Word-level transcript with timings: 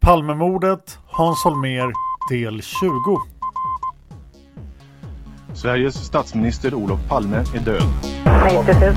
Palmemordet, 0.00 0.98
Hans 1.06 1.44
Holmér, 1.44 1.92
del 2.30 2.62
20. 2.62 2.90
Sveriges 5.54 5.94
statsminister 5.94 6.74
Olof 6.74 7.00
Palme 7.08 7.36
är 7.36 7.60
död. 7.60 7.82
90 8.44 8.74
000. 8.80 8.94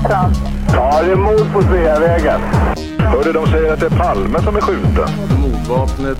Ja, 0.72 1.02
det 1.02 1.12
är 1.12 1.16
mord 1.16 1.52
på 1.52 1.62
Sveavägen. 1.62 2.40
Hörde 2.98 3.32
de 3.32 3.46
säger 3.46 3.72
att 3.72 3.80
det 3.80 3.86
är 3.86 3.98
Palme 3.98 4.42
som 4.42 4.56
är 4.56 4.60
skjuten. 4.60 5.08
Mordvapnet 5.40 6.18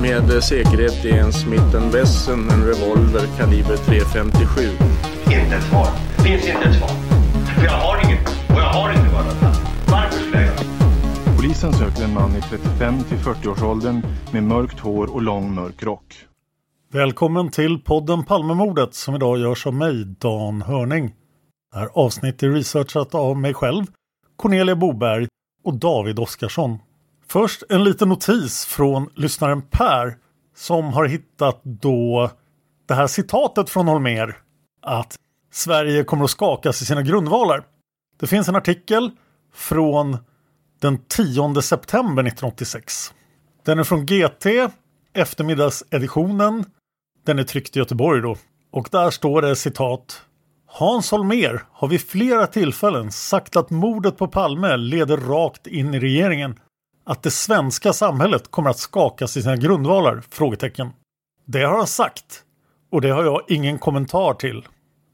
med 0.00 0.42
säkerhet 0.44 1.04
är 1.04 1.18
en 1.18 1.32
Smith 1.32 1.76
Wesson, 1.92 2.50
en 2.50 2.64
revolver 2.64 3.26
kaliber 3.38 3.76
.357. 3.76 4.70
Inte 5.24 5.56
ett 5.56 5.62
svar. 5.62 5.88
Finns 6.24 6.46
inte 6.46 6.68
ett 6.68 6.74
svar. 6.74 6.90
För 7.56 7.64
jag 7.64 7.72
har 7.72 8.04
inget. 8.04 8.11
Polisen 11.62 11.88
söker 11.88 12.04
en 12.04 12.14
man 12.14 12.36
i 12.36 12.40
35 12.40 13.04
till 13.04 13.18
40-årsåldern 13.18 14.02
med 14.32 14.42
mörkt 14.42 14.80
hår 14.80 15.14
och 15.14 15.22
lång 15.22 15.54
mörk 15.54 15.82
rock. 15.82 16.26
Välkommen 16.92 17.50
till 17.50 17.78
podden 17.78 18.24
Palmemordet 18.24 18.94
som 18.94 19.14
idag 19.14 19.38
görs 19.38 19.66
av 19.66 19.74
mig, 19.74 20.04
Dan 20.04 20.62
Hörning. 20.62 21.14
Det 21.72 21.78
här 21.78 21.88
avsnittet 21.94 22.42
är 22.42 22.50
researchat 22.50 23.14
av 23.14 23.36
mig 23.36 23.54
själv, 23.54 23.84
Cornelia 24.36 24.76
Boberg 24.76 25.26
och 25.64 25.74
David 25.74 26.18
Oskarsson. 26.18 26.78
Först 27.28 27.62
en 27.68 27.84
liten 27.84 28.08
notis 28.08 28.64
från 28.64 29.08
lyssnaren 29.14 29.62
Per 29.62 30.16
som 30.56 30.84
har 30.84 31.04
hittat 31.04 31.60
då 31.64 32.30
det 32.88 32.94
här 32.94 33.06
citatet 33.06 33.70
från 33.70 33.88
Holmer 33.88 34.36
att 34.82 35.16
Sverige 35.52 36.04
kommer 36.04 36.24
att 36.24 36.30
skakas 36.30 36.82
i 36.82 36.84
sina 36.84 37.02
grundvalar. 37.02 37.64
Det 38.20 38.26
finns 38.26 38.48
en 38.48 38.56
artikel 38.56 39.10
från 39.54 40.18
den 40.82 40.98
10 41.08 41.62
september 41.62 42.22
1986. 42.22 43.14
Den 43.64 43.78
är 43.78 43.84
från 43.84 44.06
GT, 44.06 44.46
eftermiddagseditionen. 45.14 46.64
Den 47.26 47.38
är 47.38 47.44
tryckt 47.44 47.76
i 47.76 47.78
Göteborg 47.78 48.22
då. 48.22 48.36
Och 48.72 48.88
där 48.90 49.10
står 49.10 49.42
det 49.42 49.56
citat. 49.56 50.22
Hans 50.66 51.10
Holmer 51.10 51.62
har 51.72 51.88
vid 51.88 52.00
flera 52.00 52.46
tillfällen 52.46 53.12
sagt 53.12 53.56
att 53.56 53.70
mordet 53.70 54.16
på 54.16 54.28
Palme 54.28 54.76
leder 54.76 55.16
rakt 55.16 55.66
in 55.66 55.94
i 55.94 56.00
regeringen. 56.00 56.58
Att 57.04 57.22
det 57.22 57.30
svenska 57.30 57.92
samhället 57.92 58.50
kommer 58.50 58.70
att 58.70 58.78
skakas 58.78 59.36
i 59.36 59.42
sina 59.42 59.56
grundvalar? 59.56 60.22
Frågetecken. 60.30 60.90
Det 61.44 61.62
har 61.62 61.76
han 61.76 61.86
sagt. 61.86 62.42
Och 62.90 63.00
det 63.00 63.10
har 63.10 63.24
jag 63.24 63.42
ingen 63.48 63.78
kommentar 63.78 64.34
till. 64.34 64.66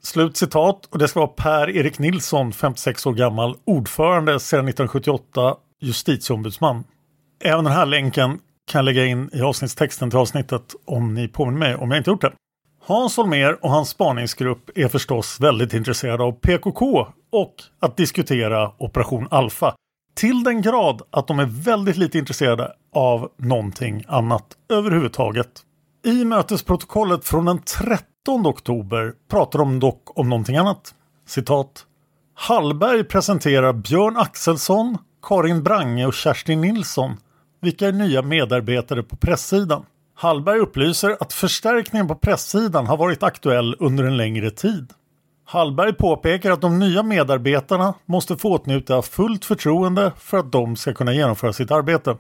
Slut 0.03 0.37
citat 0.37 0.87
och 0.87 0.99
det 0.99 1.09
ska 1.09 1.21
vara 1.21 1.31
Per-Erik 1.31 1.99
Nilsson, 1.99 2.53
56 2.53 3.07
år 3.07 3.13
gammal, 3.13 3.57
ordförande 3.65 4.41
sedan 4.41 4.69
1978, 4.69 5.57
justitieombudsman. 5.81 6.85
Även 7.45 7.65
den 7.65 7.73
här 7.73 7.87
länken 7.87 8.39
kan 8.71 8.79
jag 8.79 8.85
lägga 8.85 9.07
in 9.07 9.31
i 9.33 9.41
avsnittstexten 9.41 10.11
till 10.11 10.19
avsnittet 10.19 10.75
om 10.85 11.15
ni 11.15 11.29
påminner 11.29 11.59
mig 11.59 11.75
om 11.75 11.91
jag 11.91 12.01
inte 12.01 12.11
gjort 12.11 12.21
det. 12.21 12.33
Hans 12.81 13.17
Holmér 13.17 13.59
och 13.63 13.71
hans 13.71 13.89
spaningsgrupp 13.89 14.71
är 14.75 14.89
förstås 14.89 15.41
väldigt 15.41 15.75
intresserade 15.75 16.23
av 16.25 16.33
PKK 16.33 17.07
och 17.33 17.55
att 17.81 17.97
diskutera 17.97 18.73
Operation 18.79 19.29
Alfa. 19.31 19.75
Till 20.15 20.45
den 20.45 20.63
grad 20.63 21.03
att 21.11 21.27
de 21.27 21.39
är 21.39 21.65
väldigt 21.65 21.97
lite 21.97 22.19
intresserade 22.19 22.73
av 22.95 23.31
någonting 23.37 24.05
annat 24.09 24.45
överhuvudtaget. 24.69 25.63
I 26.05 26.25
mötesprotokollet 26.25 27.25
från 27.25 27.45
den 27.45 27.59
13 27.59 28.47
oktober 28.47 29.13
pratar 29.31 29.59
de 29.59 29.81
dock 29.81 30.19
om 30.19 30.29
någonting 30.29 30.57
annat. 30.57 30.95
Citat. 31.27 31.87
Hallberg 32.35 33.05
presenterar 33.05 33.73
Björn 33.73 34.17
Axelsson, 34.17 34.99
Karin 35.23 35.63
Brange 35.63 36.07
och 36.07 36.15
Kerstin 36.15 36.61
Nilsson, 36.61 37.17
vilka 37.61 37.89
är 37.89 37.93
nya 37.93 38.23
medarbetare 38.23 39.03
på 39.03 39.17
presssidan. 39.17 39.85
Hallberg 40.15 40.59
upplyser 40.59 41.17
att 41.21 41.33
förstärkningen 41.33 42.09
på 42.09 42.15
presssidan 42.15 42.87
har 42.87 42.97
varit 42.97 43.23
aktuell 43.23 43.77
under 43.79 44.05
en 44.05 44.17
längre 44.17 44.51
tid. 44.51 44.93
Hallberg 45.45 45.93
påpekar 45.93 46.51
att 46.51 46.61
de 46.61 46.79
nya 46.79 47.03
medarbetarna 47.03 47.95
måste 48.07 48.37
få 48.37 48.55
åtnjuta 48.55 49.03
fullt 49.03 49.45
förtroende 49.45 50.13
för 50.19 50.39
att 50.39 50.53
de 50.53 50.77
ska 50.77 50.95
kunna 50.95 51.13
genomföra 51.13 51.53
sitt 51.53 51.71
arbete. 51.71 52.17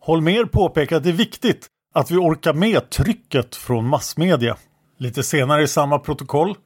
Holmer 0.00 0.44
påpekar 0.44 0.96
att 0.96 1.02
det 1.02 1.08
är 1.10 1.12
viktigt 1.12 1.68
att 1.94 2.10
vi 2.10 2.16
orkar 2.16 2.54
med 2.54 2.90
trycket 2.90 3.56
från 3.56 3.86
massmedia. 3.86 4.56
Lite 4.98 5.22
senare 5.22 5.62
i 5.62 5.68
samma 5.68 5.98
protokoll. 5.98 6.56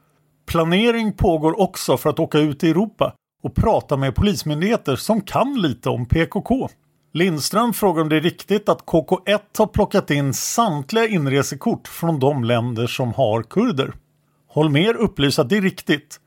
Planering 0.46 1.12
pågår 1.12 1.60
också 1.60 1.96
för 1.96 2.10
att 2.10 2.18
åka 2.18 2.38
ut 2.38 2.64
i 2.64 2.70
Europa 2.70 3.14
och 3.42 3.54
prata 3.54 3.96
med 3.96 4.14
polismyndigheter 4.14 4.96
som 4.96 5.20
kan 5.20 5.60
lite 5.60 5.88
om 5.88 6.06
PKK. 6.06 6.68
Lindström 7.12 7.72
frågar 7.72 8.02
om 8.02 8.08
det 8.08 8.16
är 8.16 8.20
riktigt 8.20 8.68
att 8.68 8.84
KK1 8.84 9.40
har 9.58 9.66
plockat 9.66 10.10
in 10.10 10.34
samtliga 10.34 11.06
inresekort 11.06 11.88
från 11.88 12.18
de 12.18 12.44
länder 12.44 12.86
som 12.86 13.12
har 13.12 13.42
kurder. 13.42 13.92
Holmer 14.48 14.96
upplyser 14.96 15.42
att 15.42 15.48
det 15.48 15.56
är 15.56 15.62
riktigt, 15.62 16.20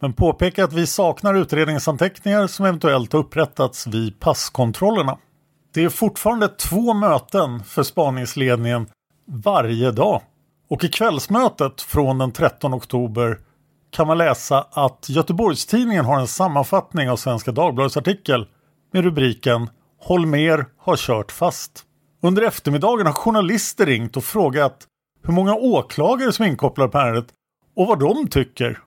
men 0.00 0.12
påpekar 0.12 0.64
att 0.64 0.72
vi 0.72 0.86
saknar 0.86 1.34
utredningsanteckningar 1.34 2.46
som 2.46 2.66
eventuellt 2.66 3.12
har 3.12 3.20
upprättats 3.20 3.86
vid 3.86 4.20
passkontrollerna. 4.20 5.18
Det 5.72 5.84
är 5.84 5.88
fortfarande 5.88 6.48
två 6.48 6.94
möten 6.94 7.64
för 7.64 7.82
spaningsledningen 7.82 8.86
varje 9.26 9.90
dag. 9.90 10.22
Och 10.68 10.84
i 10.84 10.88
kvällsmötet 10.88 11.82
från 11.82 12.18
den 12.18 12.32
13 12.32 12.74
oktober 12.74 13.38
kan 13.90 14.06
man 14.06 14.18
läsa 14.18 14.66
att 14.72 15.06
Göteborgstidningen 15.08 16.04
har 16.04 16.20
en 16.20 16.26
sammanfattning 16.26 17.10
av 17.10 17.16
Svenska 17.16 17.52
Dagbladets 17.52 17.96
artikel 17.96 18.46
med 18.92 19.04
rubriken 19.04 19.70
Holmer 20.00 20.66
har 20.78 20.96
kört 20.96 21.32
fast. 21.32 21.84
Under 22.22 22.42
eftermiddagen 22.42 23.06
har 23.06 23.12
journalister 23.12 23.86
ringt 23.86 24.16
och 24.16 24.24
frågat 24.24 24.86
hur 25.22 25.32
många 25.32 25.54
åklagare 25.54 26.32
som 26.32 26.44
är 26.44 26.48
inkopplade 26.48 26.90
på 26.90 26.98
ärendet 26.98 27.26
och 27.76 27.86
vad 27.86 27.98
de 27.98 28.28
tycker. 28.28 28.78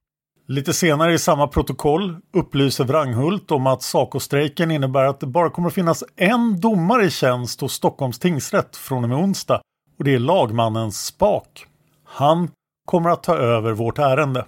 Lite 0.48 0.74
senare 0.74 1.14
i 1.14 1.20
samma 1.20 1.48
protokoll 1.48 2.18
upplyser 2.34 2.84
Wranghult 2.84 3.52
om 3.52 3.68
att 3.68 3.82
Saco-strejken 3.82 4.72
innebär 4.72 5.04
att 5.04 5.20
det 5.20 5.28
bara 5.28 5.50
kommer 5.50 5.68
att 5.68 5.74
finnas 5.74 6.04
en 6.16 6.60
domare 6.60 7.06
i 7.06 7.10
tjänst 7.10 7.62
hos 7.62 7.74
Stockholms 7.74 8.20
tingsrätt 8.20 8.78
från 8.78 9.04
och 9.04 9.10
med 9.10 9.18
onsdag 9.18 9.62
och 9.98 10.04
det 10.04 10.14
är 10.14 10.20
lagmannen 10.20 10.92
Spak. 10.92 11.66
Han 12.06 12.50
kommer 12.86 13.10
att 13.10 13.24
ta 13.24 13.38
över 13.38 13.72
vårt 13.72 14.00
ärende. 14.00 14.46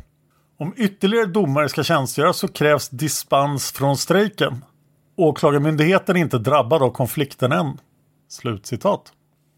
Om 0.59 0.74
ytterligare 0.77 1.25
domare 1.25 1.69
ska 1.69 1.83
tjänstgöra 1.83 2.33
så 2.33 2.48
krävs 2.48 2.89
dispens 2.89 3.71
från 3.71 3.98
strejken. 3.98 4.65
Åklagarmyndigheten 5.18 6.15
är 6.15 6.19
inte 6.19 6.38
drabbad 6.38 6.83
av 6.83 6.89
konflikten 6.89 7.51
än. 7.51 7.77
Slutcitat. 8.30 9.13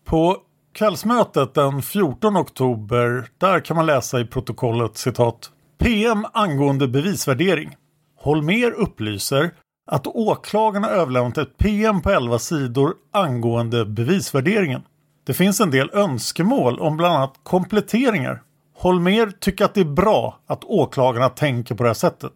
På 0.06 0.38
kvällsmötet 0.74 1.54
den 1.54 1.82
14 1.82 2.38
oktober, 2.38 3.30
där 3.38 3.60
kan 3.60 3.76
man 3.76 3.86
läsa 3.86 4.20
i 4.20 4.26
protokollet 4.26 4.98
citat 4.98 5.52
PM 5.78 6.26
angående 6.34 6.88
bevisvärdering. 6.88 7.76
Holmer 8.20 8.72
upplyser 8.72 9.52
att 9.92 10.08
åklagarna 10.08 10.90
överlämnat 10.90 11.38
ett 11.38 11.58
PM 11.58 12.02
på 12.02 12.12
11 12.12 12.40
sidor 12.40 12.94
angående 13.14 13.86
bevisvärderingen. 13.86 14.82
Det 15.26 15.34
finns 15.34 15.62
en 15.62 15.72
del 15.72 15.90
önskemål 15.94 16.80
om 16.80 16.98
bland 16.98 17.16
annat 17.16 17.40
kompletteringar. 17.44 18.42
Holmer 18.76 19.32
tycker 19.40 19.66
att 19.66 19.74
det 19.74 19.82
är 19.82 19.86
bra 19.86 20.40
att 20.48 20.64
åklagarna 20.64 21.30
tänker 21.30 21.76
på 21.76 21.84
det 21.84 21.90
här 21.90 21.94
sättet. 21.94 22.34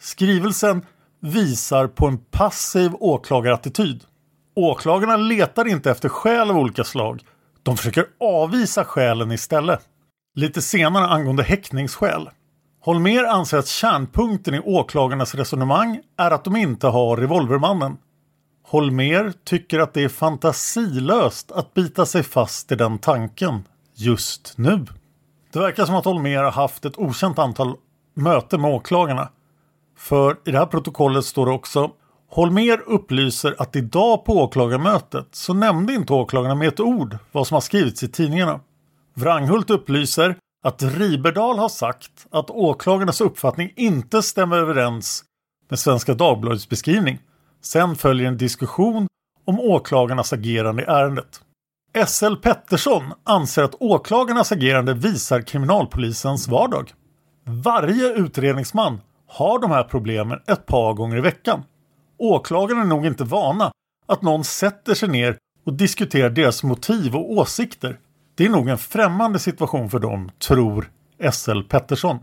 Skrivelsen 0.00 0.82
visar 1.20 1.86
på 1.86 2.06
en 2.06 2.18
passiv 2.18 2.92
åklagarattityd. 2.94 4.04
Åklagarna 4.56 5.16
letar 5.16 5.68
inte 5.68 5.90
efter 5.90 6.08
skäl 6.08 6.50
av 6.50 6.56
olika 6.56 6.84
slag. 6.84 7.22
De 7.62 7.76
försöker 7.76 8.04
avvisa 8.20 8.84
skälen 8.84 9.32
istället. 9.32 9.80
Lite 10.34 10.62
senare 10.62 11.06
angående 11.06 11.42
häktningsskäl. 11.42 12.28
Holmer 12.82 13.24
anser 13.24 13.58
att 13.58 13.66
kärnpunkten 13.66 14.54
i 14.54 14.60
åklagarnas 14.60 15.34
resonemang 15.34 16.00
är 16.16 16.30
att 16.30 16.44
de 16.44 16.56
inte 16.56 16.86
har 16.86 17.16
revolvermannen. 17.16 17.96
Holmer 18.62 19.32
tycker 19.44 19.78
att 19.78 19.94
det 19.94 20.04
är 20.04 20.08
fantasilöst 20.08 21.52
att 21.52 21.74
bita 21.74 22.06
sig 22.06 22.22
fast 22.22 22.72
i 22.72 22.74
den 22.74 22.98
tanken 22.98 23.64
just 23.94 24.58
nu. 24.58 24.86
Det 25.52 25.58
verkar 25.58 25.84
som 25.84 25.94
att 25.94 26.04
Holmer 26.04 26.36
har 26.36 26.50
haft 26.50 26.84
ett 26.84 26.98
okänt 26.98 27.38
antal 27.38 27.74
möten 28.14 28.60
med 28.60 28.74
åklagarna. 28.74 29.28
För 29.96 30.36
i 30.44 30.50
det 30.50 30.58
här 30.58 30.66
protokollet 30.66 31.24
står 31.24 31.46
det 31.46 31.52
också 31.52 31.90
Holmer 32.30 32.82
upplyser 32.86 33.54
att 33.58 33.76
idag 33.76 34.24
på 34.24 34.32
åklagarmötet 34.32 35.28
så 35.32 35.54
nämnde 35.54 35.94
inte 35.94 36.12
åklagarna 36.12 36.54
med 36.54 36.68
ett 36.68 36.80
ord 36.80 37.18
vad 37.32 37.46
som 37.46 37.54
har 37.54 37.60
skrivits 37.60 38.02
i 38.02 38.08
tidningarna. 38.08 38.60
Wranghult 39.14 39.70
upplyser 39.70 40.36
att 40.62 40.82
Riberdal 40.82 41.58
har 41.58 41.68
sagt 41.68 42.26
att 42.30 42.50
åklagarnas 42.50 43.20
uppfattning 43.20 43.72
inte 43.76 44.22
stämmer 44.22 44.56
överens 44.56 45.24
med 45.68 45.78
Svenska 45.78 46.14
Dagbladets 46.14 46.68
beskrivning. 46.68 47.18
Sen 47.62 47.96
följer 47.96 48.28
en 48.28 48.36
diskussion 48.36 49.08
om 49.44 49.60
åklagarnas 49.60 50.32
agerande 50.32 50.82
i 50.82 50.86
ärendet. 50.86 51.40
SL 52.06 52.34
Pettersson 52.42 53.02
anser 53.24 53.62
att 53.62 53.74
åklagarnas 53.80 54.52
agerande 54.52 54.94
visar 54.94 55.42
kriminalpolisens 55.42 56.48
vardag. 56.48 56.92
Varje 57.44 58.12
utredningsman 58.14 59.00
har 59.28 59.58
de 59.58 59.70
här 59.70 59.84
problemen 59.84 60.38
ett 60.46 60.66
par 60.66 60.94
gånger 60.94 61.16
i 61.16 61.20
veckan. 61.20 61.62
Åklagarna 62.18 62.80
är 62.80 62.86
nog 62.86 63.06
inte 63.06 63.24
vana 63.24 63.72
att 64.06 64.22
någon 64.22 64.44
sätter 64.44 64.94
sig 64.94 65.08
ner 65.08 65.38
och 65.66 65.72
diskuterar 65.72 66.30
deras 66.30 66.62
motiv 66.62 67.16
och 67.16 67.32
åsikter. 67.32 67.98
Det 68.40 68.46
är 68.46 68.50
nog 68.50 68.68
en 68.68 68.78
främmande 68.78 69.38
situation 69.38 69.90
för 69.90 69.98
dem, 69.98 70.30
tror 70.38 70.90
SL 71.32 71.60
Pettersson. 71.62 72.18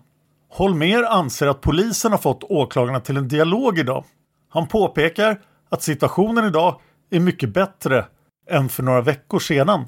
Holmer 0.50 1.04
anser 1.04 1.48
att 1.48 1.62
polisen 1.62 2.12
har 2.12 2.20
fått 2.20 2.44
åklagarna 2.44 3.00
till 3.00 3.18
en 3.18 3.28
dialog 3.28 3.80
idag. 3.80 4.04
Han 4.50 4.68
påpekar 4.68 5.42
att 5.70 5.84
situationen 5.84 6.46
idag 6.46 6.82
är 7.10 7.20
mycket 7.20 7.54
bättre 7.54 8.06
än 8.50 8.70
för 8.70 8.84
några 8.84 9.02
veckor 9.02 9.40
sedan. 9.40 9.86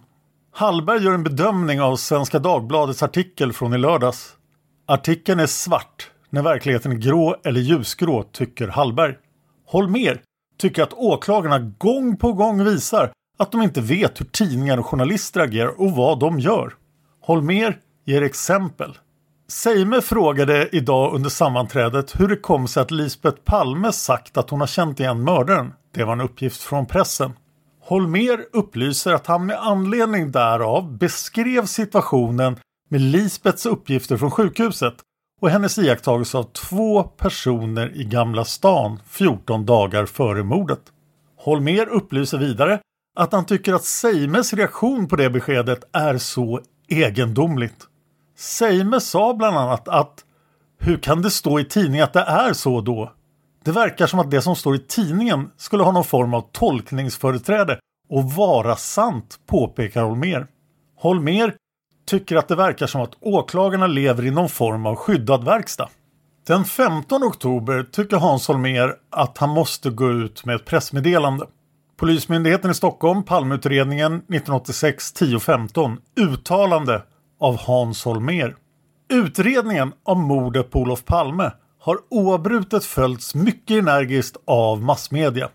Hallberg 0.51 1.03
gör 1.03 1.13
en 1.13 1.23
bedömning 1.23 1.81
av 1.81 1.95
Svenska 1.95 2.39
Dagbladets 2.39 3.03
artikel 3.03 3.53
från 3.53 3.73
i 3.73 3.77
lördags. 3.77 4.35
Artikeln 4.87 5.39
är 5.39 5.47
svart 5.47 6.11
när 6.29 6.41
verkligheten 6.41 6.91
är 6.91 6.95
grå 6.95 7.35
eller 7.43 7.61
ljusgrå, 7.61 8.23
tycker 8.23 8.67
Hallberg. 8.67 9.15
Holmer 9.65 10.21
tycker 10.59 10.83
att 10.83 10.93
åklagarna 10.93 11.59
gång 11.59 12.17
på 12.17 12.33
gång 12.33 12.63
visar 12.63 13.11
att 13.39 13.51
de 13.51 13.61
inte 13.61 13.81
vet 13.81 14.19
hur 14.19 14.25
tidningar 14.25 14.77
och 14.77 14.85
journalister 14.85 15.39
agerar 15.39 15.81
och 15.81 15.91
vad 15.91 16.19
de 16.19 16.39
gör. 16.39 16.73
Holmer 17.21 17.77
ger 18.05 18.21
exempel. 18.21 18.97
Seime 19.47 20.01
frågade 20.01 20.69
idag 20.71 21.13
under 21.13 21.29
sammanträdet 21.29 22.19
hur 22.19 22.27
det 22.27 22.35
kom 22.35 22.67
sig 22.67 22.81
att 22.81 22.91
Lisbeth 22.91 23.37
Palme 23.45 23.91
sagt 23.91 24.37
att 24.37 24.49
hon 24.49 24.59
har 24.59 24.67
känt 24.67 24.99
igen 24.99 25.23
mördaren. 25.23 25.73
Det 25.93 26.03
var 26.03 26.13
en 26.13 26.21
uppgift 26.21 26.63
från 26.63 26.85
pressen. 26.85 27.33
Holmer 27.81 28.45
upplyser 28.53 29.13
att 29.13 29.27
han 29.27 29.45
med 29.45 29.57
anledning 29.59 30.31
därav 30.31 30.97
beskrev 30.97 31.65
situationen 31.65 32.57
med 32.89 33.01
Lisbeths 33.01 33.65
uppgifter 33.65 34.17
från 34.17 34.31
sjukhuset 34.31 34.95
och 35.41 35.49
hennes 35.49 35.77
iakttagelse 35.77 36.37
av 36.37 36.43
två 36.43 37.03
personer 37.03 37.91
i 37.95 38.03
Gamla 38.03 38.45
stan 38.45 38.99
14 39.07 39.65
dagar 39.65 40.05
före 40.05 40.43
mordet. 40.43 40.81
Holmer 41.37 41.89
upplyser 41.89 42.37
vidare 42.37 42.79
att 43.19 43.33
han 43.33 43.45
tycker 43.45 43.73
att 43.73 43.83
Seimes 43.83 44.53
reaktion 44.53 45.07
på 45.07 45.15
det 45.15 45.29
beskedet 45.29 45.83
är 45.93 46.17
så 46.17 46.61
egendomligt. 46.87 47.87
Seime 48.37 48.99
sa 48.99 49.33
bland 49.33 49.57
annat 49.57 49.87
att 49.87 50.25
hur 50.79 50.97
kan 50.97 51.21
det 51.21 51.31
stå 51.31 51.59
i 51.59 51.65
tidningen 51.65 52.03
att 52.03 52.13
det 52.13 52.19
är 52.19 52.53
så 52.53 52.81
då? 52.81 53.13
Det 53.63 53.71
verkar 53.71 54.07
som 54.07 54.19
att 54.19 54.31
det 54.31 54.41
som 54.41 54.55
står 54.55 54.75
i 54.75 54.79
tidningen 54.79 55.51
skulle 55.57 55.83
ha 55.83 55.91
någon 55.91 56.03
form 56.03 56.33
av 56.33 56.45
tolkningsföreträde 56.51 57.79
och 58.09 58.23
vara 58.23 58.75
sant, 58.75 59.39
påpekar 59.47 60.03
Holmer. 60.03 60.47
Holmer 60.95 61.53
tycker 62.07 62.35
att 62.35 62.47
det 62.47 62.55
verkar 62.55 62.87
som 62.87 63.01
att 63.01 63.17
åklagarna 63.19 63.87
lever 63.87 64.25
i 64.25 64.31
någon 64.31 64.49
form 64.49 64.85
av 64.85 64.95
skyddad 64.95 65.43
verkstad. 65.43 65.89
Den 66.47 66.65
15 66.65 67.23
oktober 67.23 67.83
tycker 67.91 68.17
Hans 68.17 68.47
Holmer 68.47 68.95
att 69.09 69.37
han 69.37 69.49
måste 69.49 69.89
gå 69.89 70.11
ut 70.11 70.45
med 70.45 70.55
ett 70.55 70.65
pressmeddelande. 70.65 71.45
Polismyndigheten 71.99 72.71
i 72.71 72.73
Stockholm, 72.73 73.23
Palmeutredningen 73.23 74.13
1986 74.13 75.11
1015, 75.11 75.97
uttalande 76.15 77.03
av 77.39 77.57
Hans 77.57 78.05
Holmer. 78.05 78.55
Utredningen 79.09 79.93
om 80.03 80.21
mordet 80.21 80.71
på 80.71 80.79
Olof 80.79 81.05
Palme 81.05 81.51
har 81.79 81.97
oavbrutet 82.09 82.85
följts 82.85 83.35
mycket 83.35 83.77
energiskt 83.77 84.37
av 84.45 84.81
massmedia. 84.81 85.49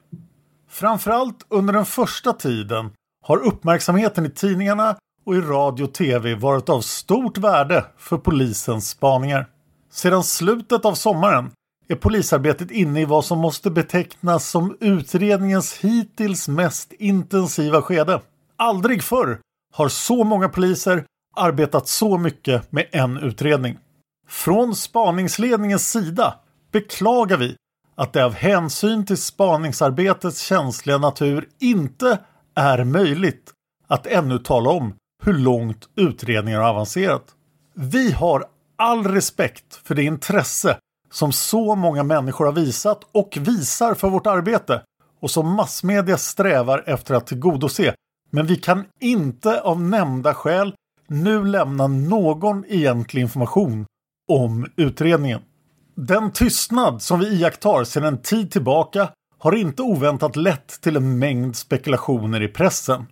Framförallt 0.71 1.47
under 1.49 1.73
den 1.73 1.85
första 1.85 2.33
tiden 2.33 2.91
har 3.27 3.39
uppmärksamheten 3.39 4.27
i 4.27 4.31
tidningarna 4.31 4.97
och 5.27 5.35
i 5.35 5.41
radio 5.41 5.85
och 5.85 5.95
tv 5.95 6.35
varit 6.35 6.69
av 6.69 6.81
stort 6.81 7.39
värde 7.39 7.85
för 7.99 8.17
polisens 8.19 8.89
spaningar. 8.89 9.47
Sedan 9.93 10.25
slutet 10.25 10.85
av 10.85 10.95
sommaren 10.95 11.51
är 11.89 11.95
polisarbetet 11.95 12.71
inne 12.71 13.01
i 13.01 13.05
vad 13.05 13.25
som 13.25 13.39
måste 13.39 13.71
betecknas 13.71 14.49
som 14.49 14.77
utredningens 14.81 15.79
hittills 15.79 16.49
mest 16.49 16.93
intensiva 16.93 17.83
skede. 17.83 18.21
Aldrig 18.57 19.03
förr 19.03 19.41
har 19.73 19.89
så 19.89 20.25
många 20.25 20.49
poliser 20.49 21.05
arbetat 21.37 21.89
så 21.89 22.19
mycket 22.19 22.73
med 22.73 22.87
en 22.93 23.17
utredning. 23.17 23.79
Från 24.29 24.77
spaningsledningens 24.77 25.91
sida 25.91 26.35
beklagar 26.73 27.37
vi 27.37 27.57
att 27.95 28.13
det 28.13 28.25
av 28.25 28.35
hänsyn 28.35 29.07
till 29.07 29.17
spaningsarbetets 29.17 30.41
känsliga 30.41 30.99
natur 30.99 31.49
inte 31.61 32.19
är 32.55 32.85
möjligt 32.85 33.51
att 33.89 34.07
ännu 34.07 34.39
tala 34.39 34.71
om 34.71 34.95
hur 35.23 35.35
långt 35.35 35.89
utredningen 35.97 36.61
har 36.61 36.69
avancerat. 36.69 37.25
Vi 37.75 38.13
har 38.13 38.45
all 38.77 39.07
respekt 39.07 39.81
för 39.85 39.95
det 39.95 40.03
intresse 40.03 40.79
som 41.15 41.33
så 41.33 41.75
många 41.75 42.03
människor 42.03 42.45
har 42.45 42.53
visat 42.53 43.01
och 43.13 43.39
visar 43.41 43.95
för 43.95 44.09
vårt 44.09 44.27
arbete 44.27 44.83
och 45.21 45.31
som 45.31 45.55
massmedia 45.55 46.19
strävar 46.19 46.85
efter 46.87 47.15
att 47.15 47.27
tillgodose. 47.27 47.95
Men 48.31 48.47
vi 48.47 48.57
kan 48.57 48.85
inte 49.01 49.61
av 49.61 49.81
nämnda 49.81 50.35
skäl 50.35 50.75
nu 51.09 51.45
lämna 51.45 51.87
någon 51.87 52.65
egentlig 52.69 53.23
information 53.23 53.87
om 54.33 54.67
utredningen. 54.77 55.41
Den 55.97 56.33
tystnad 56.33 57.03
som 57.03 57.21
vi 57.21 57.27
iakttar 57.27 57.85
sedan 57.85 58.05
en 58.05 58.23
tid 58.23 58.51
tillbaka 58.51 59.09
har 59.39 59.55
inte 59.57 59.83
oväntat 59.83 60.37
lett 60.37 60.81
till 60.81 60.97
en 60.97 61.19
mängd 61.19 61.57
spekulationer 61.57 62.43
i 62.43 62.49
pressen. 62.49 63.07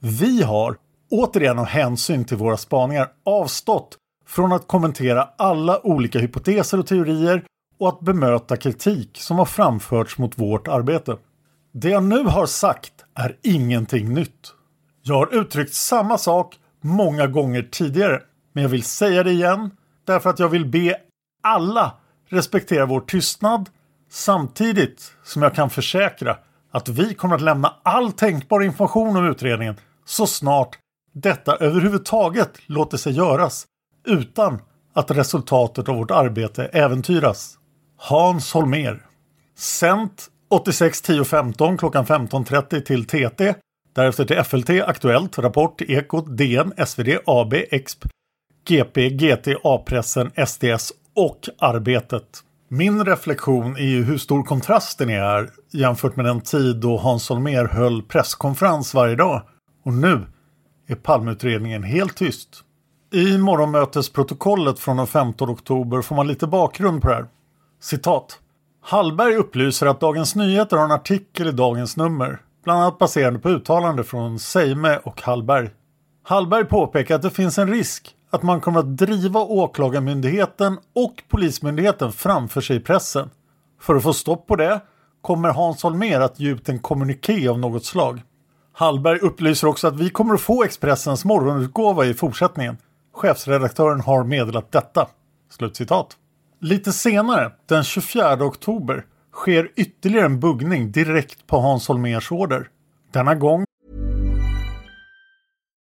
Vi 0.00 0.42
har, 0.42 0.76
återigen 1.10 1.58
av 1.58 1.66
hänsyn 1.66 2.24
till 2.24 2.36
våra 2.36 2.56
spaningar, 2.56 3.08
avstått 3.24 3.96
från 4.26 4.52
att 4.52 4.68
kommentera 4.68 5.28
alla 5.38 5.86
olika 5.86 6.18
hypoteser 6.18 6.78
och 6.78 6.86
teorier 6.86 7.44
och 7.78 7.88
att 7.88 8.00
bemöta 8.00 8.56
kritik 8.56 9.18
som 9.20 9.38
har 9.38 9.44
framförts 9.44 10.18
mot 10.18 10.38
vårt 10.38 10.68
arbete. 10.68 11.16
Det 11.72 11.88
jag 11.88 12.04
nu 12.04 12.24
har 12.24 12.46
sagt 12.46 12.92
är 13.14 13.36
ingenting 13.42 14.14
nytt. 14.14 14.52
Jag 15.02 15.14
har 15.14 15.34
uttryckt 15.34 15.74
samma 15.74 16.18
sak 16.18 16.58
många 16.80 17.26
gånger 17.26 17.62
tidigare, 17.62 18.22
men 18.52 18.62
jag 18.62 18.70
vill 18.70 18.82
säga 18.82 19.22
det 19.22 19.30
igen 19.30 19.70
därför 20.04 20.30
att 20.30 20.38
jag 20.38 20.48
vill 20.48 20.66
be 20.66 20.96
alla 21.42 21.92
respektera 22.28 22.86
vår 22.86 23.00
tystnad 23.00 23.68
samtidigt 24.10 25.12
som 25.24 25.42
jag 25.42 25.54
kan 25.54 25.70
försäkra 25.70 26.36
att 26.70 26.88
vi 26.88 27.14
kommer 27.14 27.34
att 27.34 27.42
lämna 27.42 27.74
all 27.82 28.12
tänkbar 28.12 28.62
information 28.62 29.16
om 29.16 29.26
utredningen 29.26 29.76
så 30.04 30.26
snart 30.26 30.78
detta 31.12 31.56
överhuvudtaget 31.56 32.50
låter 32.66 32.96
sig 32.96 33.12
göras 33.12 33.66
utan 34.06 34.60
att 34.92 35.10
resultatet 35.10 35.88
av 35.88 35.96
vårt 35.96 36.10
arbete 36.10 36.64
äventyras. 36.64 37.58
Hans 37.96 38.52
Holmer 38.52 39.02
Sänt 39.58 40.30
86 40.50 41.02
10 41.02 41.24
15 41.24 41.78
klockan 41.78 42.06
15.30 42.06 42.80
till 42.80 43.04
TT. 43.04 43.54
Därefter 43.94 44.24
till 44.24 44.42
FLT, 44.44 44.70
Aktuellt, 44.70 45.38
Rapport, 45.38 45.82
Ekot, 45.82 46.36
DN, 46.36 46.72
SvD, 46.86 47.08
AB, 47.26 47.54
Exp, 47.54 48.04
GP, 48.68 49.10
GT, 49.10 49.48
A-pressen, 49.64 50.30
SDS 50.46 50.92
och 51.14 51.48
Arbetet. 51.58 52.42
Min 52.68 53.04
reflektion 53.04 53.76
är 53.76 53.86
ju 53.86 54.04
hur 54.04 54.18
stor 54.18 54.42
kontrasten 54.42 55.10
är 55.10 55.50
jämfört 55.72 56.16
med 56.16 56.24
den 56.24 56.40
tid 56.40 56.76
då 56.76 56.96
Hans 56.96 57.28
Holmér 57.28 57.64
höll 57.64 58.02
presskonferens 58.02 58.94
varje 58.94 59.16
dag. 59.16 59.42
Och 59.84 59.92
nu 59.92 60.26
är 60.86 60.94
Palmeutredningen 60.94 61.82
helt 61.82 62.16
tyst. 62.16 62.62
I 63.16 63.38
morgonmötesprotokollet 63.38 64.78
från 64.78 64.96
den 64.96 65.06
15 65.06 65.50
oktober 65.50 66.02
får 66.02 66.16
man 66.16 66.26
lite 66.26 66.46
bakgrund 66.46 67.02
på 67.02 67.08
det 67.08 67.14
här. 67.14 67.26
Citat. 67.80 68.38
Hallberg 68.82 69.34
upplyser 69.34 69.86
att 69.86 70.00
Dagens 70.00 70.34
Nyheter 70.34 70.76
har 70.76 70.84
en 70.84 70.90
artikel 70.90 71.48
i 71.48 71.52
dagens 71.52 71.96
nummer, 71.96 72.40
bland 72.64 72.80
annat 72.80 72.98
baserande 72.98 73.38
på 73.38 73.48
uttalande 73.48 74.04
från 74.04 74.38
Seime 74.38 74.98
och 75.04 75.22
Hallberg. 75.22 75.70
Hallberg 76.22 76.64
påpekar 76.64 77.14
att 77.14 77.22
det 77.22 77.30
finns 77.30 77.58
en 77.58 77.70
risk 77.70 78.14
att 78.30 78.42
man 78.42 78.60
kommer 78.60 78.80
att 78.80 78.96
driva 78.96 79.40
Åklagarmyndigheten 79.40 80.78
och 80.94 81.22
Polismyndigheten 81.28 82.12
framför 82.12 82.60
sig 82.60 82.76
i 82.76 82.80
pressen. 82.80 83.30
För 83.80 83.94
att 83.94 84.02
få 84.02 84.12
stopp 84.12 84.46
på 84.46 84.56
det 84.56 84.80
kommer 85.22 85.48
Hans 85.48 85.82
Holmér 85.82 86.20
att 86.20 86.40
ge 86.40 86.50
ut 86.50 86.68
en 86.68 86.78
kommuniké 86.78 87.48
av 87.48 87.58
något 87.58 87.84
slag. 87.84 88.22
Hallberg 88.72 89.18
upplyser 89.18 89.68
också 89.68 89.88
att 89.88 89.96
vi 89.96 90.10
kommer 90.10 90.34
att 90.34 90.40
få 90.40 90.64
Expressens 90.64 91.24
morgonutgåva 91.24 92.06
i 92.06 92.14
fortsättningen. 92.14 92.76
Chefsredaktören 93.16 94.00
har 94.00 94.24
meddelat 94.24 94.72
detta. 94.72 95.08
Slutcitat. 95.50 96.16
Lite 96.60 96.92
senare, 96.92 97.52
den 97.68 97.84
24 97.84 98.44
oktober, 98.44 99.06
sker 99.34 99.70
ytterligare 99.76 100.26
en 100.26 100.40
buggning 100.40 100.90
direkt 100.92 101.46
på 101.46 101.58
Hans 101.58 101.88
Holmérs 101.88 102.32
order. 102.32 102.68
Denna 103.12 103.34
gång 103.34 103.64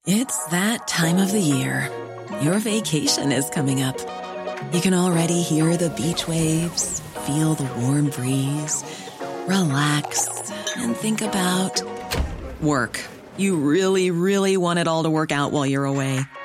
It's 0.06 0.50
that 0.50 0.88
time 0.88 1.24
of 1.24 1.30
the 1.30 1.40
year. 1.40 1.90
Your 2.42 2.58
vacation 2.58 3.32
is 3.32 3.50
coming 3.50 3.82
up. 3.82 3.96
You 4.72 4.80
can 4.80 4.94
already 4.94 5.42
hear 5.42 5.76
the 5.76 5.90
beach 5.90 6.28
waves, 6.28 7.02
feel 7.26 7.54
the 7.54 7.68
warm 7.80 8.04
breeze, 8.04 8.84
relax 9.46 10.28
and 10.76 10.96
think 10.96 11.20
about 11.20 11.82
work. 12.60 13.00
You 13.36 13.56
really, 13.56 14.10
really 14.10 14.56
want 14.56 14.78
it 14.78 14.88
all 14.88 15.02
to 15.02 15.10
work 15.10 15.32
out 15.32 15.52
while 15.52 15.66
you're 15.66 15.84
away. 15.84 16.20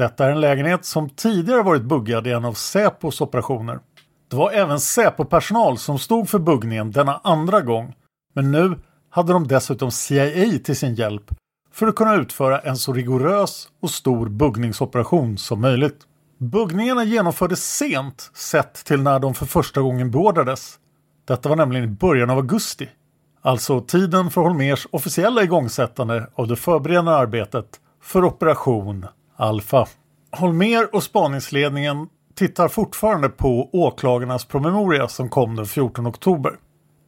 Detta 0.00 0.26
är 0.26 0.30
en 0.30 0.40
lägenhet 0.40 0.84
som 0.84 1.10
tidigare 1.10 1.62
varit 1.62 1.82
buggad 1.82 2.26
i 2.26 2.32
en 2.32 2.44
av 2.44 2.52
Säpos 2.52 3.20
operationer. 3.20 3.78
Det 4.30 4.36
var 4.36 4.50
även 4.50 4.80
Säpo-personal 4.80 5.78
som 5.78 5.98
stod 5.98 6.28
för 6.28 6.38
buggningen 6.38 6.90
denna 6.90 7.20
andra 7.24 7.60
gång. 7.60 7.94
Men 8.34 8.50
nu 8.50 8.78
hade 9.10 9.32
de 9.32 9.48
dessutom 9.48 9.90
CIA 9.90 10.58
till 10.64 10.76
sin 10.76 10.94
hjälp 10.94 11.22
för 11.72 11.86
att 11.86 11.94
kunna 11.94 12.14
utföra 12.14 12.58
en 12.58 12.76
så 12.76 12.92
rigorös 12.92 13.68
och 13.82 13.90
stor 13.90 14.28
buggningsoperation 14.28 15.38
som 15.38 15.60
möjligt. 15.60 15.98
Buggningarna 16.38 17.04
genomfördes 17.04 17.76
sent 17.76 18.30
sett 18.34 18.84
till 18.84 19.02
när 19.02 19.18
de 19.18 19.34
för 19.34 19.46
första 19.46 19.80
gången 19.80 20.10
beordrades. 20.10 20.78
Detta 21.24 21.48
var 21.48 21.56
nämligen 21.56 21.84
i 21.84 21.92
början 21.92 22.30
av 22.30 22.36
augusti. 22.36 22.88
Alltså 23.42 23.80
tiden 23.80 24.30
för 24.30 24.40
Holmers 24.40 24.86
officiella 24.90 25.42
igångsättande 25.42 26.26
av 26.34 26.48
det 26.48 26.56
förberedande 26.56 27.12
arbetet 27.12 27.66
för 28.02 28.24
Operation 28.24 29.06
Alfa. 29.40 29.86
Holmer 30.32 30.94
och 30.94 31.02
spaningsledningen 31.02 32.08
tittar 32.34 32.68
fortfarande 32.68 33.28
på 33.28 33.70
åklagarnas 33.72 34.44
promemoria 34.44 35.08
som 35.08 35.28
kom 35.28 35.56
den 35.56 35.66
14 35.66 36.06
oktober. 36.06 36.52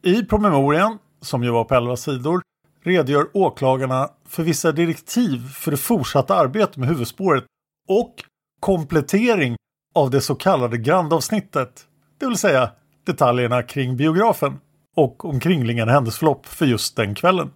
I 0.03 0.23
promemorian, 0.23 0.97
som 1.21 1.43
ju 1.43 1.51
var 1.51 1.63
på 1.63 1.75
11 1.75 1.95
sidor, 1.97 2.41
redogör 2.83 3.27
åklagarna 3.33 4.09
för 4.27 4.43
vissa 4.43 4.71
direktiv 4.71 5.49
för 5.49 5.71
det 5.71 5.77
fortsatta 5.77 6.35
arbetet 6.35 6.77
med 6.77 6.89
huvudspåret 6.89 7.43
och 7.89 8.15
komplettering 8.59 9.55
av 9.95 10.09
det 10.09 10.21
så 10.21 10.35
kallade 10.35 10.77
grandavsnittet, 10.77 11.85
det 12.19 12.25
vill 12.25 12.37
säga 12.37 12.71
detaljerna 13.05 13.63
kring 13.63 13.97
biografen 13.97 14.59
och 14.95 15.25
omkringliggande 15.25 15.93
händelseförlopp 15.93 16.45
för 16.45 16.65
just 16.65 16.95
den 16.95 17.15
kvällen. 17.15 17.51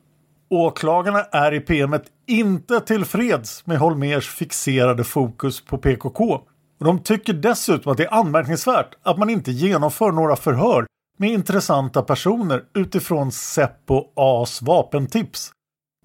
Åklagarna 0.50 1.24
är 1.24 1.54
i 1.54 1.60
PMet 1.60 2.04
inte 2.28 2.80
tillfreds 2.80 3.66
med 3.66 3.78
Holmers 3.78 4.30
fixerade 4.30 5.04
fokus 5.04 5.66
på 5.66 5.78
PKK. 5.78 6.42
Och 6.80 6.86
de 6.86 7.00
tycker 7.00 7.34
dessutom 7.34 7.92
att 7.92 7.98
det 7.98 8.06
är 8.06 8.14
anmärkningsvärt 8.14 8.96
att 9.04 9.18
man 9.18 9.30
inte 9.30 9.52
genomför 9.52 10.12
några 10.12 10.36
förhör 10.36 10.86
med 11.18 11.30
intressanta 11.30 12.02
personer 12.02 12.64
utifrån 12.74 13.32
Seppo 13.32 14.04
As 14.16 14.62
vapentips. 14.62 15.52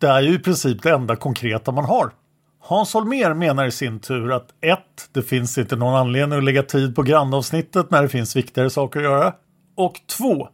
Det 0.00 0.06
är 0.06 0.20
ju 0.20 0.34
i 0.34 0.38
princip 0.38 0.82
det 0.82 0.90
enda 0.90 1.16
konkreta 1.16 1.72
man 1.72 1.84
har. 1.84 2.12
Hans 2.60 2.94
Holmer 2.94 3.34
menar 3.34 3.66
i 3.66 3.70
sin 3.70 4.00
tur 4.00 4.32
att 4.32 4.48
1. 4.60 4.78
Det 5.12 5.22
finns 5.22 5.58
inte 5.58 5.76
någon 5.76 5.94
anledning 5.94 6.38
att 6.38 6.44
lägga 6.44 6.62
tid 6.62 6.94
på 6.94 7.02
grannavsnittet 7.02 7.90
när 7.90 8.02
det 8.02 8.08
finns 8.08 8.36
viktigare 8.36 8.70
saker 8.70 9.00
att 9.00 9.04
göra. 9.04 9.34
Och 9.76 10.00
2. 10.18 10.48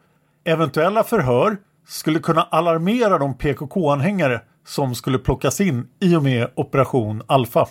Eventuella 0.44 1.04
förhör 1.04 1.56
skulle 1.88 2.18
kunna 2.18 2.42
alarmera 2.42 3.18
de 3.18 3.34
PKK-anhängare 3.34 4.40
som 4.68 4.94
skulle 4.94 5.18
plockas 5.18 5.60
in 5.60 5.88
i 6.00 6.16
och 6.16 6.22
med 6.22 6.48
Operation 6.54 7.22
Alfa. 7.26 7.66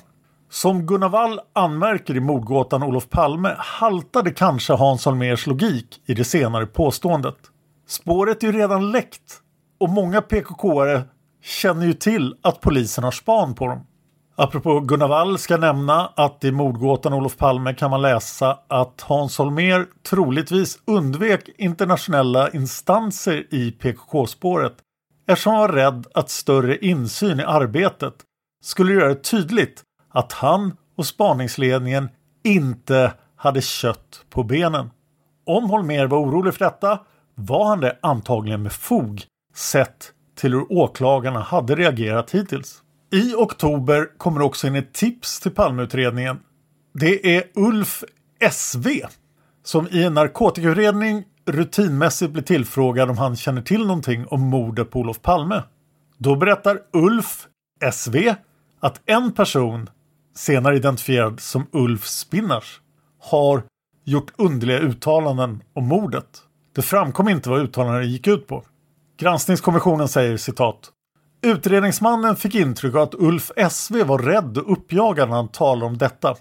Som 0.49 0.85
Gunnar 0.85 1.09
Wall 1.09 1.39
anmärker 1.53 2.15
i 2.15 2.19
mordgåtan 2.19 2.83
Olof 2.83 3.09
Palme 3.09 3.55
haltade 3.57 4.31
kanske 4.31 4.73
Hans 4.73 5.05
Holmers 5.05 5.47
logik 5.47 6.01
i 6.05 6.13
det 6.13 6.23
senare 6.23 6.65
påståendet. 6.65 7.37
Spåret 7.87 8.43
är 8.43 8.47
ju 8.47 8.53
redan 8.53 8.91
läckt 8.91 9.41
och 9.79 9.89
många 9.89 10.21
PKK-are 10.21 11.01
känner 11.43 11.85
ju 11.85 11.93
till 11.93 12.35
att 12.41 12.61
polisen 12.61 13.03
har 13.03 13.11
span 13.11 13.55
på 13.55 13.67
dem. 13.67 13.79
Apropå 14.35 14.79
Gunnar 14.79 15.07
Wall 15.07 15.37
ska 15.37 15.57
nämna 15.57 16.11
att 16.15 16.43
i 16.43 16.51
mordgåtan 16.51 17.13
Olof 17.13 17.37
Palme 17.37 17.73
kan 17.73 17.91
man 17.91 18.01
läsa 18.01 18.59
att 18.67 19.01
Hans 19.01 19.37
Holmer 19.37 19.85
troligtvis 20.09 20.79
undvek 20.87 21.49
internationella 21.57 22.49
instanser 22.49 23.45
i 23.49 23.71
PKK-spåret 23.71 24.73
eftersom 25.27 25.53
han 25.53 25.61
var 25.61 25.69
rädd 25.69 26.07
att 26.13 26.29
större 26.29 26.77
insyn 26.77 27.39
i 27.39 27.43
arbetet 27.43 28.13
skulle 28.63 28.93
göra 28.93 29.07
det 29.07 29.23
tydligt 29.23 29.83
att 30.09 30.33
han 30.33 30.77
och 30.97 31.05
spaningsledningen 31.05 32.09
inte 32.43 33.13
hade 33.35 33.61
kött 33.61 34.25
på 34.29 34.43
benen. 34.43 34.89
Om 35.45 35.69
Holmer 35.69 36.07
var 36.07 36.17
orolig 36.17 36.53
för 36.53 36.65
detta 36.65 36.99
var 37.35 37.65
han 37.65 37.79
det 37.79 37.97
antagligen 38.01 38.63
med 38.63 38.71
fog 38.71 39.23
sett 39.55 40.11
till 40.35 40.53
hur 40.53 40.71
åklagarna 40.71 41.39
hade 41.39 41.75
reagerat 41.75 42.31
hittills. 42.31 42.81
I 43.11 43.33
oktober 43.33 44.17
kommer 44.17 44.41
också 44.41 44.67
in 44.67 44.75
ett 44.75 44.93
tips 44.93 45.39
till 45.39 45.51
Palmeutredningen. 45.51 46.39
Det 46.93 47.37
är 47.37 47.43
Ulf 47.55 48.03
SV 48.51 48.87
som 49.63 49.87
i 49.91 50.03
en 50.03 50.13
narkotikautredning 50.13 51.23
rutinmässigt 51.47 52.31
blir 52.31 52.43
tillfrågad 52.43 53.09
om 53.09 53.17
han 53.17 53.35
känner 53.35 53.61
till 53.61 53.87
någonting 53.87 54.25
om 54.27 54.41
mordet 54.41 54.91
på 54.91 54.99
Olof 54.99 55.21
Palme. 55.21 55.63
Då 56.17 56.35
berättar 56.35 56.79
Ulf 56.93 57.47
SV 57.91 58.33
att 58.79 59.01
en 59.05 59.31
person, 59.31 59.89
senare 60.35 60.75
identifierad 60.75 61.39
som 61.39 61.67
Ulf 61.71 62.05
Spinnars, 62.05 62.81
har 63.19 63.63
gjort 64.05 64.31
underliga 64.37 64.79
uttalanden 64.79 65.63
om 65.73 65.87
mordet. 65.87 66.41
Det 66.75 66.81
framkom 66.81 67.29
inte 67.29 67.49
vad 67.49 67.61
uttalandena 67.61 68.03
gick 68.03 68.27
ut 68.27 68.47
på. 68.47 68.63
Granskningskommissionen 69.17 70.07
säger 70.07 70.37
citat 70.37 70.91
Utredningsmannen 71.41 72.35
fick 72.35 72.55
intryck 72.55 72.95
av 72.95 73.01
att 73.01 73.15
Ulf 73.15 73.51
SV 73.69 74.03
var 74.03 74.19
rädd 74.19 74.57
och 74.57 74.71
uppjagad 74.71 75.29
när 75.29 75.35
han 75.35 75.47
talade 75.47 75.85
om 75.85 75.97
detta. 75.97 76.35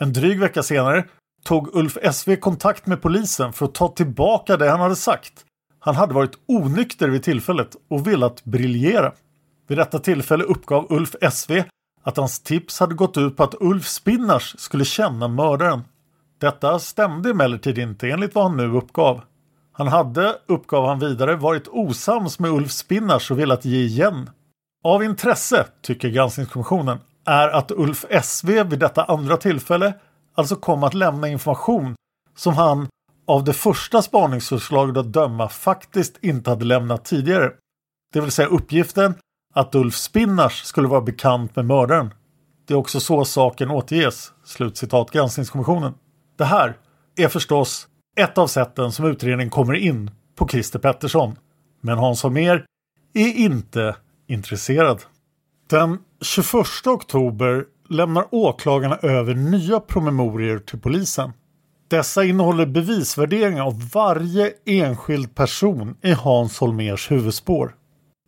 En 0.00 0.12
dryg 0.12 0.40
vecka 0.40 0.62
senare 0.62 1.04
tog 1.44 1.76
Ulf 1.76 1.98
SV 2.12 2.36
kontakt 2.36 2.86
med 2.86 3.02
polisen 3.02 3.52
för 3.52 3.66
att 3.66 3.74
ta 3.74 3.88
tillbaka 3.88 4.56
det 4.56 4.70
han 4.70 4.80
hade 4.80 4.96
sagt. 4.96 5.44
Han 5.78 5.94
hade 5.94 6.14
varit 6.14 6.38
onykter 6.46 7.08
vid 7.08 7.22
tillfället 7.22 7.76
och 7.90 8.06
velat 8.06 8.44
briljera. 8.44 9.12
Vid 9.66 9.78
detta 9.78 9.98
tillfälle 9.98 10.44
uppgav 10.44 10.86
Ulf 10.90 11.14
SV 11.32 11.52
att 12.02 12.16
hans 12.16 12.40
tips 12.40 12.80
hade 12.80 12.94
gått 12.94 13.16
ut 13.16 13.36
på 13.36 13.42
att 13.42 13.54
Ulf 13.60 13.86
Spinnars 13.86 14.54
skulle 14.58 14.84
känna 14.84 15.28
mördaren. 15.28 15.82
Detta 16.38 16.78
stämde 16.78 17.30
emellertid 17.30 17.78
inte 17.78 18.08
enligt 18.08 18.34
vad 18.34 18.44
han 18.44 18.56
nu 18.56 18.76
uppgav. 18.76 19.20
Han 19.72 19.88
hade, 19.88 20.36
uppgav 20.46 20.86
han 20.86 20.98
vidare, 20.98 21.36
varit 21.36 21.68
osams 21.68 22.38
med 22.38 22.50
Ulf 22.50 22.70
Spinnars 22.70 23.30
och 23.30 23.38
velat 23.38 23.64
ge 23.64 23.78
igen. 23.78 24.30
Av 24.84 25.04
intresse, 25.04 25.66
tycker 25.82 26.08
granskningskommissionen, 26.08 26.98
är 27.24 27.48
att 27.48 27.70
Ulf 27.70 28.04
SV 28.22 28.48
vid 28.48 28.78
detta 28.78 29.04
andra 29.04 29.36
tillfälle 29.36 29.94
alltså 30.34 30.56
kom 30.56 30.84
att 30.84 30.94
lämna 30.94 31.28
information 31.28 31.94
som 32.36 32.54
han 32.54 32.88
av 33.26 33.44
det 33.44 33.52
första 33.52 34.02
spaningsförslaget 34.02 34.96
att 34.96 35.12
döma 35.12 35.48
faktiskt 35.48 36.18
inte 36.20 36.50
hade 36.50 36.64
lämnat 36.64 37.04
tidigare. 37.04 37.52
Det 38.12 38.20
vill 38.20 38.30
säga 38.30 38.48
uppgiften 38.48 39.14
att 39.54 39.74
Ulf 39.74 39.94
Spinnars 39.94 40.62
skulle 40.62 40.88
vara 40.88 41.00
bekant 41.00 41.56
med 41.56 41.64
mördaren. 41.64 42.14
Det 42.66 42.74
är 42.74 42.78
också 42.78 43.00
så 43.00 43.24
saken 43.24 43.70
återges. 43.70 44.32
Slutcitat 44.44 45.10
granskningskommissionen. 45.10 45.94
Det 46.36 46.44
här 46.44 46.76
är 47.16 47.28
förstås 47.28 47.88
ett 48.16 48.38
av 48.38 48.46
sätten 48.46 48.92
som 48.92 49.06
utredningen 49.06 49.50
kommer 49.50 49.74
in 49.74 50.10
på 50.36 50.48
Christer 50.48 50.78
Pettersson. 50.78 51.38
Men 51.80 51.98
Hans 51.98 52.22
Holmér 52.22 52.64
är 53.14 53.32
inte 53.32 53.96
intresserad. 54.26 55.02
Den 55.70 55.98
21 56.20 56.86
oktober 56.86 57.64
lämnar 57.94 58.26
åklagarna 58.30 58.96
över 58.96 59.34
nya 59.34 59.80
promemorior 59.80 60.58
till 60.58 60.80
polisen. 60.80 61.32
Dessa 61.88 62.24
innehåller 62.24 62.66
bevisvärderingar 62.66 63.64
av 63.64 63.90
varje 63.94 64.52
enskild 64.66 65.34
person 65.34 65.96
i 66.02 66.12
Hans 66.12 66.58
Holmers 66.58 67.10
huvudspår. 67.10 67.74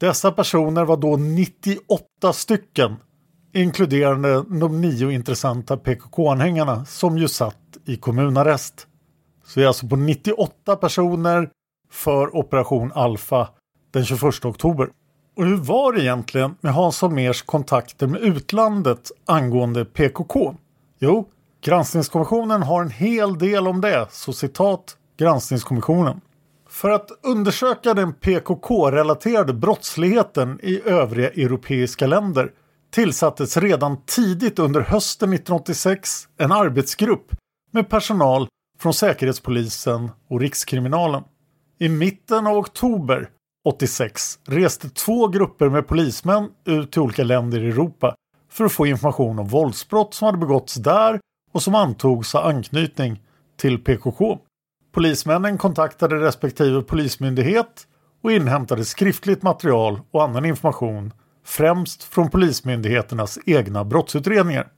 Dessa 0.00 0.32
personer 0.32 0.84
var 0.84 0.96
då 0.96 1.16
98 1.16 2.32
stycken 2.32 2.96
inkluderande 3.54 4.44
de 4.60 4.80
nio 4.80 5.10
intressanta 5.10 5.76
PKK-anhängarna 5.76 6.84
som 6.84 7.18
ju 7.18 7.28
satt 7.28 7.78
i 7.86 7.96
kommunarrest. 7.96 8.86
Så 9.44 9.60
vi 9.60 9.64
är 9.64 9.68
alltså 9.68 9.88
på 9.88 9.96
98 9.96 10.76
personer 10.76 11.50
för 11.90 12.36
Operation 12.36 12.92
Alfa 12.94 13.48
den 13.92 14.04
21 14.04 14.44
oktober. 14.44 14.88
Och 15.36 15.46
hur 15.46 15.56
var 15.56 15.92
det 15.92 16.02
egentligen 16.02 16.56
med 16.60 16.74
Hans 16.74 17.00
Holmers 17.00 17.42
kontakter 17.42 18.06
med 18.06 18.20
utlandet 18.20 19.10
angående 19.26 19.84
PKK? 19.84 20.54
Jo, 20.98 21.28
Granskningskommissionen 21.64 22.62
har 22.62 22.82
en 22.82 22.90
hel 22.90 23.38
del 23.38 23.68
om 23.68 23.80
det, 23.80 24.06
så 24.10 24.32
citat 24.32 24.96
Granskningskommissionen. 25.18 26.20
För 26.68 26.90
att 26.90 27.10
undersöka 27.22 27.94
den 27.94 28.12
PKK-relaterade 28.12 29.52
brottsligheten 29.52 30.60
i 30.62 30.82
övriga 30.84 31.30
europeiska 31.30 32.06
länder 32.06 32.52
tillsattes 32.90 33.56
redan 33.56 33.96
tidigt 34.06 34.58
under 34.58 34.80
hösten 34.80 35.32
1986 35.32 36.28
en 36.38 36.52
arbetsgrupp 36.52 37.32
med 37.72 37.88
personal 37.88 38.48
från 38.78 38.94
Säkerhetspolisen 38.94 40.10
och 40.28 40.40
Rikskriminalen. 40.40 41.22
I 41.78 41.88
mitten 41.88 42.46
av 42.46 42.56
oktober 42.56 43.28
86 43.66 44.38
reste 44.44 44.88
två 44.88 45.28
grupper 45.28 45.68
med 45.68 45.86
polismän 45.86 46.48
ut 46.64 46.92
till 46.92 47.00
olika 47.02 47.24
länder 47.24 47.64
i 47.64 47.68
Europa 47.68 48.14
för 48.50 48.64
att 48.64 48.72
få 48.72 48.86
information 48.86 49.38
om 49.38 49.48
våldsbrott 49.48 50.14
som 50.14 50.26
hade 50.26 50.38
begåtts 50.38 50.74
där 50.74 51.20
och 51.52 51.62
som 51.62 51.74
antogs 51.74 52.32
ha 52.32 52.48
anknytning 52.48 53.22
till 53.56 53.78
PKK. 53.78 54.38
Polismännen 54.92 55.58
kontaktade 55.58 56.16
respektive 56.16 56.82
polismyndighet 56.82 57.86
och 58.22 58.32
inhämtade 58.32 58.84
skriftligt 58.84 59.42
material 59.42 60.00
och 60.10 60.24
annan 60.24 60.44
information 60.44 61.12
främst 61.44 62.02
från 62.02 62.30
polismyndigheternas 62.30 63.38
egna 63.46 63.84
brottsutredningar. 63.84 64.68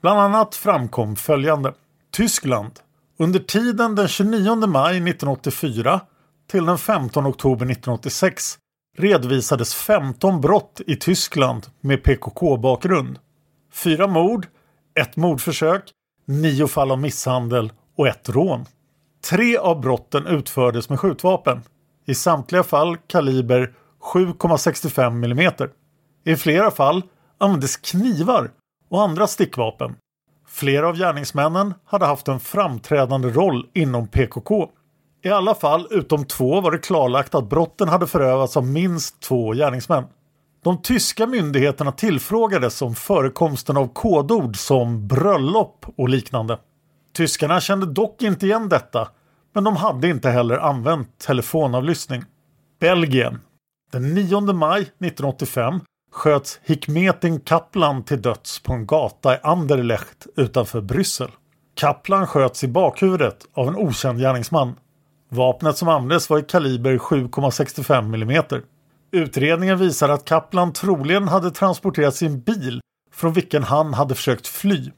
Bland 0.00 0.20
annat 0.20 0.54
framkom 0.54 1.16
följande. 1.16 1.72
Tyskland. 2.12 2.72
Under 3.18 3.40
tiden 3.40 3.94
den 3.94 4.08
29 4.08 4.66
maj 4.66 4.96
1984 4.96 6.00
till 6.50 6.66
den 6.66 6.78
15 6.78 7.26
oktober 7.26 7.66
1986 7.66 8.58
redovisades 8.96 9.74
15 9.74 10.40
brott 10.40 10.80
i 10.86 10.96
Tyskland 10.96 11.66
med 11.80 12.02
PKK-bakgrund. 12.02 13.18
Fyra 13.72 14.06
mord, 14.06 14.46
ett 15.00 15.16
mordförsök, 15.16 15.82
nio 16.26 16.66
fall 16.66 16.90
av 16.90 16.98
misshandel 16.98 17.72
och 17.96 18.08
ett 18.08 18.28
rån. 18.28 18.64
Tre 19.30 19.56
av 19.56 19.80
brotten 19.80 20.26
utfördes 20.26 20.88
med 20.88 21.00
skjutvapen. 21.00 21.62
I 22.06 22.14
samtliga 22.14 22.62
fall 22.62 22.96
kaliber 22.96 23.74
7,65 24.14 25.24
mm. 25.24 25.52
I 26.24 26.36
flera 26.36 26.70
fall 26.70 27.02
användes 27.38 27.76
knivar 27.76 28.50
och 28.88 29.02
andra 29.02 29.26
stickvapen. 29.26 29.96
Flera 30.48 30.88
av 30.88 30.96
gärningsmännen 30.96 31.74
hade 31.84 32.06
haft 32.06 32.28
en 32.28 32.40
framträdande 32.40 33.28
roll 33.28 33.66
inom 33.74 34.08
PKK. 34.08 34.70
I 35.22 35.28
alla 35.28 35.54
fall 35.54 35.86
utom 35.90 36.24
två 36.24 36.60
var 36.60 36.70
det 36.70 36.78
klarlagt 36.78 37.34
att 37.34 37.48
brotten 37.48 37.88
hade 37.88 38.06
förövats 38.06 38.56
av 38.56 38.66
minst 38.66 39.20
två 39.20 39.52
gärningsmän. 39.52 40.04
De 40.64 40.82
tyska 40.82 41.26
myndigheterna 41.26 41.92
tillfrågades 41.92 42.82
om 42.82 42.94
förekomsten 42.94 43.76
av 43.76 43.88
kodord 43.92 44.56
som 44.56 45.08
bröllop 45.08 45.86
och 45.96 46.08
liknande. 46.08 46.58
Tyskarna 47.16 47.60
kände 47.60 47.86
dock 47.86 48.22
inte 48.22 48.46
igen 48.46 48.68
detta, 48.68 49.08
men 49.54 49.64
de 49.64 49.76
hade 49.76 50.08
inte 50.08 50.30
heller 50.30 50.58
använt 50.58 51.18
telefonavlyssning. 51.18 52.24
Belgien. 52.80 53.40
Den 53.92 54.14
9 54.14 54.40
maj 54.40 54.80
1985 54.80 55.80
sköts 56.12 56.60
Hikmetin 56.62 57.40
Kaplan 57.40 58.02
till 58.04 58.22
döds 58.22 58.62
på 58.62 58.72
en 58.72 58.86
gata 58.86 59.34
i 59.34 59.38
Anderlecht 59.42 60.26
utanför 60.36 60.80
Bryssel. 60.80 61.30
Kaplan 61.74 62.26
sköts 62.26 62.64
i 62.64 62.68
bakhuvudet 62.68 63.46
av 63.54 63.68
en 63.68 63.76
okänd 63.76 64.18
gärningsman. 64.18 64.74
Vapnet 65.28 65.76
som 65.76 65.88
användes 65.88 66.30
var 66.30 66.38
i 66.38 66.42
kaliber 66.42 66.98
7,65 66.98 68.14
mm. 68.14 68.62
Utredningen 69.10 69.78
visar 69.78 70.08
att 70.08 70.24
Kaplan 70.24 70.72
troligen 70.72 71.28
hade 71.28 71.50
transporterat 71.50 72.14
sin 72.14 72.40
bil 72.40 72.80
från 73.14 73.32
vilken 73.32 73.62
han 73.62 73.94
hade 73.94 74.14
försökt 74.14 74.46
fly. 74.46 74.90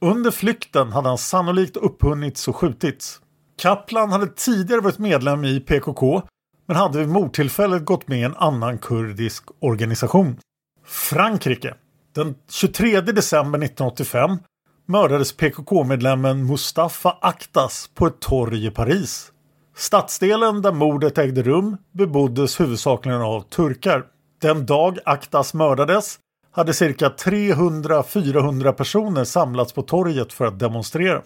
Under 0.00 0.30
flykten 0.30 0.92
hade 0.92 1.08
han 1.08 1.18
sannolikt 1.18 1.76
upphunnits 1.76 2.48
och 2.48 2.56
skjutits. 2.56 3.20
Kaplan 3.62 4.12
hade 4.12 4.26
tidigare 4.26 4.80
varit 4.80 4.98
medlem 4.98 5.44
i 5.44 5.60
PKK 5.60 6.22
men 6.66 6.76
hade 6.76 6.98
vid 6.98 7.08
mordtillfället 7.08 7.84
gått 7.84 8.08
med 8.08 8.18
i 8.18 8.22
en 8.22 8.36
annan 8.36 8.78
kurdisk 8.78 9.44
organisation. 9.60 10.38
Frankrike. 10.86 11.74
Den 12.14 12.34
23 12.50 13.00
december 13.00 13.58
1985 13.58 14.38
mördades 14.86 15.36
PKK-medlemmen 15.36 16.46
Mustafa 16.46 17.18
Aktas 17.20 17.90
på 17.94 18.06
ett 18.06 18.20
torg 18.20 18.66
i 18.66 18.70
Paris. 18.70 19.31
Stadsdelen 19.76 20.62
där 20.62 20.72
mordet 20.72 21.18
ägde 21.18 21.42
rum 21.42 21.76
beboddes 21.92 22.60
huvudsakligen 22.60 23.22
av 23.22 23.40
turkar. 23.40 24.04
Den 24.40 24.66
dag 24.66 24.98
Aktas 25.04 25.54
mördades 25.54 26.18
hade 26.50 26.74
cirka 26.74 27.08
300-400 27.08 28.72
personer 28.72 29.24
samlats 29.24 29.72
på 29.72 29.82
torget 29.82 30.32
för 30.32 30.44
att 30.44 30.58
demonstrera. 30.58 31.22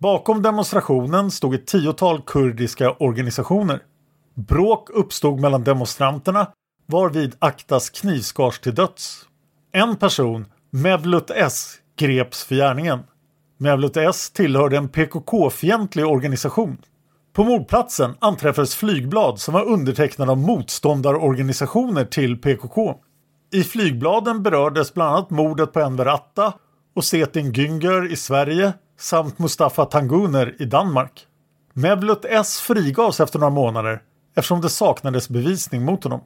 Bakom 0.00 0.42
demonstrationen 0.42 1.30
stod 1.30 1.54
ett 1.54 1.66
tiotal 1.66 2.22
kurdiska 2.26 2.92
organisationer. 2.92 3.82
Bråk 4.34 4.90
uppstod 4.90 5.40
mellan 5.40 5.64
demonstranterna 5.64 6.46
varvid 6.86 7.36
Aktas 7.38 7.90
knivskars 7.90 8.60
till 8.60 8.74
döds. 8.74 9.20
En 9.72 9.96
person, 9.96 10.46
Mevlut 10.70 11.30
S, 11.30 11.74
greps 11.98 12.44
för 12.44 12.54
gärningen. 12.54 13.00
Mevlut 13.58 13.96
S 13.96 14.30
tillhörde 14.30 14.76
en 14.76 14.88
PKK-fientlig 14.88 16.06
organisation. 16.06 16.78
På 17.34 17.44
mordplatsen 17.44 18.14
anträffades 18.18 18.74
flygblad 18.74 19.40
som 19.40 19.54
var 19.54 19.64
undertecknade 19.64 20.30
av 20.30 20.38
motståndarorganisationer 20.38 22.04
till 22.04 22.36
PKK. 22.36 22.94
I 23.52 23.64
flygbladen 23.64 24.42
berördes 24.42 24.94
bland 24.94 25.10
annat 25.10 25.30
mordet 25.30 25.72
på 25.72 25.80
Enver 25.80 26.06
Atta 26.06 26.52
och 26.96 27.04
Setin 27.04 27.52
Güngör 27.52 28.12
i 28.12 28.16
Sverige 28.16 28.72
samt 28.98 29.38
Mustafa 29.38 29.84
Tanguner 29.84 30.56
i 30.58 30.64
Danmark. 30.64 31.26
Mevlut 31.72 32.24
S 32.24 32.60
frigavs 32.60 33.20
efter 33.20 33.38
några 33.38 33.54
månader 33.54 34.02
eftersom 34.36 34.60
det 34.60 34.70
saknades 34.70 35.28
bevisning 35.28 35.84
mot 35.84 36.04
honom. 36.04 36.20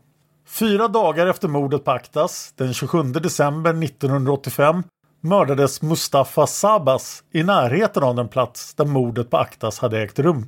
Fyra 0.48 0.88
dagar 0.88 1.26
efter 1.26 1.48
mordet 1.48 1.84
på 1.84 1.90
Aktas, 1.90 2.52
den 2.56 2.74
27 2.74 3.02
december 3.02 3.84
1985, 3.84 4.82
mördades 5.20 5.82
Mustafa 5.82 6.46
Sabas 6.46 7.24
i 7.32 7.42
närheten 7.42 8.02
av 8.02 8.14
den 8.14 8.28
plats 8.28 8.74
där 8.74 8.84
mordet 8.84 9.30
på 9.30 9.36
Aktas 9.36 9.78
hade 9.78 10.02
ägt 10.02 10.18
rum. 10.18 10.46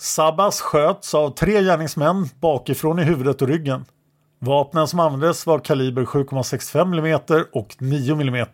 Sabas 0.00 0.60
sköts 0.60 1.14
av 1.14 1.30
tre 1.30 1.62
gärningsmän 1.62 2.28
bakifrån 2.40 2.98
i 2.98 3.02
huvudet 3.02 3.42
och 3.42 3.48
ryggen. 3.48 3.84
Vapnen 4.38 4.88
som 4.88 5.00
användes 5.00 5.46
var 5.46 5.58
kaliber 5.58 6.04
7,65 6.04 6.98
mm 6.98 7.44
och 7.52 7.76
9 7.78 8.14
mm. 8.14 8.46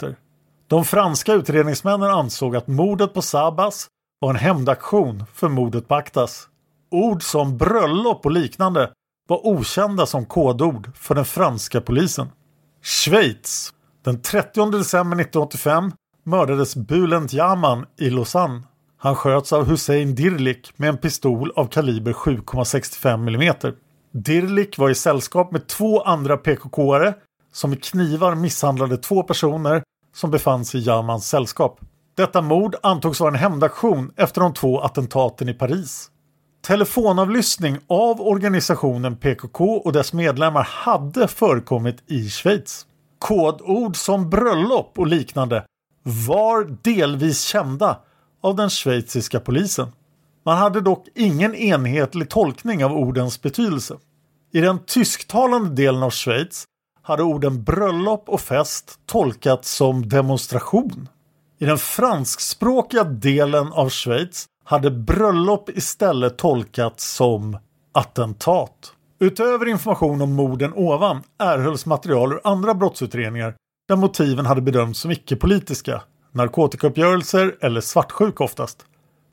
De 0.69 0.85
franska 0.85 1.33
utredningsmännen 1.33 2.11
ansåg 2.11 2.57
att 2.57 2.67
mordet 2.67 3.15
på 3.15 3.23
Sabas 3.23 3.87
var 4.21 4.31
en 4.31 4.37
hämndaktion 4.37 5.25
för 5.33 5.49
mordet 5.49 5.89
på 5.89 5.95
Aktas. 5.95 6.49
Ord 6.91 7.23
som 7.23 7.59
bröllop 7.59 8.27
och 8.27 8.33
liknande 8.33 8.91
var 9.29 9.47
okända 9.47 10.07
som 10.07 10.27
kodord 10.27 10.97
för 10.97 11.15
den 11.15 11.25
franska 11.25 11.81
polisen. 11.81 12.29
Schweiz. 12.83 13.73
Den 14.05 14.23
30 14.23 14.71
december 14.71 15.21
1985 15.21 15.93
mördades 16.25 16.77
Bülent 16.77 17.35
Yaman 17.35 17.87
i 17.99 18.11
Lausanne. 18.11 18.63
Han 19.05 19.15
sköts 19.15 19.53
av 19.53 19.65
Hussein 19.65 20.15
Dirlik 20.15 20.73
med 20.77 20.89
en 20.89 20.97
pistol 20.97 21.53
av 21.57 21.67
kaliber 21.67 22.13
7,65 22.13 23.29
mm. 23.29 23.75
Dirlik 24.13 24.79
var 24.79 24.91
i 24.91 24.95
sällskap 24.95 25.53
med 25.53 25.67
två 25.67 26.03
andra 26.03 26.37
PKK-are 26.37 27.15
som 27.53 27.71
med 27.71 27.85
knivar 27.85 28.35
misshandlade 28.35 28.97
två 28.97 29.23
personer 29.23 29.83
som 30.15 30.31
befann 30.31 30.65
sig 30.65 30.81
i 30.81 30.85
Yamans 30.85 31.29
sällskap. 31.29 31.81
Detta 32.15 32.41
mord 32.41 32.77
antogs 32.83 33.21
vara 33.21 33.31
en 33.31 33.39
hämndaktion 33.39 34.13
efter 34.17 34.41
de 34.41 34.55
två 34.55 34.81
attentaten 34.81 35.49
i 35.49 35.55
Paris. 35.55 36.11
Telefonavlyssning 36.67 37.79
av 37.87 38.21
organisationen 38.21 39.17
PKK 39.17 39.65
och 39.77 39.93
dess 39.93 40.13
medlemmar 40.13 40.63
hade 40.63 41.29
förekommit 41.29 42.03
i 42.07 42.29
Schweiz. 42.29 42.87
Kodord 43.19 43.97
som 43.97 44.31
bröllop 44.31 44.93
och 44.97 45.07
liknande 45.07 45.65
var 46.03 46.77
delvis 46.83 47.43
kända 47.43 47.99
av 48.45 48.57
den 48.57 48.71
schweiziska 48.71 49.41
polisen. 49.41 49.89
Man 50.45 50.59
hade 50.59 50.81
dock 50.81 51.07
ingen 51.15 51.55
enhetlig 51.55 52.31
tolkning 52.31 52.85
av 52.85 52.93
ordens 52.93 53.43
betydelse. 53.43 53.97
I 54.53 54.61
den 54.61 54.79
tysktalande 54.79 55.71
delen 55.71 56.03
av 56.03 56.11
Schweiz 56.11 56.65
hade 57.03 57.23
orden 57.23 57.65
bröllop 57.65 58.29
och 58.29 58.41
fest 58.41 58.99
tolkats 59.07 59.75
som 59.75 60.09
demonstration. 60.09 61.09
I 61.59 61.65
den 61.65 61.79
franskspråkiga 61.79 63.05
delen 63.05 63.73
av 63.73 63.89
Schweiz 63.91 64.47
hade 64.65 64.91
bröllop 64.91 65.69
istället 65.69 66.39
tolkats 66.39 67.15
som 67.15 67.59
attentat. 67.93 68.93
Utöver 69.21 69.69
information 69.69 70.23
om 70.23 70.33
morden 70.33 70.73
ovan 70.75 71.23
erhölls 71.39 71.87
material 71.87 72.33
ur 72.33 72.41
andra 72.45 72.75
brottsutredningar 72.75 73.55
där 73.89 73.97
motiven 73.97 74.47
hade 74.47 74.61
bedömts 74.61 75.01
som 75.01 75.11
icke-politiska, 75.11 76.03
narkotikauppgörelser 76.35 77.57
eller 77.61 77.81
svartsjuka 77.81 78.45
oftast. 78.45 78.87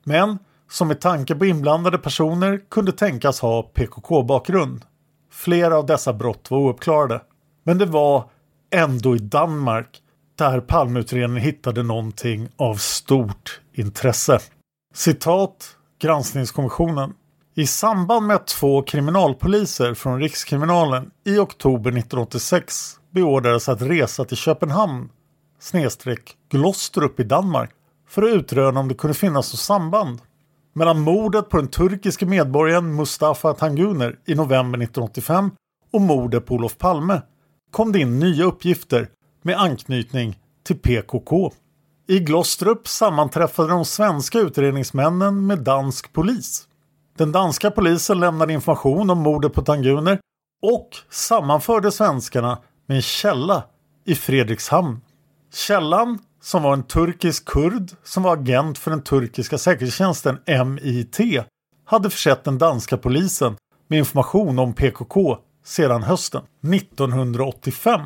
Men 0.03 0.39
som 0.69 0.87
med 0.87 1.01
tanke 1.01 1.35
på 1.35 1.45
inblandade 1.45 1.97
personer 1.97 2.61
kunde 2.69 2.91
tänkas 2.91 3.39
ha 3.39 3.63
PKK-bakgrund. 3.63 4.85
Flera 5.31 5.77
av 5.77 5.85
dessa 5.85 6.13
brott 6.13 6.51
var 6.51 6.57
ouppklarade. 6.57 7.21
Men 7.63 7.77
det 7.77 7.85
var 7.85 8.29
ändå 8.71 9.15
i 9.15 9.19
Danmark 9.19 10.01
där 10.35 10.61
Palmeutredningen 10.61 11.43
hittade 11.43 11.83
någonting 11.83 12.49
av 12.57 12.75
stort 12.75 13.61
intresse. 13.73 14.39
Citat 14.93 15.75
Granskningskommissionen. 16.01 17.13
I 17.55 17.67
samband 17.67 18.27
med 18.27 18.35
att 18.35 18.47
två 18.47 18.81
kriminalpoliser 18.81 19.93
från 19.93 20.19
Rikskriminalen 20.19 21.11
i 21.25 21.37
oktober 21.37 21.89
1986 21.89 22.99
beordrades 23.11 23.69
att 23.69 23.81
resa 23.81 24.25
till 24.25 24.37
Köpenhamn 24.37 25.09
snedstreck 25.61 26.37
Glostrup 26.49 27.19
i 27.19 27.23
Danmark 27.23 27.69
för 28.07 28.23
att 28.23 28.33
utröna 28.33 28.79
om 28.79 28.87
det 28.87 28.95
kunde 28.95 29.13
finnas 29.13 29.53
något 29.53 29.59
samband 29.59 30.21
mellan 30.73 30.99
mordet 30.99 31.49
på 31.49 31.57
den 31.57 31.67
turkiske 31.67 32.25
medborgaren 32.25 32.95
Mustafa 32.95 33.53
Tanguner 33.53 34.19
i 34.25 34.35
november 34.35 34.79
1985 34.79 35.51
och 35.91 36.01
mordet 36.01 36.45
på 36.45 36.55
Olof 36.55 36.77
Palme 36.77 37.21
kom 37.71 37.91
det 37.91 37.99
in 37.99 38.19
nya 38.19 38.43
uppgifter 38.43 39.07
med 39.41 39.61
anknytning 39.61 40.39
till 40.63 40.79
PKK. 40.79 41.51
I 42.07 42.19
Glostrup 42.19 42.87
sammanträffade 42.87 43.69
de 43.69 43.85
svenska 43.85 44.39
utredningsmännen 44.39 45.47
med 45.47 45.59
dansk 45.59 46.13
polis. 46.13 46.67
Den 47.17 47.31
danska 47.31 47.71
polisen 47.71 48.19
lämnade 48.19 48.53
information 48.53 49.09
om 49.09 49.17
mordet 49.17 49.53
på 49.53 49.61
Tanguner 49.61 50.19
och 50.61 50.89
sammanförde 51.09 51.91
svenskarna 51.91 52.57
med 52.85 52.95
en 52.95 53.01
källa 53.01 53.63
i 54.05 54.15
Fredrikshamn. 54.15 55.01
Källan, 55.53 56.19
som 56.41 56.63
var 56.63 56.73
en 56.73 56.83
turkisk 56.83 57.45
kurd 57.45 57.91
som 58.03 58.23
var 58.23 58.37
agent 58.37 58.77
för 58.77 58.91
den 58.91 59.03
turkiska 59.03 59.57
säkerhetstjänsten 59.57 60.37
MIT, 60.65 61.19
hade 61.85 62.09
försett 62.09 62.43
den 62.43 62.57
danska 62.57 62.97
polisen 62.97 63.55
med 63.87 63.99
information 63.99 64.59
om 64.59 64.73
PKK 64.73 65.37
sedan 65.65 66.03
hösten 66.03 66.41
1985. 66.73 68.01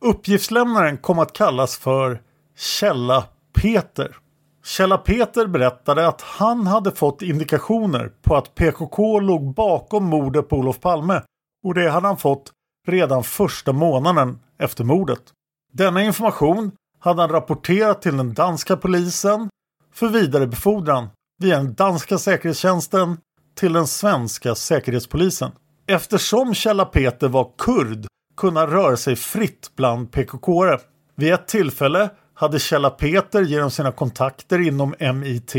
Uppgiftslämnaren 0.00 0.96
kom 0.96 1.18
att 1.18 1.32
kallas 1.32 1.76
för 1.78 2.20
Källa 2.56 3.24
Peter. 3.54 4.16
Källa 4.64 4.98
Peter 4.98 5.46
berättade 5.46 6.08
att 6.08 6.20
han 6.20 6.66
hade 6.66 6.90
fått 6.92 7.22
indikationer 7.22 8.12
på 8.22 8.36
att 8.36 8.54
PKK 8.54 9.20
låg 9.20 9.54
bakom 9.54 10.04
mordet 10.04 10.48
på 10.48 10.56
Olof 10.56 10.80
Palme 10.80 11.22
och 11.64 11.74
det 11.74 11.90
hade 11.90 12.06
han 12.06 12.16
fått 12.16 12.52
redan 12.86 13.24
första 13.24 13.72
månaden 13.72 14.38
efter 14.58 14.84
mordet. 14.84 15.32
Denna 15.76 16.02
information 16.02 16.72
hade 16.98 17.20
han 17.20 17.30
rapporterat 17.30 18.02
till 18.02 18.16
den 18.16 18.34
danska 18.34 18.76
polisen 18.76 19.48
för 19.94 20.08
vidare 20.08 20.46
befordran 20.46 21.08
via 21.42 21.56
den 21.56 21.74
danska 21.74 22.18
säkerhetstjänsten 22.18 23.18
till 23.54 23.72
den 23.72 23.86
svenska 23.86 24.54
säkerhetspolisen. 24.54 25.50
Eftersom 25.86 26.54
Källa 26.54 26.84
Peter 26.84 27.28
var 27.28 27.50
kurd 27.58 28.06
kunde 28.36 28.60
han 28.60 28.70
röra 28.70 28.96
sig 28.96 29.16
fritt 29.16 29.70
bland 29.76 30.10
PKK-are. 30.10 30.80
Vid 31.14 31.32
ett 31.32 31.48
tillfälle 31.48 32.10
hade 32.34 32.58
Källa 32.58 32.90
Peter 32.90 33.42
genom 33.42 33.70
sina 33.70 33.92
kontakter 33.92 34.66
inom 34.66 34.94
MIT 35.14 35.54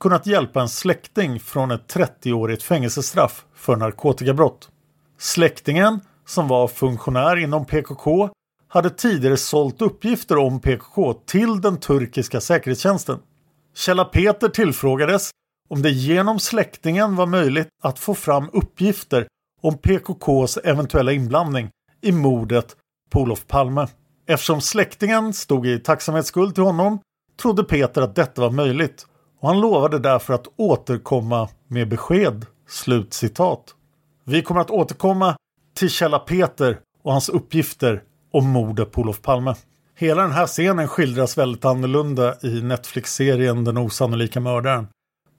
kunnat 0.00 0.26
hjälpa 0.26 0.60
en 0.60 0.68
släkting 0.68 1.40
från 1.40 1.70
ett 1.70 1.94
30-årigt 1.94 2.62
fängelsestraff 2.62 3.44
för 3.54 3.76
narkotikabrott. 3.76 4.68
Släktingen, 5.18 6.00
som 6.26 6.48
var 6.48 6.68
funktionär 6.68 7.36
inom 7.36 7.64
PKK, 7.64 8.30
hade 8.72 8.90
tidigare 8.90 9.36
sålt 9.36 9.82
uppgifter 9.82 10.38
om 10.38 10.60
PKK 10.60 11.14
till 11.14 11.60
den 11.60 11.76
turkiska 11.76 12.40
säkerhetstjänsten. 12.40 13.18
Källa 13.74 14.04
Peter 14.04 14.48
tillfrågades 14.48 15.30
om 15.68 15.82
det 15.82 15.90
genom 15.90 16.38
släktingen 16.38 17.16
var 17.16 17.26
möjligt 17.26 17.68
att 17.82 17.98
få 17.98 18.14
fram 18.14 18.50
uppgifter 18.52 19.26
om 19.62 19.78
PKKs 19.78 20.56
eventuella 20.56 21.12
inblandning 21.12 21.70
i 22.00 22.12
mordet 22.12 22.76
på 23.10 23.20
Olof 23.20 23.46
Palme. 23.46 23.86
Eftersom 24.26 24.60
släktingen 24.60 25.32
stod 25.32 25.66
i 25.66 25.78
tacksamhetsskuld 25.78 26.54
till 26.54 26.64
honom 26.64 26.98
trodde 27.42 27.64
Peter 27.64 28.02
att 28.02 28.14
detta 28.14 28.40
var 28.40 28.50
möjligt 28.50 29.06
och 29.40 29.48
han 29.48 29.60
lovade 29.60 29.98
därför 29.98 30.34
att 30.34 30.46
återkomma 30.56 31.48
med 31.68 31.88
besked. 31.88 32.46
Slut 32.68 33.14
citat. 33.14 33.74
Vi 34.24 34.42
kommer 34.42 34.60
att 34.60 34.70
återkomma 34.70 35.36
till 35.74 35.90
Källa 35.90 36.18
Peter 36.18 36.78
och 37.02 37.12
hans 37.12 37.28
uppgifter 37.28 38.02
om 38.32 38.50
mordet 38.50 38.92
på 38.92 39.00
Olof 39.00 39.22
Palme. 39.22 39.54
Hela 39.98 40.22
den 40.22 40.32
här 40.32 40.46
scenen 40.46 40.88
skildras 40.88 41.38
väldigt 41.38 41.64
annorlunda 41.64 42.34
i 42.42 42.62
Netflix-serien 42.62 43.64
Den 43.64 43.78
osannolika 43.78 44.40
mördaren. 44.40 44.86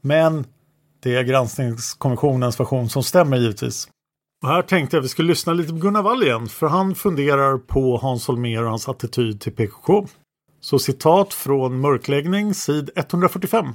Men 0.01 0.45
det 1.03 1.15
är 1.15 1.23
granskningskommissionens 1.23 2.59
version 2.59 2.89
som 2.89 3.03
stämmer 3.03 3.37
givetvis. 3.37 3.87
Och 4.43 4.49
här 4.49 4.61
tänkte 4.61 4.95
jag 4.95 5.01
att 5.01 5.05
vi 5.05 5.09
skulle 5.09 5.27
lyssna 5.27 5.53
lite 5.53 5.73
på 5.73 5.79
Gunnar 5.79 6.01
Wall 6.01 6.23
igen, 6.23 6.47
för 6.47 6.67
han 6.67 6.95
funderar 6.95 7.57
på 7.57 7.97
Hans 7.97 8.27
Holmér 8.27 8.63
och 8.63 8.69
hans 8.69 8.89
attityd 8.89 9.41
till 9.41 9.51
PKK. 9.51 10.07
Så 10.61 10.79
citat 10.79 11.33
från 11.33 11.81
Mörkläggning, 11.81 12.53
sid 12.53 12.89
145. 12.95 13.65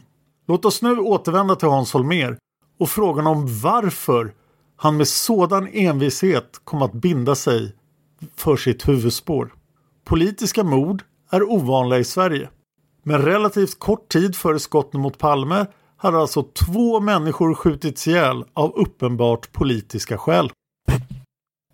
Låt 0.48 0.64
oss 0.64 0.82
nu 0.82 0.98
återvända 0.98 1.56
till 1.56 1.68
Hans 1.68 1.92
Holmér 1.92 2.36
och 2.78 2.88
frågan 2.88 3.26
om 3.26 3.60
varför 3.62 4.32
han 4.76 4.96
med 4.96 5.08
sådan 5.08 5.68
envishet 5.72 6.60
kom 6.64 6.82
att 6.82 6.92
binda 6.92 7.34
sig 7.34 7.74
för 8.36 8.56
sitt 8.56 8.88
huvudspår. 8.88 9.54
Politiska 10.04 10.64
mord 10.64 11.02
är 11.30 11.42
ovanliga 11.42 11.98
i 11.98 12.04
Sverige. 12.04 12.48
Men 13.02 13.22
relativt 13.22 13.78
kort 13.78 14.08
tid 14.08 14.36
före 14.36 14.58
skotten 14.58 15.00
mot 15.00 15.18
Palme 15.18 15.66
hade 15.96 16.18
alltså 16.18 16.42
två 16.42 17.00
människor 17.00 17.54
skjutits 17.54 18.06
ihjäl 18.06 18.44
av 18.54 18.72
uppenbart 18.76 19.52
politiska 19.52 20.18
skäl. 20.18 20.50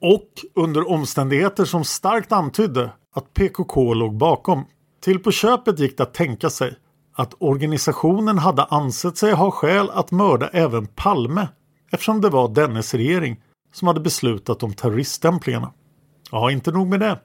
och 0.01 0.29
under 0.55 0.91
omständigheter 0.91 1.65
som 1.65 1.85
starkt 1.85 2.33
antydde 2.33 2.91
att 3.15 3.35
PKK 3.35 3.95
låg 3.95 4.17
bakom. 4.17 4.65
Till 5.01 5.19
på 5.19 5.31
köpet 5.31 5.79
gick 5.79 5.97
det 5.97 6.03
att 6.03 6.15
tänka 6.15 6.51
sig 6.51 6.77
att 7.15 7.35
organisationen 7.39 8.39
hade 8.39 8.65
ansett 8.65 9.17
sig 9.17 9.33
ha 9.33 9.51
skäl 9.51 9.91
att 9.91 10.11
mörda 10.11 10.49
även 10.49 10.87
Palme 10.87 11.49
eftersom 11.93 12.21
det 12.21 12.29
var 12.29 12.49
dennes 12.49 12.95
regering 12.95 13.41
som 13.73 13.89
hade 13.89 14.01
beslutat 14.01 14.63
om 14.63 14.75
terroriststämplingarna. 14.75 15.73
Ja, 16.35 16.51
inte 16.51 16.73
nog 16.73 16.87
med 16.87 17.01
det. 17.01 17.20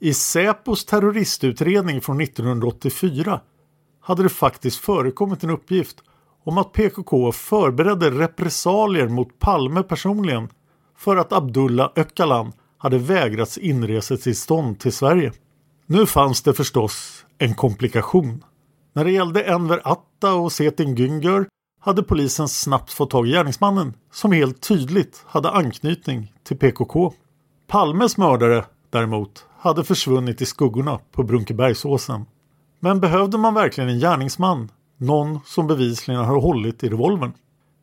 I 0.00 0.14
Säpos 0.14 0.84
terroristutredning 0.84 2.00
från 2.00 2.20
1984 2.20 3.40
hade 4.00 4.22
det 4.22 4.28
faktiskt 4.28 4.80
förekommit 4.80 5.44
en 5.44 5.50
uppgift 5.50 5.96
om 6.44 6.58
att 6.58 6.72
PKK 6.72 7.32
förberedde 7.32 8.10
repressalier 8.10 9.08
mot 9.08 9.38
Palme 9.38 9.82
personligen 9.82 10.48
för 10.96 11.16
att 11.16 11.32
Abdullah 11.32 11.90
Öcalan 11.96 12.52
hade 12.78 12.98
vägrats 12.98 13.58
inresetillstånd 13.58 14.78
till 14.78 14.92
Sverige. 14.92 15.32
Nu 15.86 16.06
fanns 16.06 16.42
det 16.42 16.54
förstås 16.54 17.24
en 17.38 17.54
komplikation. 17.54 18.44
När 18.92 19.04
det 19.04 19.12
gällde 19.12 19.42
Enver 19.42 19.80
Atta 19.84 20.34
och 20.34 20.52
Setin 20.52 20.96
Güngör 20.96 21.46
hade 21.80 22.02
polisen 22.02 22.48
snabbt 22.48 22.92
fått 22.92 23.10
tag 23.10 23.28
i 23.28 23.30
gärningsmannen 23.30 23.94
som 24.12 24.32
helt 24.32 24.60
tydligt 24.60 25.24
hade 25.26 25.50
anknytning 25.50 26.32
till 26.44 26.58
PKK. 26.58 27.12
Palmes 27.70 28.16
mördare 28.16 28.64
däremot 28.90 29.46
hade 29.58 29.84
försvunnit 29.84 30.42
i 30.42 30.46
skuggorna 30.46 30.98
på 31.12 31.22
Brunkebergsåsen. 31.22 32.24
Men 32.80 33.00
behövde 33.00 33.38
man 33.38 33.54
verkligen 33.54 33.90
en 33.90 33.98
gärningsman? 33.98 34.68
Någon 34.96 35.40
som 35.46 35.66
bevisligen 35.66 36.24
har 36.24 36.40
hållit 36.40 36.84
i 36.84 36.88
revolvern? 36.88 37.32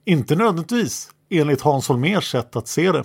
Inte 0.05 0.35
nödvändigtvis, 0.35 1.09
enligt 1.29 1.61
Hans 1.61 1.87
Holmers 1.87 2.31
sätt 2.31 2.55
att 2.55 2.67
se 2.67 2.91
det. 2.91 3.03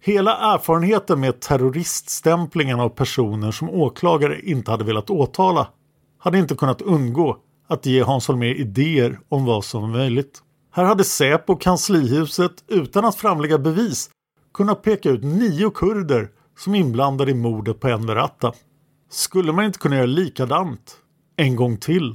Hela 0.00 0.54
erfarenheten 0.54 1.20
med 1.20 1.40
terroriststämplingen 1.40 2.80
av 2.80 2.88
personer 2.88 3.50
som 3.50 3.70
åklagare 3.70 4.40
inte 4.40 4.70
hade 4.70 4.84
velat 4.84 5.10
åtala 5.10 5.68
hade 6.18 6.38
inte 6.38 6.54
kunnat 6.54 6.82
undgå 6.82 7.36
att 7.68 7.86
ge 7.86 8.02
Hans 8.02 8.28
Holmér 8.28 8.54
idéer 8.54 9.20
om 9.28 9.44
vad 9.44 9.64
som 9.64 9.82
var 9.82 9.88
möjligt. 9.88 10.42
Här 10.70 10.84
hade 10.84 11.04
Säpo 11.04 11.56
kanslihuset 11.56 12.64
utan 12.68 13.04
att 13.04 13.16
framlägga 13.16 13.58
bevis 13.58 14.10
kunnat 14.54 14.82
peka 14.82 15.10
ut 15.10 15.24
nio 15.24 15.70
kurder 15.70 16.30
som 16.58 16.74
inblandade 16.74 17.30
i 17.30 17.34
mordet 17.34 17.80
på 17.80 17.88
Enver 17.88 18.16
Atta. 18.16 18.52
Skulle 19.10 19.52
man 19.52 19.64
inte 19.64 19.78
kunna 19.78 19.96
göra 19.96 20.06
likadant 20.06 20.96
en 21.36 21.56
gång 21.56 21.76
till 21.76 22.14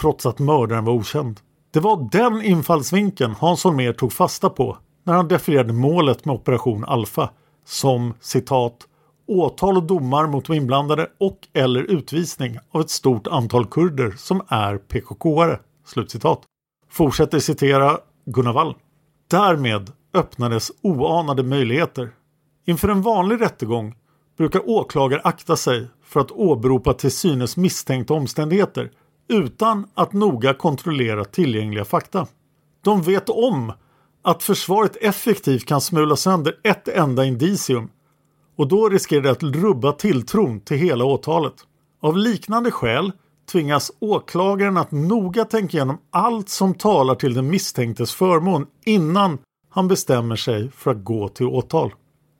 trots 0.00 0.26
att 0.26 0.38
mördaren 0.38 0.84
var 0.84 0.92
okänd? 0.92 1.40
Det 1.70 1.80
var 1.80 2.08
den 2.12 2.42
infallsvinkeln 2.42 3.34
Hans 3.38 3.64
Holmér 3.64 3.92
tog 3.92 4.12
fasta 4.12 4.50
på 4.50 4.78
när 5.04 5.14
han 5.14 5.28
definierade 5.28 5.72
målet 5.72 6.24
med 6.24 6.34
Operation 6.34 6.84
Alfa 6.84 7.30
som 7.64 8.14
citat 8.20 8.88
åtal 9.26 9.76
och 9.76 9.82
domar 9.82 10.26
mot 10.26 10.44
de 10.46 10.52
inblandade 10.56 11.08
och 11.18 11.48
eller 11.52 11.82
utvisning 11.82 12.58
av 12.70 12.80
ett 12.80 12.90
stort 12.90 13.26
antal 13.26 13.66
kurder 13.66 14.14
som 14.16 14.42
är 14.48 14.78
PKK-are. 14.78 15.58
Slutcitat. 15.86 16.42
Fortsätter 16.90 17.38
citera 17.38 17.98
Gunnar 18.26 18.52
Wall. 18.52 18.74
Därmed 19.30 19.92
öppnades 20.18 20.72
oanade 20.82 21.42
möjligheter. 21.42 22.10
Inför 22.66 22.88
en 22.88 23.02
vanlig 23.02 23.40
rättegång 23.40 23.94
brukar 24.38 24.68
åklagare 24.68 25.20
akta 25.24 25.56
sig 25.56 25.88
för 26.04 26.20
att 26.20 26.30
åberopa 26.30 26.94
till 26.94 27.10
synes 27.10 27.56
misstänkta 27.56 28.14
omständigheter 28.14 28.90
utan 29.28 29.86
att 29.94 30.12
noga 30.12 30.54
kontrollera 30.54 31.24
tillgängliga 31.24 31.84
fakta. 31.84 32.26
De 32.84 33.02
vet 33.02 33.28
om 33.28 33.72
att 34.22 34.42
försvaret 34.42 34.96
effektivt 34.96 35.66
kan 35.66 35.80
smula 35.80 36.16
sönder 36.16 36.54
ett 36.64 36.88
enda 36.88 37.24
indicium 37.24 37.88
och 38.56 38.68
då 38.68 38.88
riskerar 38.88 39.22
det 39.22 39.30
att 39.30 39.42
rubba 39.42 39.92
tilltron 39.92 40.60
till 40.60 40.76
hela 40.76 41.04
åtalet. 41.04 41.54
Av 42.00 42.16
liknande 42.16 42.70
skäl 42.70 43.12
tvingas 43.52 43.92
åklagaren 44.00 44.76
att 44.76 44.90
noga 44.90 45.44
tänka 45.44 45.76
igenom 45.76 45.98
allt 46.10 46.48
som 46.48 46.74
talar 46.74 47.14
till 47.14 47.34
den 47.34 47.50
misstänktes 47.50 48.14
förmån 48.14 48.66
innan 48.84 49.38
han 49.78 49.88
bestämmer 49.88 50.36
sig 50.36 50.70
för 50.70 50.90
att 50.90 51.04
gå 51.04 51.28
till 51.28 51.46
åtal. 51.46 51.94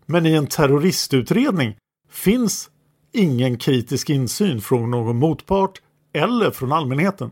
Men 0.07 0.27
i 0.27 0.35
en 0.35 0.47
terroristutredning 0.47 1.77
finns 2.11 2.71
ingen 3.13 3.59
kritisk 3.59 4.11
insyn 4.11 4.61
från 4.61 4.91
någon 4.91 5.19
motpart 5.19 5.83
eller 6.15 6.51
från 6.51 6.73
allmänheten. 6.73 7.31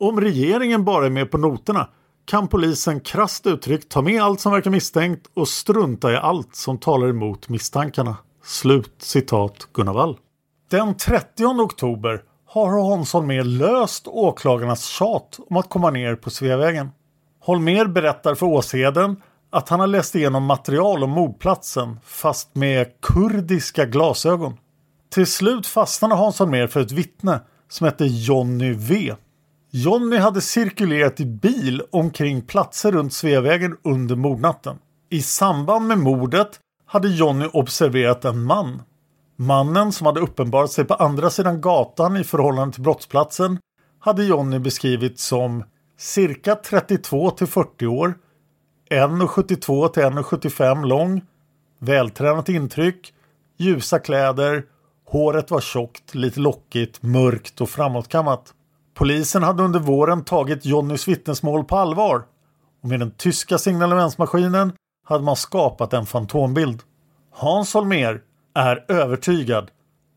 Om 0.00 0.20
regeringen 0.20 0.84
bara 0.84 1.06
är 1.06 1.10
med 1.10 1.30
på 1.30 1.38
noterna 1.38 1.88
kan 2.24 2.48
polisen 2.48 3.00
krasst 3.00 3.46
uttryckt 3.46 3.88
ta 3.88 4.02
med 4.02 4.22
allt 4.22 4.40
som 4.40 4.52
verkar 4.52 4.70
misstänkt 4.70 5.26
och 5.34 5.48
strunta 5.48 6.12
i 6.12 6.16
allt 6.16 6.56
som 6.56 6.78
talar 6.78 7.08
emot 7.08 7.48
misstankarna. 7.48 8.16
Slut 8.44 8.94
citat 8.98 9.68
Gunnar 9.72 9.92
Wall. 9.92 10.18
Den 10.70 10.96
30 10.96 11.44
oktober 11.44 12.22
har 12.46 12.90
Hansson 12.90 13.26
med 13.26 13.46
löst 13.46 14.06
åklagarnas 14.06 14.84
tjat 14.84 15.40
om 15.48 15.56
att 15.56 15.68
komma 15.68 15.90
ner 15.90 16.16
på 16.16 16.30
Sveavägen. 16.30 16.90
Holmer 17.40 17.84
berättar 17.84 18.34
för 18.34 18.46
Åsheden 18.46 19.16
att 19.50 19.68
han 19.68 19.80
har 19.80 19.86
läst 19.86 20.14
igenom 20.14 20.44
material 20.44 21.04
om 21.04 21.10
mordplatsen 21.10 22.00
fast 22.04 22.54
med 22.54 23.00
kurdiska 23.02 23.86
glasögon. 23.86 24.56
Till 25.10 25.26
slut 25.26 25.66
fastnade 25.66 26.14
Hansson 26.14 26.50
mer 26.50 26.66
för 26.66 26.80
ett 26.80 26.92
vittne 26.92 27.40
som 27.68 27.84
hette 27.84 28.04
Jonny 28.06 28.72
V. 28.72 29.14
Jonny 29.70 30.16
hade 30.16 30.40
cirkulerat 30.40 31.20
i 31.20 31.26
bil 31.26 31.82
omkring 31.92 32.42
platser 32.42 32.92
runt 32.92 33.12
Sveavägen 33.12 33.76
under 33.84 34.16
mordnatten. 34.16 34.78
I 35.10 35.22
samband 35.22 35.86
med 35.86 35.98
mordet 35.98 36.60
hade 36.86 37.08
Jonny 37.08 37.46
observerat 37.52 38.24
en 38.24 38.42
man. 38.42 38.82
Mannen 39.36 39.92
som 39.92 40.06
hade 40.06 40.20
uppenbarat 40.20 40.70
sig 40.70 40.84
på 40.84 40.94
andra 40.94 41.30
sidan 41.30 41.60
gatan 41.60 42.16
i 42.16 42.24
förhållande 42.24 42.74
till 42.74 42.82
brottsplatsen 42.82 43.58
hade 44.00 44.24
Jonny 44.24 44.58
beskrivit 44.58 45.18
som 45.18 45.64
cirka 45.98 46.54
32 46.54 47.30
till 47.30 47.46
40 47.46 47.86
år, 47.86 48.14
1,72 48.90 49.88
till 49.88 50.02
1,75 50.02 50.86
lång, 50.86 51.22
vältränat 51.78 52.48
intryck, 52.48 53.12
ljusa 53.56 53.98
kläder, 53.98 54.64
håret 55.06 55.50
var 55.50 55.60
tjockt, 55.60 56.14
lite 56.14 56.40
lockigt, 56.40 57.02
mörkt 57.02 57.60
och 57.60 57.70
framåtkammat. 57.70 58.54
Polisen 58.94 59.42
hade 59.42 59.62
under 59.62 59.80
våren 59.80 60.24
tagit 60.24 60.66
Jonnys 60.66 61.08
vittnesmål 61.08 61.64
på 61.64 61.76
allvar 61.76 62.22
och 62.82 62.88
med 62.88 63.00
den 63.00 63.10
tyska 63.10 63.58
signalementsmaskinen 63.58 64.72
hade 65.06 65.24
man 65.24 65.36
skapat 65.36 65.92
en 65.92 66.06
fantombild. 66.06 66.82
Hans 67.32 67.74
Holmer 67.74 68.20
är 68.54 68.84
övertygad 68.88 69.70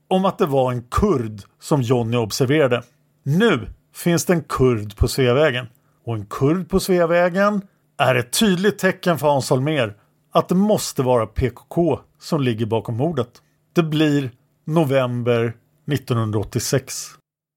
om 0.08 0.26
att 0.26 0.38
det 0.38 0.46
var 0.46 0.72
en 0.72 0.84
kurd 0.84 1.42
som 1.60 1.82
Jonny 1.82 2.18
observerade. 2.18 2.84
Nu 3.24 3.68
finns 3.96 4.26
det 4.26 4.34
en 4.34 4.44
kurd 4.44 4.98
på 4.98 5.08
Sveavägen 5.08 5.68
och 6.06 6.16
en 6.16 6.26
kurd 6.26 6.70
på 6.70 6.80
Sveavägen 6.80 7.62
är 7.98 8.16
ett 8.16 8.40
tydligt 8.40 8.80
tecken 8.80 9.20
för 9.20 9.28
Hans 9.28 9.50
Holmer 9.50 9.96
att 10.32 10.50
det 10.50 10.56
måste 10.56 11.04
vara 11.04 11.26
PKK 11.26 12.00
som 12.20 12.42
ligger 12.42 12.66
bakom 12.66 12.98
mordet. 12.98 13.42
Det 13.74 13.84
blir 13.84 14.32
november 14.66 15.54
1986. 15.92 17.08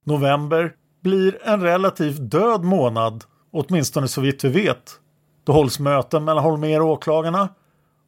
November 0.05 0.73
blir 1.03 1.39
en 1.45 1.61
relativt 1.61 2.31
död 2.31 2.65
månad, 2.65 3.25
åtminstone 3.53 4.09
så 4.09 4.21
vitt 4.21 4.45
vi 4.45 4.49
vet. 4.49 5.01
Då 5.45 5.53
hålls 5.53 5.79
möten 5.79 6.25
mellan 6.25 6.45
Holmer 6.45 6.83
och 6.83 6.89
åklagarna 6.89 7.49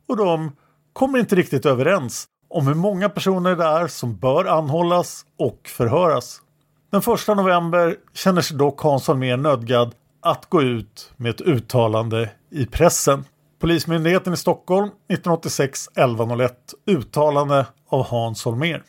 och 0.09 0.17
de 0.17 0.53
kommer 0.93 1.19
inte 1.19 1.37
riktigt 1.37 1.67
överens 1.67 2.27
om 2.51 2.67
hur 2.67 2.75
många 2.75 3.09
personer 3.09 3.57
det 3.57 3.65
är 3.65 3.87
som 3.87 4.17
bör 4.17 4.45
anhållas 4.45 5.25
och 5.39 5.69
förhöras. 5.77 6.43
Den 6.91 7.01
1 7.01 7.27
november 7.29 7.97
känner 8.15 8.43
sig 8.43 8.57
dock 8.57 8.81
Hans 8.81 9.09
Holmér 9.09 9.37
nödgad 9.37 9.95
att 10.21 10.47
gå 10.49 10.63
ut 10.63 11.13
med 11.17 11.31
ett 11.31 11.41
uttalande 11.41 12.31
i 12.51 12.67
pressen. 12.67 13.25
Polismyndigheten 13.61 14.33
i 14.33 14.37
Stockholm 14.37 14.87
1986 14.87 15.89
1101 15.89 16.75
uttalande 16.87 17.67
av 17.89 18.07
Hans 18.07 18.45
Holmér. 18.45 18.83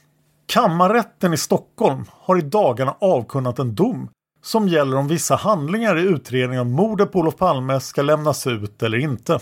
Kammarrätten 0.47 1.33
i 1.33 1.37
Stockholm 1.37 2.05
har 2.11 2.37
i 2.37 2.41
dagarna 2.41 2.95
avkunnat 2.99 3.59
en 3.59 3.75
dom 3.75 4.09
som 4.43 4.67
gäller 4.67 4.97
om 4.97 5.07
vissa 5.07 5.35
handlingar 5.35 5.97
i 5.97 6.01
utredningen 6.01 6.61
om 6.61 6.71
mordet 6.71 7.11
på 7.11 7.19
Olof 7.19 7.35
Palme 7.37 7.79
ska 7.79 8.01
lämnas 8.01 8.47
ut 8.47 8.83
eller 8.83 8.97
inte. 8.97 9.39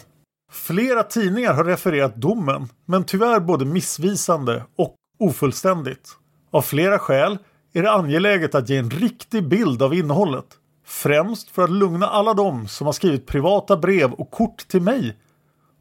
Flera 0.52 1.04
tidningar 1.04 1.54
har 1.54 1.64
refererat 1.64 2.16
domen, 2.16 2.70
men 2.86 3.04
tyvärr 3.04 3.40
både 3.40 3.66
missvisande 3.66 4.64
och 4.78 4.96
ofullständigt. 5.20 6.10
Av 6.52 6.62
flera 6.62 7.00
skäl 7.00 7.38
är 7.74 7.84
det 7.84 7.92
angeläget 7.92 8.56
att 8.56 8.70
ge 8.70 8.78
en 8.78 8.90
riktig 8.90 9.48
bild 9.48 9.82
av 9.82 9.94
innehållet. 9.94 10.46
Främst 10.88 11.50
för 11.50 11.64
att 11.64 11.70
lugna 11.70 12.08
alla 12.08 12.34
de 12.34 12.68
som 12.68 12.88
har 12.88 12.94
skrivit 12.94 13.28
privata 13.28 13.78
brev 13.78 14.14
och 14.14 14.32
kort 14.32 14.68
till 14.68 14.82
mig 14.82 15.18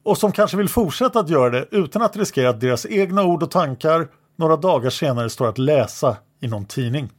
och 0.05 0.19
som 0.19 0.33
kanske 0.33 0.57
vill 0.57 0.69
fortsätta 0.69 1.21
att 1.21 1.29
göra 1.29 1.51
det 1.51 1.69
utan 1.71 2.03
att 2.03 2.17
riskera 2.17 2.51
att 2.51 2.61
deras 2.61 2.87
egna 2.87 3.25
ord 3.25 3.43
och 3.43 3.51
tankar 3.51 4.09
några 4.37 4.57
dagar 4.57 4.91
senare 4.91 5.31
står 5.31 5.49
att 5.49 5.59
läsa 5.59 6.17
i 6.41 6.49
någon 6.49 6.67
tidning. 6.67 7.11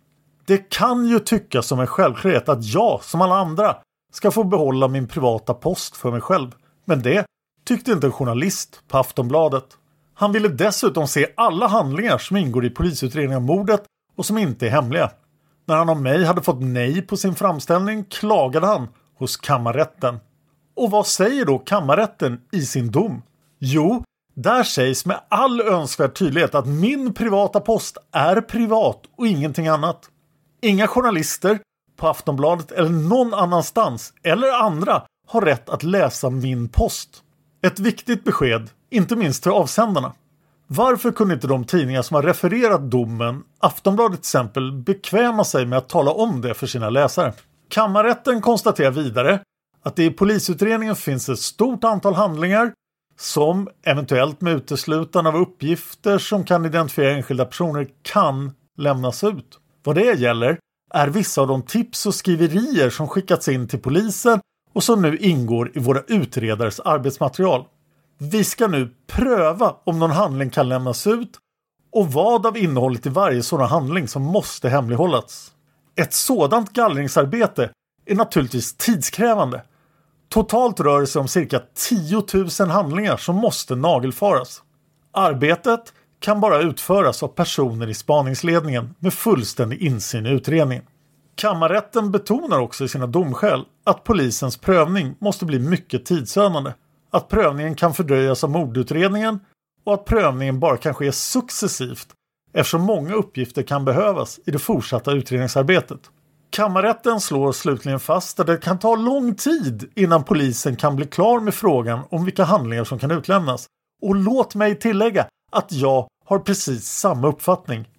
Det 0.45 0.69
kan 0.69 1.07
ju 1.07 1.19
tyckas 1.19 1.67
som 1.67 1.79
en 1.79 1.87
självklarhet 1.87 2.49
att 2.49 2.65
jag, 2.65 3.03
som 3.03 3.21
alla 3.21 3.35
andra, 3.35 3.75
ska 4.13 4.31
få 4.31 4.43
behålla 4.43 4.87
min 4.87 5.07
privata 5.07 5.53
post 5.53 5.97
för 5.97 6.11
mig 6.11 6.21
själv. 6.21 6.51
Men 6.85 7.01
det 7.01 7.25
tyckte 7.65 7.91
inte 7.91 8.07
en 8.07 8.13
journalist 8.13 8.81
på 8.87 8.97
Aftonbladet. 8.97 9.65
Han 10.13 10.31
ville 10.31 10.47
dessutom 10.47 11.07
se 11.07 11.27
alla 11.37 11.67
handlingar 11.67 12.17
som 12.17 12.37
ingår 12.37 12.65
i 12.65 12.69
polisutredningen 12.69 13.37
av 13.37 13.43
mordet 13.43 13.83
och 14.15 14.25
som 14.25 14.37
inte 14.37 14.65
är 14.65 14.69
hemliga. 14.69 15.11
När 15.67 15.75
han 15.75 15.89
av 15.89 16.01
mig 16.01 16.23
hade 16.25 16.41
fått 16.41 16.61
nej 16.61 17.01
på 17.01 17.17
sin 17.17 17.35
framställning 17.35 18.03
klagade 18.03 18.67
han 18.67 18.87
hos 19.17 19.37
kammarrätten. 19.37 20.19
Och 20.75 20.91
vad 20.91 21.07
säger 21.07 21.45
då 21.45 21.59
kammarrätten 21.59 22.41
i 22.51 22.61
sin 22.61 22.91
dom? 22.91 23.21
Jo, 23.59 24.03
där 24.35 24.63
sägs 24.63 25.05
med 25.05 25.19
all 25.29 25.61
önskvärd 25.61 26.15
tydlighet 26.15 26.55
att 26.55 26.67
min 26.67 27.13
privata 27.13 27.59
post 27.59 27.97
är 28.11 28.41
privat 28.41 29.01
och 29.17 29.27
ingenting 29.27 29.67
annat. 29.67 30.09
Inga 30.61 30.87
journalister 30.87 31.59
på 31.97 32.07
Aftonbladet 32.07 32.71
eller 32.71 32.89
någon 32.89 33.33
annanstans 33.33 34.13
eller 34.23 34.63
andra 34.63 35.03
har 35.27 35.41
rätt 35.41 35.69
att 35.69 35.83
läsa 35.83 36.29
min 36.29 36.69
post. 36.69 37.23
Ett 37.61 37.79
viktigt 37.79 38.23
besked, 38.23 38.69
inte 38.89 39.15
minst 39.15 39.43
till 39.43 39.51
avsändarna. 39.51 40.13
Varför 40.67 41.11
kunde 41.11 41.33
inte 41.33 41.47
de 41.47 41.65
tidningar 41.65 42.01
som 42.01 42.15
har 42.15 42.23
refererat 42.23 42.91
domen, 42.91 43.43
Aftonbladet 43.59 44.17
till 44.17 44.19
exempel, 44.19 44.71
bekväma 44.71 45.43
sig 45.43 45.65
med 45.65 45.77
att 45.77 45.89
tala 45.89 46.11
om 46.11 46.41
det 46.41 46.53
för 46.53 46.67
sina 46.67 46.89
läsare? 46.89 47.33
Kammarrätten 47.69 48.41
konstaterar 48.41 48.91
vidare 48.91 49.39
att 49.83 49.95
det 49.95 50.03
i 50.03 50.11
polisutredningen 50.11 50.95
finns 50.95 51.29
ett 51.29 51.39
stort 51.39 51.83
antal 51.83 52.13
handlingar 52.13 52.73
som 53.19 53.69
eventuellt 53.83 54.41
med 54.41 54.53
uteslutande 54.53 55.29
av 55.29 55.35
uppgifter 55.35 56.17
som 56.17 56.43
kan 56.43 56.65
identifiera 56.65 57.11
enskilda 57.11 57.45
personer 57.45 57.87
kan 58.01 58.51
lämnas 58.77 59.23
ut. 59.23 59.59
Vad 59.83 59.95
det 59.95 60.13
gäller 60.13 60.59
är 60.93 61.07
vissa 61.07 61.41
av 61.41 61.47
de 61.47 61.61
tips 61.61 62.05
och 62.05 62.15
skriverier 62.15 62.89
som 62.89 63.07
skickats 63.07 63.47
in 63.47 63.67
till 63.67 63.79
polisen 63.79 64.39
och 64.73 64.83
som 64.83 65.01
nu 65.01 65.17
ingår 65.17 65.71
i 65.75 65.79
våra 65.79 66.01
utredares 66.07 66.79
arbetsmaterial. 66.79 67.65
Vi 68.17 68.43
ska 68.43 68.67
nu 68.67 68.93
pröva 69.07 69.75
om 69.83 69.99
någon 69.99 70.11
handling 70.11 70.49
kan 70.49 70.69
lämnas 70.69 71.07
ut 71.07 71.37
och 71.91 72.11
vad 72.11 72.45
av 72.45 72.57
innehållet 72.57 73.05
i 73.05 73.09
varje 73.09 73.43
sådan 73.43 73.69
handling 73.69 74.07
som 74.07 74.21
måste 74.21 74.69
hemlighållas. 74.69 75.51
Ett 75.95 76.13
sådant 76.13 76.73
gallringsarbete 76.73 77.71
är 78.05 78.15
naturligtvis 78.15 78.77
tidskrävande. 78.77 79.63
Totalt 80.29 80.79
rör 80.79 81.01
det 81.01 81.07
sig 81.07 81.19
om 81.19 81.27
cirka 81.27 81.61
10 81.89 82.23
000 82.59 82.69
handlingar 82.69 83.17
som 83.17 83.35
måste 83.35 83.75
nagelfaras. 83.75 84.61
Arbetet 85.11 85.93
kan 86.19 86.39
bara 86.39 86.61
utföras 86.61 87.23
av 87.23 87.27
personer 87.27 87.89
i 87.89 87.93
spaningsledningen 87.93 88.95
med 88.99 89.13
fullständig 89.13 89.81
insyn 89.81 90.25
i 90.25 90.29
utredningen. 90.29 90.83
Kammarrätten 91.35 92.11
betonar 92.11 92.59
också 92.59 92.83
i 92.83 92.87
sina 92.87 93.07
domskäl 93.07 93.63
att 93.83 94.03
polisens 94.03 94.57
prövning 94.57 95.15
måste 95.19 95.45
bli 95.45 95.59
mycket 95.59 96.05
tidsödande. 96.05 96.71
Att 97.11 97.27
prövningen 97.27 97.75
kan 97.75 97.93
fördröjas 97.93 98.43
av 98.43 98.49
mordutredningen 98.49 99.39
och 99.83 99.93
att 99.93 100.05
prövningen 100.05 100.59
bara 100.59 100.77
kan 100.77 100.93
ske 100.93 101.11
successivt 101.11 102.07
eftersom 102.53 102.81
många 102.81 103.13
uppgifter 103.13 103.63
kan 103.63 103.85
behövas 103.85 104.39
i 104.45 104.51
det 104.51 104.59
fortsatta 104.59 105.11
utredningsarbetet. 105.11 105.99
Kammarrätten 106.49 107.21
slår 107.21 107.51
slutligen 107.51 107.99
fast 107.99 108.39
att 108.39 108.47
det 108.47 108.57
kan 108.57 108.79
ta 108.79 108.95
lång 108.95 109.35
tid 109.35 109.91
innan 109.95 110.23
polisen 110.23 110.75
kan 110.75 110.95
bli 110.95 111.05
klar 111.05 111.39
med 111.39 111.53
frågan 111.53 111.99
om 112.09 112.25
vilka 112.25 112.43
handlingar 112.43 112.83
som 112.83 112.99
kan 112.99 113.11
utlämnas. 113.11 113.65
Och 114.01 114.15
låt 114.15 114.55
mig 114.55 114.79
tillägga 114.79 115.27
att 115.51 115.71
jag 115.71 116.07
har 116.25 116.39
precis 116.39 116.85
samma 116.85 117.27
uppfattning. 117.27 117.89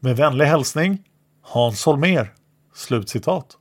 Med 0.00 0.16
vänlig 0.16 0.44
hälsning 0.44 1.02
Hans 1.42 1.86
Holmér. 1.86 2.32
Slutcitat. 2.74 3.58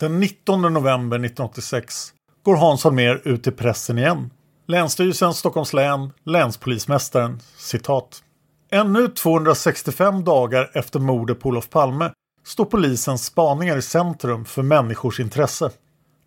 Den 0.00 0.20
19 0.20 0.62
november 0.62 1.16
1986 1.16 2.12
går 2.42 2.56
Hans 2.56 2.84
Holmér 2.84 3.28
ut 3.28 3.42
till 3.44 3.52
pressen 3.52 3.98
igen. 3.98 4.30
Länsstyrelsen 4.70 5.34
Stockholms 5.34 5.72
län, 5.72 6.12
länspolismästaren, 6.24 7.40
citat. 7.56 8.22
Ännu 8.70 9.08
265 9.08 10.24
dagar 10.24 10.70
efter 10.74 11.00
mordet 11.00 11.40
på 11.40 11.48
Olof 11.48 11.70
Palme 11.70 12.12
står 12.44 12.64
polisens 12.64 13.24
spaningar 13.24 13.76
i 13.76 13.82
centrum 13.82 14.44
för 14.44 14.62
människors 14.62 15.20
intresse. 15.20 15.70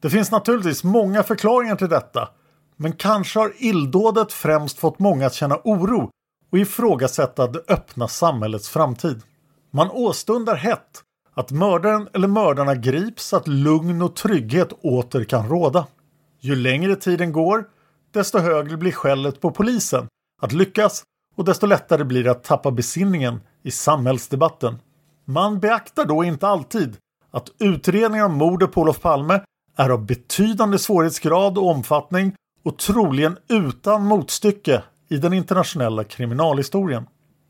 Det 0.02 0.10
finns 0.10 0.32
naturligtvis 0.32 0.84
många 0.84 1.24
förklaringar 1.24 1.76
till 1.76 1.90
detta, 1.90 2.30
men 2.78 2.94
kanske 2.94 3.40
har 3.40 3.54
illdådet 3.58 4.34
främst 4.34 4.80
fått 4.80 5.00
många 5.00 5.26
att 5.26 5.34
känna 5.34 5.60
oro 5.64 6.10
och 6.52 6.58
ifrågasätta 6.58 7.48
det 7.48 7.64
öppna 7.68 8.08
samhällets 8.08 8.70
framtid. 8.70 9.22
Man 9.72 9.92
åstundar 9.92 10.56
hett 10.56 11.04
att 11.34 11.52
mördaren 11.52 12.08
eller 12.14 12.28
mördarna 12.28 12.76
grips 12.76 13.26
så 13.26 13.38
att 13.38 13.48
lugn 13.48 14.02
och 14.02 14.16
trygghet 14.16 14.74
åter 14.82 15.24
kan 15.24 15.50
råda. 15.50 15.88
Ju 16.40 16.56
längre 16.56 16.96
tiden 16.96 17.32
går, 17.32 17.66
desto 18.14 18.40
högre 18.40 18.78
blir 18.78 18.92
skället 18.92 19.42
på 19.42 19.52
polisen 19.52 20.08
att 20.42 20.52
lyckas 20.52 21.04
och 21.36 21.46
desto 21.46 21.66
lättare 21.66 22.04
blir 22.04 22.24
det 22.24 22.32
att 22.32 22.44
tappa 22.44 22.72
besinningen 22.72 23.42
i 23.64 23.72
samhällsdebatten. 23.72 24.80
Man 25.26 25.60
beaktar 25.60 26.06
då 26.06 26.24
inte 26.24 26.48
alltid 26.48 26.98
att 27.32 27.50
utredningen 27.60 28.26
om 28.26 28.34
mordet 28.34 28.72
på 28.72 28.82
Olof 28.82 29.02
Palme 29.02 29.42
är 29.78 29.90
av 29.90 30.06
betydande 30.06 30.80
svårighetsgrad 30.80 31.58
och 31.58 31.70
omfattning 31.70 32.36
och 32.64 32.78
troligen 32.78 33.38
utan 33.48 34.06
motstycke 34.06 34.84
i 35.10 35.18
den 35.18 35.34
internationella 35.34 36.04
kriminalhistorien. 36.04 37.08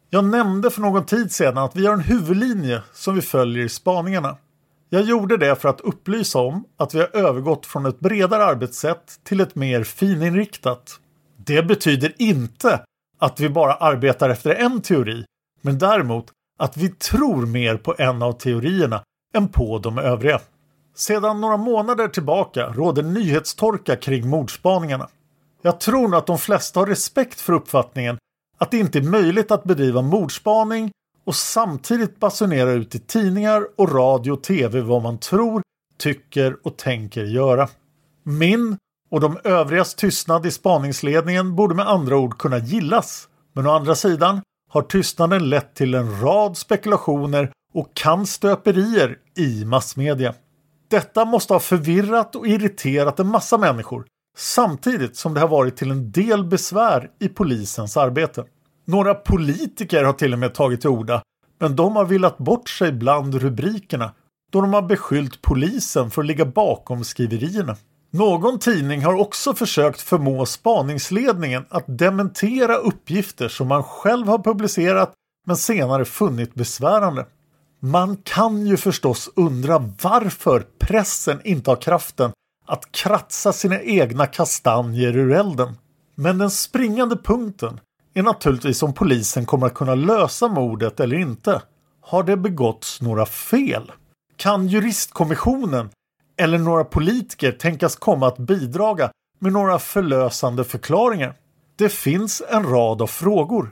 Jag 0.09 0.25
nämnde 0.25 0.69
för 0.69 0.81
någon 0.81 1.05
tid 1.05 1.31
sedan 1.31 1.57
att 1.57 1.75
vi 1.75 1.85
har 1.85 1.93
en 1.93 1.99
huvudlinje 1.99 2.81
som 2.93 3.15
vi 3.15 3.21
följer 3.21 3.65
i 3.65 3.69
spaningarna. 3.69 4.37
Jag 4.93 5.03
gjorde 5.03 5.37
det 5.37 5.55
för 5.55 5.69
att 5.69 5.81
upplysa 5.81 6.39
om 6.39 6.63
att 6.77 6.93
vi 6.95 6.99
har 6.99 7.15
övergått 7.15 7.65
från 7.65 7.85
ett 7.85 7.99
bredare 7.99 8.45
arbetssätt 8.45 9.19
till 9.23 9.39
ett 9.39 9.55
mer 9.55 9.83
fininriktat. 9.83 10.99
Det 11.37 11.63
betyder 11.63 12.13
inte 12.17 12.85
att 13.19 13.39
vi 13.39 13.49
bara 13.49 13.73
arbetar 13.73 14.29
efter 14.29 14.55
en 14.55 14.81
teori, 14.81 15.25
men 15.61 15.77
däremot 15.77 16.25
att 16.59 16.77
vi 16.77 16.89
tror 16.89 17.45
mer 17.45 17.77
på 17.77 17.95
en 17.97 18.21
av 18.21 18.33
teorierna 18.33 19.03
än 19.33 19.47
på 19.47 19.79
de 19.79 19.97
övriga. 19.97 20.39
Sedan 20.95 21.41
några 21.41 21.57
månader 21.57 22.07
tillbaka 22.07 22.67
råder 22.67 23.03
nyhetstorka 23.03 23.95
kring 23.95 24.29
mordspaningarna. 24.29 25.07
Jag 25.61 25.79
tror 25.79 26.15
att 26.15 26.27
de 26.27 26.37
flesta 26.37 26.79
har 26.79 26.87
respekt 26.87 27.41
för 27.41 27.53
uppfattningen 27.53 28.17
att 28.57 28.71
det 28.71 28.77
inte 28.77 28.99
är 28.99 29.03
möjligt 29.03 29.51
att 29.51 29.63
bedriva 29.63 30.01
mordspaning 30.01 30.91
och 31.25 31.35
samtidigt 31.35 32.19
basunera 32.19 32.71
ut 32.71 32.95
i 32.95 32.99
tidningar 32.99 33.67
och 33.77 33.91
radio 33.95 34.31
och 34.31 34.43
tv 34.43 34.81
vad 34.81 35.01
man 35.01 35.17
tror, 35.17 35.61
tycker 35.97 36.57
och 36.63 36.77
tänker 36.77 37.23
göra. 37.23 37.69
Min 38.23 38.77
och 39.09 39.19
de 39.19 39.37
övrigas 39.43 39.95
tystnad 39.95 40.45
i 40.45 40.51
spaningsledningen 40.51 41.55
borde 41.55 41.75
med 41.75 41.89
andra 41.89 42.17
ord 42.17 42.37
kunna 42.37 42.57
gillas. 42.57 43.27
Men 43.53 43.67
å 43.67 43.71
andra 43.71 43.95
sidan 43.95 44.41
har 44.69 44.81
tystnaden 44.81 45.49
lett 45.49 45.75
till 45.75 45.93
en 45.93 46.21
rad 46.21 46.57
spekulationer 46.57 47.51
och 47.73 47.91
kannstöperier 47.93 49.17
i 49.37 49.65
massmedia. 49.65 50.33
Detta 50.89 51.25
måste 51.25 51.53
ha 51.53 51.59
förvirrat 51.59 52.35
och 52.35 52.47
irriterat 52.47 53.19
en 53.19 53.27
massa 53.27 53.57
människor 53.57 54.05
samtidigt 54.37 55.17
som 55.17 55.33
det 55.33 55.39
har 55.39 55.47
varit 55.47 55.77
till 55.77 55.91
en 55.91 56.11
del 56.11 56.45
besvär 56.45 57.09
i 57.19 57.27
polisens 57.29 57.97
arbete. 57.97 58.45
Några 58.91 59.15
politiker 59.15 60.03
har 60.03 60.13
till 60.13 60.33
och 60.33 60.39
med 60.39 60.53
tagit 60.53 60.81
till 60.81 60.89
orda 60.89 61.21
men 61.59 61.75
de 61.75 61.95
har 61.95 62.05
villat 62.05 62.37
bort 62.37 62.69
sig 62.69 62.91
bland 62.91 63.35
rubrikerna 63.35 64.11
då 64.51 64.61
de 64.61 64.73
har 64.73 64.81
beskyllt 64.81 65.41
polisen 65.41 66.11
för 66.11 66.21
att 66.21 66.25
ligga 66.25 66.45
bakom 66.45 67.03
skriverierna. 67.03 67.75
Någon 68.11 68.59
tidning 68.59 69.05
har 69.05 69.13
också 69.13 69.53
försökt 69.53 70.01
förmå 70.01 70.45
spaningsledningen 70.45 71.65
att 71.69 71.83
dementera 71.87 72.75
uppgifter 72.75 73.47
som 73.47 73.67
man 73.67 73.83
själv 73.83 74.27
har 74.27 74.39
publicerat 74.39 75.13
men 75.47 75.57
senare 75.57 76.05
funnit 76.05 76.53
besvärande. 76.53 77.25
Man 77.79 78.17
kan 78.17 78.67
ju 78.67 78.77
förstås 78.77 79.29
undra 79.35 79.77
varför 80.01 80.65
pressen 80.79 81.41
inte 81.43 81.71
har 81.71 81.77
kraften 81.81 82.31
att 82.67 82.91
kratsa 82.91 83.53
sina 83.53 83.81
egna 83.81 84.27
kastanjer 84.27 85.17
ur 85.17 85.31
elden. 85.31 85.77
Men 86.15 86.37
den 86.37 86.51
springande 86.51 87.15
punkten 87.15 87.79
är 88.13 88.23
naturligtvis 88.23 88.83
om 88.83 88.93
polisen 88.93 89.45
kommer 89.45 89.67
att 89.67 89.73
kunna 89.73 89.95
lösa 89.95 90.47
mordet 90.47 90.99
eller 90.99 91.17
inte. 91.17 91.61
Har 92.01 92.23
det 92.23 92.37
begåtts 92.37 93.01
några 93.01 93.25
fel? 93.25 93.91
Kan 94.35 94.67
juristkommissionen 94.67 95.89
eller 96.37 96.57
några 96.57 96.83
politiker 96.83 97.51
tänkas 97.51 97.95
komma 97.95 98.27
att 98.27 98.37
bidraga 98.37 99.11
med 99.39 99.53
några 99.53 99.79
förlösande 99.79 100.63
förklaringar? 100.63 101.35
Det 101.75 101.89
finns 101.89 102.41
en 102.49 102.63
rad 102.63 103.01
av 103.01 103.07
frågor. 103.07 103.71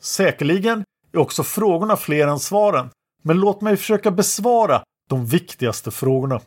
Säkerligen 0.00 0.84
är 1.12 1.18
också 1.18 1.42
frågorna 1.42 1.96
fler 1.96 2.28
än 2.28 2.38
svaren, 2.38 2.90
men 3.22 3.40
låt 3.40 3.60
mig 3.60 3.76
försöka 3.76 4.10
besvara 4.10 4.82
de 5.08 5.26
viktigaste 5.26 5.90
frågorna. 5.90 6.40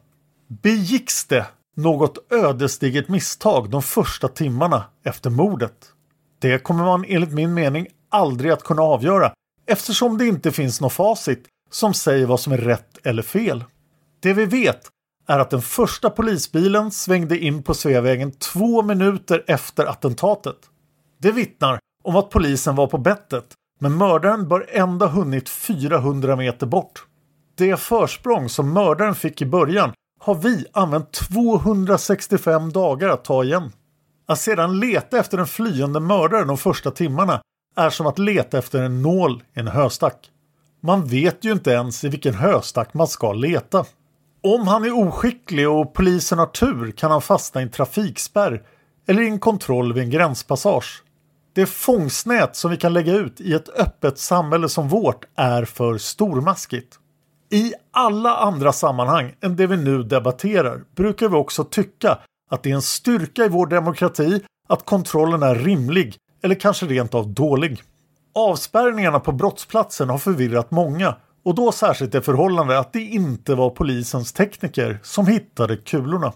Begicks 0.47 1.25
det 1.25 1.45
något 1.75 2.31
ödesdigert 2.31 3.07
misstag 3.07 3.69
de 3.69 3.81
första 3.81 4.27
timmarna 4.27 4.83
efter 5.03 5.29
mordet? 5.29 5.93
Det 6.41 6.63
kommer 6.63 6.83
man 6.83 7.05
enligt 7.07 7.33
min 7.33 7.53
mening 7.53 7.87
aldrig 8.09 8.51
att 8.51 8.63
kunna 8.63 8.81
avgöra 8.81 9.33
eftersom 9.67 10.17
det 10.17 10.27
inte 10.27 10.51
finns 10.51 10.81
något 10.81 10.93
facit 10.93 11.47
som 11.71 11.93
säger 11.93 12.25
vad 12.25 12.39
som 12.39 12.53
är 12.53 12.57
rätt 12.57 12.97
eller 13.03 13.23
fel. 13.23 13.63
Det 14.19 14.33
vi 14.33 14.45
vet 14.45 14.81
är 15.27 15.39
att 15.39 15.49
den 15.49 15.61
första 15.61 16.09
polisbilen 16.09 16.91
svängde 16.91 17.39
in 17.39 17.63
på 17.63 17.73
Sveavägen 17.73 18.31
två 18.31 18.81
minuter 18.81 19.43
efter 19.47 19.85
attentatet. 19.85 20.57
Det 21.17 21.31
vittnar 21.31 21.79
om 22.03 22.15
att 22.15 22.29
polisen 22.29 22.75
var 22.75 22.87
på 22.87 22.97
bettet 22.97 23.45
men 23.79 23.97
mördaren 23.97 24.47
bör 24.47 24.65
ändå 24.69 25.07
hunnit 25.07 25.49
400 25.49 26.35
meter 26.35 26.65
bort. 26.65 27.05
Det 27.55 27.79
försprång 27.79 28.49
som 28.49 28.73
mördaren 28.73 29.15
fick 29.15 29.41
i 29.41 29.45
början 29.45 29.93
har 30.19 30.35
vi 30.35 30.65
använt 30.71 31.11
265 31.11 32.71
dagar 32.71 33.09
att 33.09 33.23
ta 33.23 33.43
igen. 33.43 33.71
Att 34.31 34.39
sedan 34.39 34.79
leta 34.79 35.19
efter 35.19 35.37
en 35.37 35.47
flyende 35.47 35.99
mördare 35.99 36.43
de 36.43 36.57
första 36.57 36.91
timmarna 36.91 37.41
är 37.75 37.89
som 37.89 38.07
att 38.07 38.19
leta 38.19 38.57
efter 38.57 38.83
en 38.83 39.01
nål 39.01 39.43
i 39.55 39.59
en 39.59 39.67
höstack. 39.67 40.29
Man 40.83 41.05
vet 41.07 41.45
ju 41.45 41.51
inte 41.51 41.71
ens 41.71 42.03
i 42.03 42.09
vilken 42.09 42.33
höstack 42.33 42.93
man 42.93 43.07
ska 43.07 43.33
leta. 43.33 43.85
Om 44.43 44.67
han 44.67 44.85
är 44.85 45.07
oskicklig 45.07 45.69
och 45.69 45.93
polisen 45.93 46.39
har 46.39 46.45
tur 46.45 46.91
kan 46.91 47.11
han 47.11 47.21
fastna 47.21 47.61
i 47.61 47.63
en 47.63 47.71
trafikspärr 47.71 48.61
eller 49.07 49.21
i 49.21 49.27
en 49.27 49.39
kontroll 49.39 49.93
vid 49.93 50.03
en 50.03 50.09
gränspassage. 50.09 51.03
Det 51.53 51.65
fångstnät 51.65 52.55
som 52.55 52.71
vi 52.71 52.77
kan 52.77 52.93
lägga 52.93 53.13
ut 53.13 53.41
i 53.41 53.53
ett 53.53 53.69
öppet 53.69 54.19
samhälle 54.19 54.69
som 54.69 54.87
vårt 54.87 55.25
är 55.35 55.65
för 55.65 55.97
stormaskigt. 55.97 56.99
I 57.49 57.73
alla 57.91 58.37
andra 58.37 58.73
sammanhang 58.73 59.35
än 59.41 59.55
det 59.55 59.67
vi 59.67 59.77
nu 59.77 60.03
debatterar 60.03 60.83
brukar 60.95 61.29
vi 61.29 61.35
också 61.35 61.63
tycka 61.63 62.17
att 62.51 62.63
det 62.63 62.71
är 62.71 62.75
en 62.75 62.81
styrka 62.81 63.45
i 63.45 63.49
vår 63.49 63.67
demokrati 63.67 64.41
att 64.69 64.85
kontrollen 64.85 65.43
är 65.43 65.55
rimlig 65.55 66.17
eller 66.43 66.55
kanske 66.55 66.85
rent 66.85 67.13
av 67.15 67.33
dålig. 67.33 67.83
Avspärrningarna 68.35 69.19
på 69.19 69.31
brottsplatsen 69.31 70.09
har 70.09 70.17
förvirrat 70.17 70.71
många 70.71 71.15
och 71.45 71.55
då 71.55 71.71
särskilt 71.71 72.11
det 72.11 72.21
förhållande 72.21 72.79
att 72.79 72.93
det 72.93 73.01
inte 73.01 73.55
var 73.55 73.69
polisens 73.69 74.33
tekniker 74.33 74.99
som 75.03 75.27
hittade 75.27 75.77
kulorna. 75.77 76.33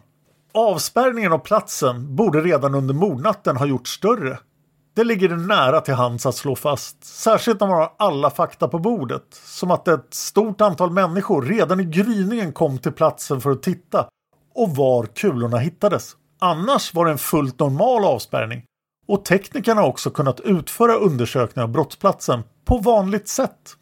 Avspärrningen 0.54 1.34
av 1.34 1.38
platsen 1.38 2.16
borde 2.16 2.42
redan 2.42 2.76
under 2.76 2.94
mordnatten 2.94 3.58
ha 3.58 3.66
gjorts 3.66 3.92
större. 3.92 4.38
Det 4.96 5.04
ligger 5.04 5.30
nära 5.30 5.82
till 5.82 5.94
hands 5.94 6.26
att 6.26 6.36
slå 6.36 6.56
fast, 6.56 7.04
särskilt 7.04 7.60
när 7.60 7.68
man 7.68 7.78
har 7.78 7.92
alla 7.98 8.30
fakta 8.30 8.68
på 8.68 8.80
bordet, 8.80 9.26
som 9.32 9.72
att 9.72 9.88
ett 9.88 10.14
stort 10.14 10.62
antal 10.62 10.92
människor 10.92 11.42
redan 11.42 11.80
i 11.80 11.84
gryningen 11.84 12.54
kom 12.54 12.78
till 12.78 12.92
platsen 12.92 13.42
för 13.42 13.52
att 13.52 13.64
titta 13.64 14.08
och 14.56 14.76
var 14.76 15.06
kulorna 15.06 15.58
hittades. 15.58 16.16
Annars 16.40 16.94
var 16.94 17.06
det 17.06 17.12
en 17.12 17.18
fullt 17.18 17.60
normal 17.60 18.06
avspärrning 18.06 18.64
och 19.08 19.26
teknikerna 19.26 19.82
har 19.82 19.88
också 19.88 20.10
kunnat 20.10 20.40
utföra 20.40 20.96
undersökningar 20.96 21.64
av 21.64 21.72
brottsplatsen 21.72 22.44
på 22.66 22.78
vanligt 22.78 23.28
sätt. 23.28 23.76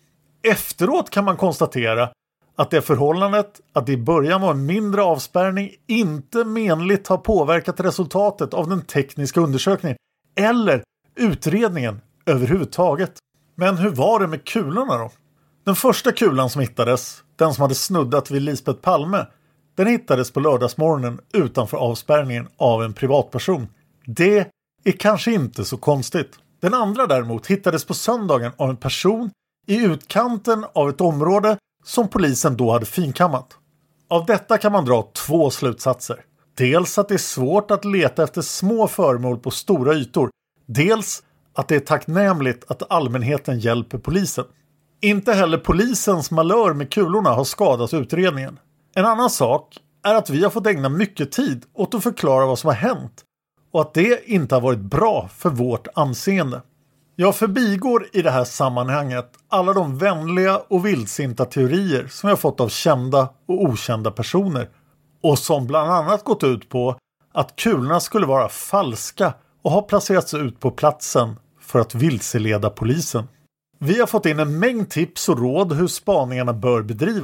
Efteråt 0.44 1.10
kan 1.10 1.26
man 1.26 1.38
konstatera 1.38 2.10
att 2.56 2.72
det 2.72 2.82
förhållandet 2.82 3.62
att 3.74 3.86
det 3.86 3.92
i 3.92 3.98
början 3.98 4.42
var 4.42 4.52
en 4.52 4.66
mindre 4.66 5.04
avspärrning 5.04 5.72
inte 5.88 6.44
menligt 6.44 7.08
har 7.08 7.18
påverkat 7.18 7.80
resultatet 7.80 8.54
av 8.54 8.70
den 8.70 8.82
tekniska 8.82 9.42
undersökningen 9.42 9.98
eller 10.36 10.84
utredningen 11.16 12.02
överhuvudtaget. 12.26 13.14
Men 13.56 13.78
hur 13.78 13.90
var 13.90 14.20
det 14.20 14.28
med 14.28 14.48
kulorna 14.48 14.98
då? 14.98 15.12
Den 15.66 15.76
första 15.76 16.12
kulan 16.12 16.50
som 16.50 16.62
hittades, 16.62 17.24
den 17.36 17.54
som 17.54 17.62
hade 17.62 17.76
snuddat 17.76 18.32
vid 18.32 18.42
Lisbeth 18.42 18.80
Palme, 18.80 19.26
den 19.76 19.88
hittades 19.88 20.32
på 20.32 20.40
lördagsmorgonen 20.40 21.20
utanför 21.34 21.78
avspärrningen 21.78 22.48
av 22.58 22.84
en 22.84 22.94
privatperson. 22.94 23.68
Det 24.06 24.48
är 24.84 24.92
kanske 24.92 25.32
inte 25.32 25.66
så 25.66 25.78
konstigt. 25.78 26.32
Den 26.62 26.74
andra 26.74 27.08
däremot 27.08 27.48
hittades 27.48 27.86
på 27.86 27.94
söndagen 27.94 28.52
av 28.58 28.70
en 28.70 28.78
person 28.78 29.32
i 29.68 29.86
utkanten 29.86 30.66
av 30.74 30.90
ett 30.90 31.02
område 31.02 31.58
som 31.84 32.08
polisen 32.08 32.58
då 32.58 32.72
hade 32.72 32.86
finkammat. 32.86 33.48
Av 34.08 34.26
detta 34.26 34.58
kan 34.58 34.72
man 34.72 34.86
dra 34.86 35.12
två 35.14 35.50
slutsatser. 35.50 36.26
Dels 36.58 36.98
att 36.98 37.08
det 37.08 37.14
är 37.14 37.18
svårt 37.18 37.72
att 37.72 37.86
leta 37.86 38.24
efter 38.24 38.42
små 38.42 38.88
föremål 38.88 39.40
på 39.40 39.52
stora 39.52 39.94
ytor. 39.94 40.30
Dels 40.66 41.24
att 41.54 41.68
det 41.68 41.76
är 41.76 41.80
tacknämligt 41.80 42.72
att 42.72 42.92
allmänheten 42.92 43.60
hjälper 43.60 43.98
polisen. 43.98 44.46
Inte 45.02 45.34
heller 45.34 45.58
polisens 45.58 46.32
malör 46.32 46.74
med 46.74 46.94
kulorna 46.94 47.30
har 47.30 47.44
skadat 47.44 47.94
utredningen. 47.94 48.60
En 48.96 49.06
annan 49.06 49.30
sak 49.30 49.78
är 50.04 50.16
att 50.16 50.30
vi 50.30 50.44
har 50.44 50.50
fått 50.50 50.68
ägna 50.68 50.90
mycket 50.90 51.32
tid 51.32 51.66
åt 51.74 51.96
att 51.96 52.04
förklara 52.04 52.46
vad 52.46 52.60
som 52.60 52.68
har 52.68 52.76
hänt 52.76 53.24
och 53.72 53.82
att 53.82 53.94
det 53.94 54.30
inte 54.30 54.56
har 54.56 54.62
varit 54.62 54.80
bra 54.80 55.30
för 55.36 55.50
vårt 55.50 55.88
anseende. 55.96 56.62
Jag 57.16 57.36
förbigår 57.36 58.08
i 58.14 58.22
det 58.22 58.32
här 58.32 58.44
sammanhanget 58.44 59.32
alla 59.50 59.74
de 59.74 59.98
vänliga 59.98 60.58
och 60.58 60.86
vildsinta 60.86 61.46
teorier 61.46 62.08
som 62.08 62.30
jag 62.30 62.40
fått 62.40 62.60
av 62.60 62.70
kända 62.70 63.30
och 63.48 63.64
okända 63.64 64.12
personer 64.12 64.70
och 65.24 65.40
som 65.40 65.68
bland 65.68 65.92
annat 65.92 66.24
gått 66.24 66.44
ut 66.44 66.70
på 66.70 66.98
att 67.34 67.56
kulorna 67.56 68.00
skulle 68.00 68.26
vara 68.26 68.50
falska 68.50 69.34
och 69.62 69.72
ha 69.72 69.82
placerats 69.82 70.34
ut 70.34 70.60
på 70.60 70.72
platsen 70.72 71.36
för 71.62 71.80
att 71.80 71.96
vilseleda 71.96 72.70
polisen. 72.70 73.28
Vi 73.80 74.00
har 74.00 74.08
fått 74.08 74.26
in 74.26 74.40
en 74.40 74.60
mängd 74.60 74.90
tips 74.90 75.30
och 75.30 75.40
råd 75.40 75.74
hur 75.74 75.88
spaningarna 75.88 76.54
bör 76.54 76.82
bedrivas. 76.82 77.24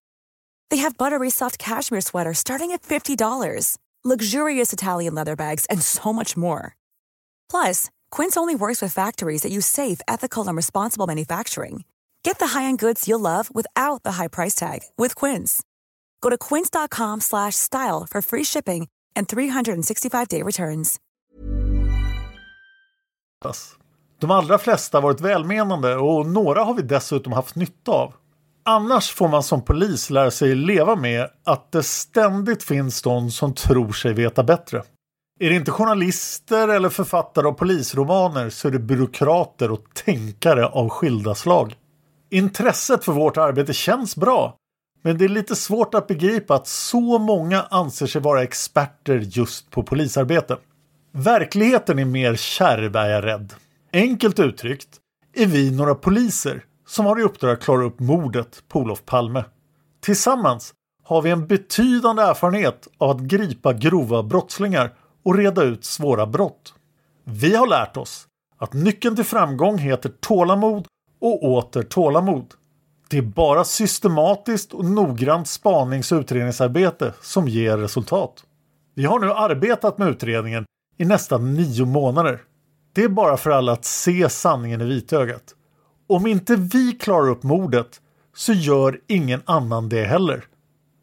They 0.71 0.77
have 0.77 0.97
buttery 0.97 1.29
soft 1.29 1.59
cashmere 1.59 2.01
sweaters 2.01 2.39
starting 2.39 2.71
at 2.71 2.81
$50, 2.81 3.77
luxurious 4.03 4.73
Italian 4.73 5.13
leather 5.13 5.35
bags, 5.35 5.65
and 5.69 5.81
so 5.81 6.13
much 6.13 6.37
more. 6.37 6.75
Plus, 7.49 7.89
Quince 8.09 8.37
only 8.37 8.55
works 8.55 8.81
with 8.81 8.93
factories 8.93 9.41
that 9.41 9.51
use 9.51 9.67
safe, 9.67 10.01
ethical, 10.07 10.47
and 10.47 10.55
responsible 10.57 11.05
manufacturing. 11.07 11.83
Get 12.23 12.39
the 12.39 12.47
high-end 12.59 12.79
goods 12.79 13.07
you'll 13.07 13.19
love 13.19 13.53
without 13.53 14.03
the 14.03 14.13
high 14.13 14.29
price 14.29 14.55
tag 14.55 14.79
with 14.97 15.13
Quince. 15.13 15.61
Go 16.21 16.29
to 16.29 16.37
quince.com/style 16.37 18.07
for 18.09 18.21
free 18.21 18.45
shipping 18.45 18.87
and 19.15 19.27
365-day 19.27 20.41
returns. 20.41 20.99
De 24.19 24.31
allra 24.31 24.57
flesta 24.57 24.97
har 24.97 25.01
varit 25.01 25.21
välmenande 25.21 25.95
och 25.95 26.25
några 26.25 26.63
har 26.63 26.73
vi 26.73 26.81
dessutom 26.81 27.33
haft 27.33 27.55
nytta 27.55 27.91
av. 27.91 28.13
Annars 28.63 29.11
får 29.11 29.27
man 29.27 29.43
som 29.43 29.61
polis 29.61 30.09
lära 30.09 30.31
sig 30.31 30.55
leva 30.55 30.95
med 30.95 31.27
att 31.45 31.71
det 31.71 31.83
ständigt 31.83 32.63
finns 32.63 33.01
de 33.01 33.31
som 33.31 33.53
tror 33.53 33.91
sig 33.91 34.13
veta 34.13 34.43
bättre. 34.43 34.83
Är 35.39 35.49
det 35.49 35.55
inte 35.55 35.71
journalister 35.71 36.67
eller 36.67 36.89
författare 36.89 37.47
av 37.47 37.51
polisromaner 37.51 38.49
så 38.49 38.67
är 38.67 38.71
det 38.71 38.79
byråkrater 38.79 39.71
och 39.71 39.83
tänkare 39.93 40.65
av 40.65 40.89
skilda 40.89 41.35
slag. 41.35 41.75
Intresset 42.29 43.05
för 43.05 43.11
vårt 43.11 43.37
arbete 43.37 43.73
känns 43.73 44.15
bra, 44.15 44.55
men 45.03 45.17
det 45.17 45.25
är 45.25 45.29
lite 45.29 45.55
svårt 45.55 45.93
att 45.93 46.07
begripa 46.07 46.55
att 46.55 46.67
så 46.67 47.19
många 47.19 47.61
anser 47.61 48.07
sig 48.07 48.21
vara 48.21 48.43
experter 48.43 49.17
just 49.17 49.69
på 49.69 49.83
polisarbete. 49.83 50.57
Verkligheten 51.11 51.99
är 51.99 52.05
mer 52.05 52.35
kärv 52.35 52.95
är 52.95 53.09
jag 53.09 53.23
rädd. 53.23 53.53
Enkelt 53.93 54.39
uttryckt 54.39 54.89
är 55.33 55.45
vi 55.45 55.71
några 55.71 55.95
poliser 55.95 56.63
som 56.91 57.05
har 57.05 57.19
i 57.19 57.23
uppdrag 57.23 57.53
att 57.53 57.63
klara 57.63 57.83
upp 57.83 57.99
mordet 57.99 58.63
på 58.67 58.79
Olof 58.79 59.05
Palme. 59.05 59.43
Tillsammans 60.01 60.73
har 61.03 61.21
vi 61.21 61.29
en 61.29 61.47
betydande 61.47 62.21
erfarenhet 62.21 62.87
av 62.97 63.09
att 63.09 63.19
gripa 63.19 63.73
grova 63.73 64.23
brottslingar 64.23 64.93
och 65.23 65.35
reda 65.37 65.63
ut 65.63 65.85
svåra 65.85 66.25
brott. 66.25 66.73
Vi 67.23 67.55
har 67.55 67.67
lärt 67.67 67.97
oss 67.97 68.27
att 68.57 68.73
nyckeln 68.73 69.15
till 69.15 69.25
framgång 69.25 69.77
heter 69.77 70.09
tålamod 70.09 70.85
och 71.21 71.43
åter 71.43 71.83
tålamod. 71.83 72.53
Det 73.09 73.17
är 73.17 73.21
bara 73.21 73.63
systematiskt 73.63 74.73
och 74.73 74.85
noggrant 74.85 75.47
spanings 75.47 76.11
och 76.11 76.19
utredningsarbete 76.19 77.13
som 77.21 77.47
ger 77.47 77.77
resultat. 77.77 78.43
Vi 78.95 79.05
har 79.05 79.19
nu 79.19 79.31
arbetat 79.31 79.97
med 79.97 80.07
utredningen 80.07 80.65
i 80.97 81.05
nästan 81.05 81.53
nio 81.53 81.85
månader. 81.85 82.41
Det 82.93 83.03
är 83.03 83.09
bara 83.09 83.37
för 83.37 83.49
alla 83.49 83.71
att 83.71 83.85
se 83.85 84.29
sanningen 84.29 84.81
i 84.81 84.85
vitögat. 84.85 85.55
Om 86.11 86.27
inte 86.27 86.55
vi 86.55 86.91
klarar 86.91 87.29
upp 87.29 87.43
mordet 87.43 88.01
så 88.35 88.53
gör 88.53 88.99
ingen 89.07 89.41
annan 89.45 89.89
det 89.89 90.03
heller. 90.03 90.45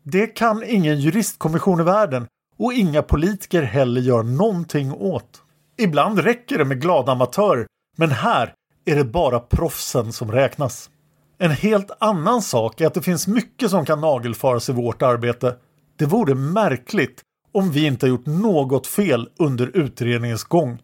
Det 0.03 0.27
kan 0.27 0.63
ingen 0.67 1.01
juristkommission 1.01 1.81
i 1.81 1.83
världen 1.83 2.27
och 2.59 2.73
inga 2.73 3.03
politiker 3.03 3.63
heller 3.63 4.01
göra 4.01 4.23
någonting 4.23 4.93
åt. 4.93 5.43
Ibland 5.79 6.19
räcker 6.19 6.59
det 6.59 6.65
med 6.65 6.81
glada 6.81 7.13
amatörer 7.13 7.67
men 7.97 8.11
här 8.11 8.55
är 8.85 8.97
det 8.97 9.05
bara 9.05 9.41
proffsen 9.41 10.13
som 10.13 10.33
räknas. 10.33 10.91
En 11.39 11.51
helt 11.51 11.91
annan 12.01 12.43
sak 12.43 12.81
är 12.81 12.87
att 12.87 12.95
det 12.95 13.03
finns 13.03 13.27
mycket 13.27 13.71
som 13.71 13.85
kan 13.85 14.01
nagelfaras 14.01 14.69
i 14.69 14.73
vårt 14.73 15.03
arbete. 15.03 15.57
Det 15.97 16.07
vore 16.07 16.35
märkligt 16.35 17.23
om 17.53 17.71
vi 17.71 17.87
inte 17.87 18.07
har 18.07 18.09
gjort 18.09 18.27
något 18.27 18.87
fel 18.87 19.29
under 19.39 19.77
utredningens 19.77 20.45
gång. 20.45 20.79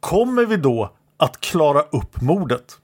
Kommer 0.00 0.46
vi 0.46 0.56
då 0.56 0.96
att 1.16 1.40
klara 1.40 1.80
upp 1.80 2.20
mordet? 2.20 2.78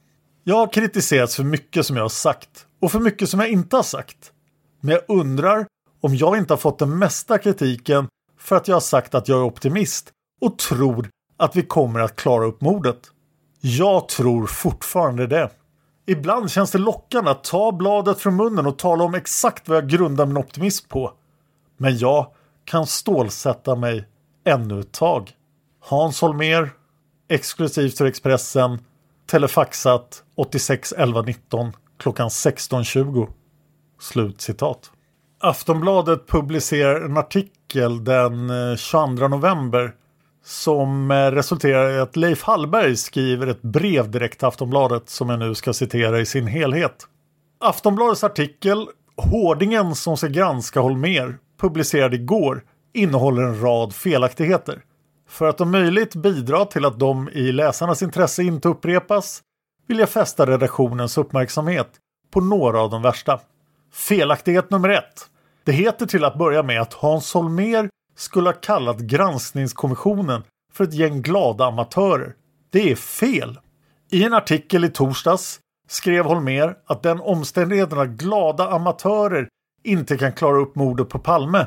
Jag 0.44 0.56
har 0.56 0.72
kritiserats 0.72 1.36
för 1.36 1.44
mycket 1.44 1.86
som 1.86 1.96
jag 1.96 2.04
har 2.04 2.08
sagt 2.08 2.66
och 2.80 2.92
för 2.92 3.00
mycket 3.00 3.28
som 3.28 3.40
jag 3.40 3.48
inte 3.48 3.76
har 3.76 3.82
sagt. 3.82 4.32
Men 4.80 4.94
jag 4.94 5.18
undrar 5.18 5.66
om 6.00 6.14
jag 6.14 6.38
inte 6.38 6.52
har 6.52 6.58
fått 6.58 6.78
den 6.78 6.98
mesta 6.98 7.38
kritiken 7.38 8.08
för 8.38 8.56
att 8.56 8.68
jag 8.68 8.76
har 8.76 8.80
sagt 8.80 9.14
att 9.14 9.28
jag 9.28 9.38
är 9.38 9.44
optimist 9.44 10.10
och 10.40 10.58
tror 10.58 11.08
att 11.36 11.56
vi 11.56 11.62
kommer 11.62 12.00
att 12.00 12.16
klara 12.16 12.44
upp 12.44 12.60
mordet. 12.60 12.98
Jag 13.60 14.08
tror 14.08 14.46
fortfarande 14.46 15.26
det. 15.26 15.50
Ibland 16.06 16.50
känns 16.50 16.70
det 16.70 16.78
lockande 16.78 17.30
att 17.30 17.44
ta 17.44 17.72
bladet 17.72 18.18
från 18.18 18.36
munnen 18.36 18.66
och 18.66 18.78
tala 18.78 19.04
om 19.04 19.14
exakt 19.14 19.68
vad 19.68 19.76
jag 19.78 19.88
grundar 19.88 20.26
min 20.26 20.36
optimism 20.36 20.88
på. 20.88 21.12
Men 21.76 21.98
jag 21.98 22.26
kan 22.64 22.86
stålsätta 22.86 23.76
mig 23.76 24.08
ännu 24.44 24.80
ett 24.80 24.92
tag. 24.92 25.30
Hans 25.80 26.20
Holmer, 26.20 26.70
exklusivt 27.28 27.98
för 27.98 28.04
Expressen, 28.04 28.78
telefaxat 29.32 30.22
86 30.36 30.94
11 30.96 31.22
19 31.22 31.72
klockan 31.98 32.28
16.20. 32.28 33.28
Slut 34.00 34.40
citat. 34.40 34.90
Aftonbladet 35.40 36.26
publicerar 36.26 37.04
en 37.04 37.16
artikel 37.16 38.04
den 38.04 38.50
eh, 38.50 38.76
22 38.76 39.28
november 39.28 39.94
som 40.44 41.10
eh, 41.10 41.14
resulterar 41.14 41.90
i 41.90 41.98
att 41.98 42.16
Leif 42.16 42.42
Hallberg 42.42 42.96
skriver 42.96 43.46
ett 43.46 43.62
brev 43.62 44.10
direkt 44.10 44.38
till 44.38 44.48
Aftonbladet 44.48 45.08
som 45.08 45.30
jag 45.30 45.38
nu 45.38 45.54
ska 45.54 45.72
citera 45.72 46.20
i 46.20 46.26
sin 46.26 46.46
helhet. 46.46 46.96
Aftonbladets 47.60 48.24
artikel 48.24 48.86
Hårdingen 49.16 49.94
som 49.94 50.16
ska 50.16 50.26
granska 50.26 50.80
Holmer 50.80 51.38
publicerad 51.60 52.14
igår 52.14 52.64
innehåller 52.94 53.42
en 53.42 53.60
rad 53.60 53.94
felaktigheter. 53.94 54.82
För 55.32 55.48
att 55.48 55.60
om 55.60 55.70
möjligt 55.70 56.14
bidra 56.14 56.64
till 56.64 56.84
att 56.84 56.98
de 56.98 57.28
i 57.28 57.52
läsarnas 57.52 58.02
intresse 58.02 58.42
inte 58.42 58.68
upprepas 58.68 59.42
vill 59.86 59.98
jag 59.98 60.08
fästa 60.08 60.46
redaktionens 60.46 61.18
uppmärksamhet 61.18 61.88
på 62.30 62.40
några 62.40 62.80
av 62.80 62.90
de 62.90 63.02
värsta. 63.02 63.40
Felaktighet 63.92 64.70
nummer 64.70 64.88
ett. 64.88 65.26
Det 65.64 65.72
heter 65.72 66.06
till 66.06 66.24
att 66.24 66.38
börja 66.38 66.62
med 66.62 66.80
att 66.80 66.92
Hans 66.92 67.34
Holmer 67.34 67.88
skulle 68.16 68.48
ha 68.48 68.54
kallat 68.54 68.98
granskningskommissionen 68.98 70.42
för 70.72 70.84
ett 70.84 70.94
gäng 70.94 71.22
glada 71.22 71.64
amatörer. 71.64 72.34
Det 72.70 72.90
är 72.90 72.96
fel. 72.96 73.60
I 74.10 74.24
en 74.24 74.34
artikel 74.34 74.84
i 74.84 74.88
torsdags 74.88 75.60
skrev 75.88 76.24
Holmer 76.24 76.76
att 76.86 77.02
den 77.02 77.20
omständigheten 77.20 77.98
att 77.98 78.08
glada 78.08 78.70
amatörer 78.70 79.48
inte 79.84 80.18
kan 80.18 80.32
klara 80.32 80.58
upp 80.58 80.74
mordet 80.74 81.08
på 81.08 81.18
Palme 81.18 81.66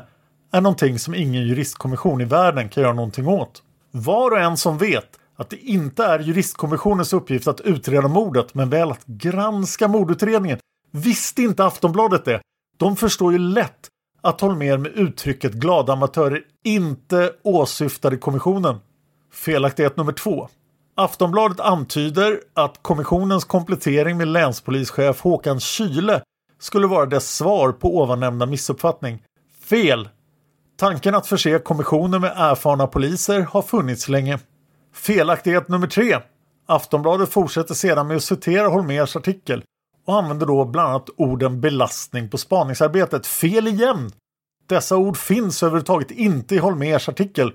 är 0.56 0.60
någonting 0.60 0.98
som 0.98 1.14
ingen 1.14 1.42
juristkommission 1.42 2.20
i 2.20 2.24
världen 2.24 2.68
kan 2.68 2.82
göra 2.82 2.94
någonting 2.94 3.28
åt. 3.28 3.62
Var 3.90 4.30
och 4.30 4.38
en 4.40 4.56
som 4.56 4.78
vet 4.78 5.18
att 5.36 5.50
det 5.50 5.56
inte 5.56 6.04
är 6.04 6.18
juristkommissionens 6.18 7.12
uppgift 7.12 7.48
att 7.48 7.60
utreda 7.60 8.08
mordet 8.08 8.54
men 8.54 8.70
väl 8.70 8.90
att 8.90 9.06
granska 9.06 9.88
mordutredningen 9.88 10.58
visste 10.90 11.42
inte 11.42 11.64
Aftonbladet 11.64 12.24
det. 12.24 12.40
De 12.76 12.96
förstår 12.96 13.32
ju 13.32 13.38
lätt 13.38 13.88
att 14.22 14.40
Holmér 14.40 14.78
med 14.78 14.92
uttrycket 14.92 15.52
glada 15.52 15.92
amatörer 15.92 16.42
inte 16.64 17.32
åsyftade 17.42 18.16
kommissionen. 18.16 18.76
Felaktighet 19.32 19.96
nummer 19.96 20.12
två. 20.12 20.48
Aftonbladet 20.94 21.60
antyder 21.60 22.40
att 22.54 22.82
kommissionens 22.82 23.44
komplettering 23.44 24.16
med 24.16 24.28
länspolischef 24.28 25.20
Håkan 25.20 25.60
Kyle 25.60 26.20
skulle 26.58 26.86
vara 26.86 27.06
dess 27.06 27.36
svar 27.36 27.72
på 27.72 27.98
ovannämnda 27.98 28.46
missuppfattning. 28.46 29.22
Fel! 29.64 30.08
Tanken 30.78 31.14
att 31.14 31.26
förse 31.26 31.58
kommissionen 31.58 32.20
med 32.20 32.32
erfarna 32.36 32.86
poliser 32.86 33.40
har 33.40 33.62
funnits 33.62 34.08
länge. 34.08 34.38
Felaktighet 34.94 35.68
nummer 35.68 35.86
tre. 35.86 36.18
Aftonbladet 36.66 37.28
fortsätter 37.28 37.74
sedan 37.74 38.06
med 38.06 38.16
att 38.16 38.22
citera 38.22 38.68
Holmers 38.68 39.16
artikel 39.16 39.62
och 40.06 40.18
använder 40.18 40.46
då 40.46 40.64
bland 40.64 40.88
annat 40.88 41.10
orden 41.16 41.60
belastning 41.60 42.28
på 42.28 42.38
spaningsarbetet. 42.38 43.26
Fel 43.26 43.68
igen! 43.68 44.10
Dessa 44.68 44.96
ord 44.96 45.16
finns 45.16 45.62
överhuvudtaget 45.62 46.10
inte 46.10 46.54
i 46.54 46.58
Holmers 46.58 47.08
artikel. 47.08 47.52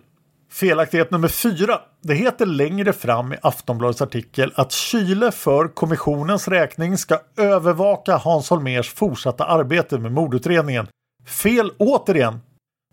Felaktighet 0.51 1.11
nummer 1.11 1.27
fyra. 1.27 1.79
Det 2.01 2.13
heter 2.13 2.45
längre 2.45 2.93
fram 2.93 3.33
i 3.33 3.37
Aftonbladets 3.41 4.01
artikel 4.01 4.53
att 4.55 4.71
Kyle 4.71 5.31
för 5.31 5.67
kommissionens 5.67 6.47
räkning 6.47 6.97
ska 6.97 7.19
övervaka 7.37 8.17
Hans 8.17 8.49
Holmers 8.49 8.93
fortsatta 8.93 9.45
arbete 9.45 9.97
med 9.97 10.11
mordutredningen. 10.11 10.87
Fel 11.25 11.71
återigen! 11.77 12.39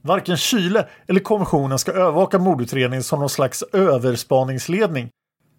Varken 0.09 0.36
Kyle 0.36 0.84
eller 1.06 1.20
kommissionen 1.20 1.78
ska 1.78 1.92
övervaka 1.92 2.38
mordutredningen 2.38 3.02
som 3.02 3.20
någon 3.20 3.28
slags 3.28 3.62
överspaningsledning. 3.62 5.11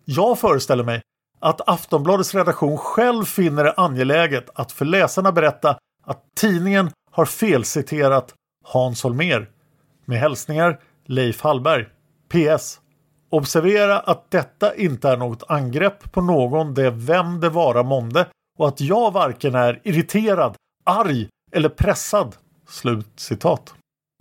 Jag 0.05 0.39
föreställer 0.39 0.83
mig 0.83 1.01
att 1.39 1.69
Aftonbladets 1.69 2.35
redaktion 2.35 2.77
själv 2.77 3.25
finner 3.25 3.63
det 3.63 3.73
angeläget 3.73 4.49
att 4.55 4.71
för 4.71 4.85
läsarna 4.85 5.31
berätta 5.31 5.77
att 6.05 6.23
tidningen 6.39 6.91
har 7.11 7.25
felciterat 7.25 8.33
Hans 8.65 9.03
Holmer. 9.03 9.49
Med 10.05 10.19
hälsningar 10.19 10.79
Leif 11.05 11.41
Hallberg. 11.41 11.85
PS. 12.29 12.79
Observera 13.29 13.99
att 13.99 14.31
detta 14.31 14.75
inte 14.75 15.09
är 15.09 15.17
något 15.17 15.43
angrepp 15.47 16.11
på 16.11 16.21
någon 16.21 16.73
det 16.73 16.89
vem 16.89 17.39
det 17.39 17.49
vara 17.49 17.83
månde 17.83 18.27
och 18.57 18.67
att 18.67 18.81
jag 18.81 19.11
varken 19.11 19.55
är 19.55 19.81
irriterad, 19.83 20.55
arg 20.85 21.27
eller 21.51 21.69
pressad. 21.69 22.35
Slut 22.67 23.07
citat. 23.15 23.73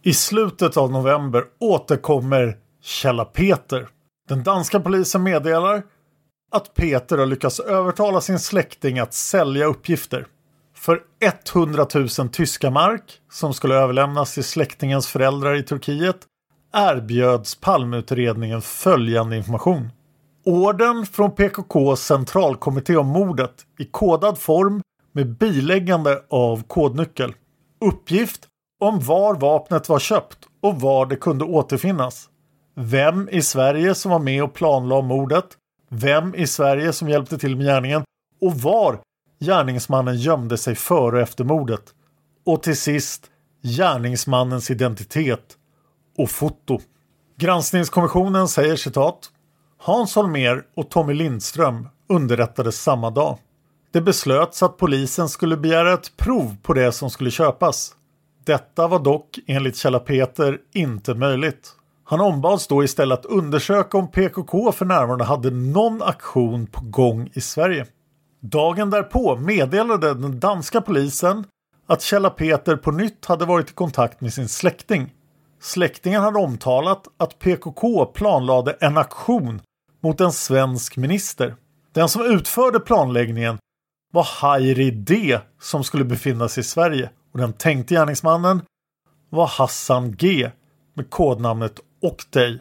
I 0.03 0.15
slutet 0.15 0.77
av 0.77 0.93
november 0.93 1.45
återkommer 1.59 2.57
Källa 2.83 3.25
Peter. 3.25 3.89
Den 4.29 4.43
danska 4.43 4.81
polisen 4.81 5.23
meddelar 5.23 5.83
att 6.53 6.75
Peter 6.75 7.19
har 7.19 7.27
lyckats 7.27 7.61
övertala 7.61 8.21
sin 8.21 8.39
släkting 8.39 8.99
att 8.99 9.15
sälja 9.15 9.67
uppgifter. 9.67 10.27
För 10.77 11.01
100 11.55 11.87
000 11.95 12.09
tyska 12.33 12.71
mark 12.71 13.21
som 13.31 13.55
skulle 13.55 13.75
överlämnas 13.75 14.35
till 14.35 14.45
släktingens 14.45 15.07
föräldrar 15.07 15.55
i 15.55 15.63
Turkiet 15.63 16.19
erbjöds 16.73 17.55
Palmeutredningen 17.55 18.63
följande 18.63 19.37
information. 19.37 19.89
Orden 20.45 21.07
från 21.07 21.31
PKKs 21.31 22.01
centralkommitté 22.01 22.97
om 22.97 23.07
mordet 23.07 23.67
i 23.79 23.85
kodad 23.85 24.39
form 24.39 24.83
med 25.13 25.37
biläggande 25.37 26.23
av 26.31 26.63
kodnyckel. 26.63 27.35
Uppgift 27.81 28.49
om 28.81 29.01
var 29.01 29.35
vapnet 29.35 29.89
var 29.89 29.99
köpt 29.99 30.39
och 30.63 30.81
var 30.81 31.07
det 31.07 31.17
kunde 31.17 31.45
återfinnas. 31.45 32.29
Vem 32.75 33.29
i 33.29 33.43
Sverige 33.43 33.95
som 33.95 34.11
var 34.11 34.19
med 34.19 34.43
och 34.43 34.55
planlade 34.55 35.03
mordet. 35.03 35.45
Vem 35.91 36.35
i 36.35 36.47
Sverige 36.47 36.93
som 36.93 37.09
hjälpte 37.09 37.39
till 37.39 37.57
med 37.57 37.67
gärningen 37.67 38.03
och 38.41 38.55
var 38.55 39.01
gärningsmannen 39.41 40.17
gömde 40.17 40.59
sig 40.59 40.75
före 40.75 41.17
och 41.17 41.23
efter 41.23 41.45
mordet. 41.45 41.83
Och 42.47 42.63
till 42.63 42.77
sist 42.77 43.27
gärningsmannens 43.63 44.71
identitet 44.71 45.57
och 46.19 46.31
foto. 46.31 46.81
Granskningskommissionen 47.39 48.49
säger 48.49 48.77
citat 48.77 49.31
Hans 49.79 50.15
Holmer 50.15 50.63
och 50.77 50.91
Tommy 50.91 51.15
Lindström 51.15 51.89
underrättades 52.09 52.83
samma 52.83 53.11
dag. 53.11 53.39
Det 53.93 54.01
beslöts 54.01 54.63
att 54.63 54.77
polisen 54.77 55.29
skulle 55.29 55.57
begära 55.57 55.93
ett 55.93 56.17
prov 56.17 56.57
på 56.63 56.75
det 56.75 56.93
som 56.93 57.11
skulle 57.11 57.31
köpas. 57.31 57.95
Detta 58.49 58.89
var 58.89 58.99
dock 58.99 59.39
enligt 59.47 59.77
Källa 59.77 59.99
Peter 59.99 60.59
inte 60.73 61.15
möjligt. 61.15 61.73
Han 62.05 62.21
ombads 62.21 62.67
då 62.67 62.85
istället 62.85 63.19
att 63.19 63.25
undersöka 63.25 63.99
om 63.99 64.11
PKK 64.11 64.73
för 64.73 64.85
närvarande 64.85 65.25
hade 65.25 65.51
någon 65.51 66.03
aktion 66.03 66.67
på 66.67 66.81
gång 66.85 67.31
i 67.35 67.41
Sverige. 67.41 67.87
Dagen 68.41 68.91
därpå 68.91 69.37
meddelade 69.37 70.15
den 70.15 70.41
danska 70.41 70.81
polisen 70.81 71.45
att 71.87 72.03
Källa 72.03 72.31
Peter 72.31 72.77
på 72.77 72.91
nytt 72.91 73.25
hade 73.25 73.45
varit 73.45 73.71
i 73.71 73.73
kontakt 73.73 74.21
med 74.21 74.33
sin 74.33 74.49
släkting. 74.49 75.15
Släktingen 75.61 76.23
hade 76.23 76.39
omtalat 76.39 77.09
att 77.17 77.39
PKK 77.39 78.07
planlade 78.07 78.77
en 78.81 78.97
aktion 78.97 79.61
mot 80.03 80.21
en 80.21 80.33
svensk 80.33 80.97
minister. 80.97 81.57
Den 81.95 82.09
som 82.09 82.23
utförde 82.23 82.81
planläggningen 82.81 83.59
var 84.13 84.27
Hairi 84.41 84.91
D 84.91 85.39
som 85.61 85.85
skulle 85.85 86.05
befinna 86.05 86.49
sig 86.49 86.61
i 86.61 86.65
Sverige 86.65 87.11
och 87.33 87.39
den 87.39 87.53
tänkte 87.53 87.95
gärningsmannen 87.95 88.63
var 89.31 89.47
Hassan 89.47 90.13
G 90.17 90.51
med 90.95 91.11
kodnamnet 91.11 91.81
Octay. 92.03 92.59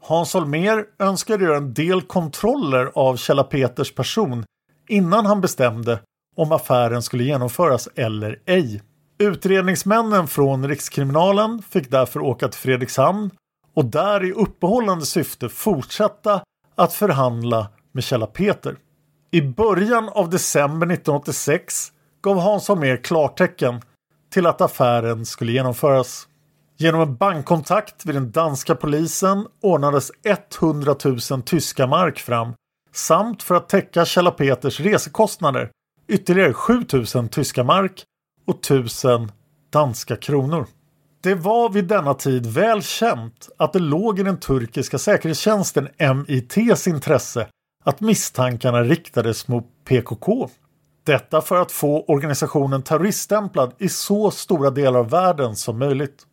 Hans 0.00 0.34
Holmér 0.34 0.84
önskade 0.98 1.44
göra 1.44 1.56
en 1.56 1.74
del 1.74 2.02
kontroller 2.02 2.92
av 2.94 3.16
Kjella 3.16 3.44
Peters 3.44 3.94
person 3.94 4.44
innan 4.88 5.26
han 5.26 5.40
bestämde 5.40 6.00
om 6.36 6.52
affären 6.52 7.02
skulle 7.02 7.24
genomföras 7.24 7.88
eller 7.94 8.38
ej. 8.46 8.82
Utredningsmännen 9.18 10.28
från 10.28 10.68
Rikskriminalen 10.68 11.62
fick 11.62 11.90
därför 11.90 12.20
åka 12.20 12.48
till 12.48 12.60
Fredrikshamn 12.60 13.30
och 13.74 13.84
där 13.84 14.24
i 14.24 14.32
uppehållande 14.32 15.06
syfte 15.06 15.48
fortsätta 15.48 16.42
att 16.74 16.92
förhandla 16.92 17.68
med 17.92 18.04
Kjella 18.04 18.26
Peter. 18.26 18.76
I 19.30 19.42
början 19.42 20.08
av 20.08 20.30
december 20.30 20.86
1986 20.86 21.92
gav 22.22 22.38
Hans 22.38 22.68
Holmér 22.68 22.96
klartecken 22.96 23.80
till 24.30 24.46
att 24.46 24.60
affären 24.60 25.26
skulle 25.26 25.52
genomföras. 25.52 26.28
Genom 26.76 27.00
en 27.00 27.16
bankkontakt 27.16 28.06
vid 28.06 28.14
den 28.14 28.30
danska 28.30 28.74
polisen 28.74 29.46
ordnades 29.62 30.10
100 30.60 30.96
000 31.04 31.42
tyska 31.42 31.86
mark 31.86 32.18
fram 32.18 32.52
samt 32.92 33.42
för 33.42 33.54
att 33.54 33.68
täcka 33.68 34.04
Kjella 34.04 34.30
Peters 34.30 34.80
resekostnader 34.80 35.70
ytterligare 36.08 36.52
7 36.52 36.84
000 37.14 37.28
tyska 37.28 37.64
mark 37.64 38.04
och 38.46 38.56
1000 38.58 39.32
danska 39.70 40.16
kronor. 40.16 40.66
Det 41.20 41.34
var 41.34 41.70
vid 41.70 41.84
denna 41.84 42.14
tid 42.14 42.46
väl 42.46 42.82
känt 42.82 43.48
att 43.56 43.72
det 43.72 43.78
låg 43.78 44.18
i 44.18 44.22
den 44.22 44.40
turkiska 44.40 44.98
säkerhetstjänsten 44.98 45.88
MITs 45.98 46.86
intresse 46.86 47.48
att 47.84 48.00
misstankarna 48.00 48.82
riktades 48.82 49.48
mot 49.48 49.64
PKK. 49.84 50.48
Detta 51.08 51.40
för 51.40 51.60
att 51.60 51.72
få 51.72 52.04
organisationen 52.04 52.82
terroriststämplad 52.82 53.74
i 53.78 53.88
så 53.88 54.30
stora 54.30 54.70
delar 54.70 55.00
av 55.00 55.10
världen 55.10 55.56
som 55.56 55.78
möjligt. 55.78 56.26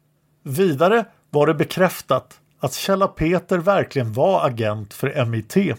Vidare 0.44 1.06
var 1.30 1.48
det 1.48 1.54
bekräftat 1.54 2.40
att 2.60 2.74
Kjella 2.74 3.08
Peter 3.08 3.58
verkligen 3.58 4.14
var 4.14 4.46
agent 4.46 4.94
för 4.94 5.26
MIT. 5.26 5.78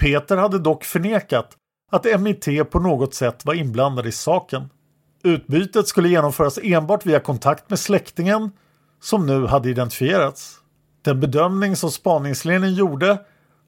Peter 0.00 0.36
hade 0.36 0.58
dock 0.58 0.84
förnekat 0.84 1.56
att 1.90 2.20
MIT 2.20 2.70
på 2.70 2.80
något 2.80 3.14
sätt 3.14 3.44
var 3.44 3.54
inblandad 3.54 4.06
i 4.06 4.12
saken. 4.12 4.68
Utbytet 5.24 5.88
skulle 5.88 6.08
genomföras 6.08 6.58
enbart 6.62 7.06
via 7.06 7.20
kontakt 7.20 7.70
med 7.70 7.78
släktingen 7.78 8.50
som 9.00 9.26
nu 9.26 9.46
hade 9.46 9.70
identifierats. 9.70 10.56
Den 11.02 11.20
bedömning 11.20 11.76
som 11.76 11.90
spaningsledningen 11.90 12.76
gjorde 12.76 13.18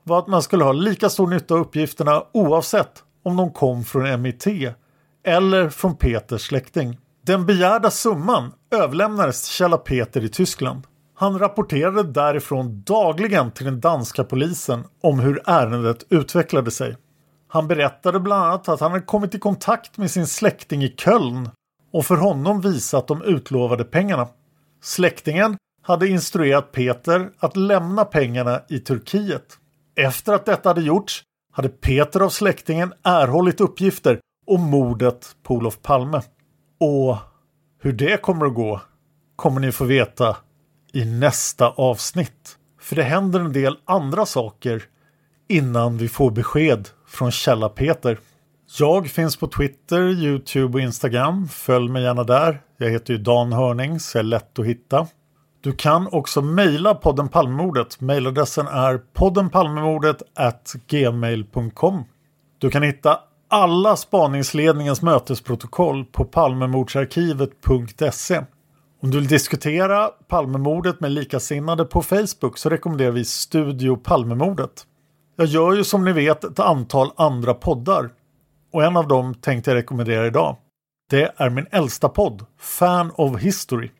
var 0.03 0.19
att 0.19 0.27
man 0.27 0.43
skulle 0.43 0.65
ha 0.65 0.73
lika 0.73 1.09
stor 1.09 1.29
nytta 1.29 1.55
av 1.55 1.61
uppgifterna 1.61 2.23
oavsett 2.33 3.03
om 3.23 3.37
de 3.37 3.53
kom 3.53 3.85
från 3.85 4.23
MIT 4.23 4.47
eller 5.25 5.69
från 5.69 5.97
Peters 5.97 6.43
släkting. 6.43 6.99
Den 7.27 7.47
begärda 7.47 7.91
summan 7.91 8.53
överlämnades 8.71 9.43
till 9.43 9.53
Kjella 9.53 9.77
Peter 9.77 10.25
i 10.25 10.29
Tyskland. 10.29 10.87
Han 11.15 11.39
rapporterade 11.39 12.03
därifrån 12.03 12.83
dagligen 12.83 13.51
till 13.51 13.65
den 13.65 13.81
danska 13.81 14.25
polisen 14.25 14.85
om 15.03 15.21
hur 15.21 15.43
ärendet 15.47 16.07
utvecklade 16.09 16.71
sig. 16.71 16.97
Han 17.49 17.69
berättade 17.69 18.21
bland 18.21 18.45
annat 18.45 18.69
att 18.69 18.81
han 18.81 18.91
hade 18.91 19.05
kommit 19.05 19.35
i 19.35 19.39
kontakt 19.39 19.99
med 19.99 20.11
sin 20.11 20.27
släkting 20.27 20.85
i 20.85 20.89
Köln 20.89 21.51
och 21.93 22.07
för 22.07 22.17
honom 22.17 22.61
visat 22.61 23.09
de 23.09 23.23
utlovade 23.23 23.85
pengarna. 23.85 24.29
Släktingen 24.83 25.57
hade 25.83 26.09
instruerat 26.09 26.73
Peter 26.73 27.31
att 27.39 27.57
lämna 27.57 28.05
pengarna 28.05 28.61
i 28.69 28.79
Turkiet. 28.79 29.59
Efter 29.97 30.33
att 30.33 30.47
detta 30.47 30.69
hade 30.69 30.83
gjorts 30.83 31.23
hade 31.53 31.69
Peter 31.69 32.21
av 32.21 32.29
släktingen 32.29 32.93
erhållit 33.03 33.61
uppgifter 33.61 34.21
om 34.47 34.61
mordet 34.61 35.37
på 35.43 35.55
Olof 35.55 35.83
Palme. 35.83 36.23
Och 36.81 37.17
hur 37.81 37.93
det 37.93 38.23
kommer 38.23 38.47
att 38.47 38.55
gå 38.55 38.81
kommer 39.37 39.61
ni 39.61 39.73
få 39.73 39.85
veta 39.85 40.37
i 40.93 41.05
nästa 41.05 41.69
avsnitt. 41.69 42.59
För 42.81 42.97
det 42.97 43.03
händer 43.03 43.41
en 43.41 43.53
del 43.53 43.77
andra 43.85 44.27
saker 44.27 44.83
innan 45.49 45.99
vi 45.99 46.09
får 46.09 46.31
besked 46.31 46.89
från 47.07 47.31
Källa 47.31 47.69
Peter. 47.69 48.19
Jag 48.79 49.09
finns 49.09 49.37
på 49.37 49.47
Twitter, 49.47 50.09
Youtube 50.09 50.75
och 50.75 50.81
Instagram. 50.81 51.49
Följ 51.49 51.89
mig 51.89 52.03
gärna 52.03 52.25
där. 52.25 52.63
Jag 52.77 52.91
heter 52.91 53.13
ju 53.15 53.19
Dan 53.19 53.53
Hörning 53.53 54.01
så 54.01 54.19
är 54.19 54.23
lätt 54.23 54.59
att 54.59 54.67
hitta. 54.67 55.07
Du 55.63 55.73
kan 55.73 56.09
också 56.13 56.43
mejla 56.43 56.95
podden 56.95 57.29
Palmemordet. 57.29 58.01
Mejladressen 58.01 58.67
är 58.67 58.99
poddenpalmemordet 58.99 60.23
gmail.com. 60.89 62.05
Du 62.59 62.71
kan 62.71 62.83
hitta 62.83 63.19
alla 63.49 63.97
spaningsledningens 63.97 65.03
mötesprotokoll 65.03 66.05
på 66.05 66.25
palmemordsarkivet.se. 66.25 68.45
Om 69.03 69.11
du 69.11 69.19
vill 69.19 69.29
diskutera 69.29 70.11
Palmemordet 70.29 71.01
med 71.01 71.13
likasinnade 71.13 71.85
på 71.85 72.03
Facebook 72.03 72.59
så 72.59 72.69
rekommenderar 72.69 73.11
vi 73.11 73.25
Studio 73.25 73.97
Palmemordet. 73.97 74.87
Jag 75.37 75.47
gör 75.47 75.73
ju 75.73 75.85
som 75.85 76.05
ni 76.05 76.13
vet 76.13 76.45
ett 76.45 76.61
antal 76.61 77.11
andra 77.17 77.55
poddar 77.55 78.11
och 78.73 78.85
en 78.85 78.97
av 78.97 79.09
dem 79.09 79.35
tänkte 79.35 79.71
jag 79.71 79.77
rekommendera 79.77 80.27
idag. 80.27 80.57
Det 81.11 81.33
är 81.37 81.51
min 81.51 81.67
äldsta 81.71 82.09
podd, 82.09 82.47
Fan 82.59 83.13
of 83.15 83.41
History. 83.41 83.91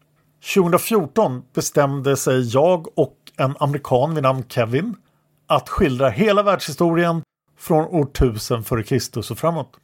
2014 0.43 1.43
bestämde 1.55 2.17
sig 2.17 2.41
jag 2.55 2.99
och 2.99 3.17
en 3.37 3.57
amerikan 3.61 4.15
vid 4.15 4.23
namn 4.23 4.45
Kevin 4.49 4.95
att 5.47 5.69
skildra 5.69 6.09
hela 6.09 6.43
världshistorien 6.43 7.23
från 7.59 7.85
år 7.85 8.11
1000 8.11 8.61
f.Kr. 8.61 9.19
och 9.33 9.39
framåt. 9.39 9.77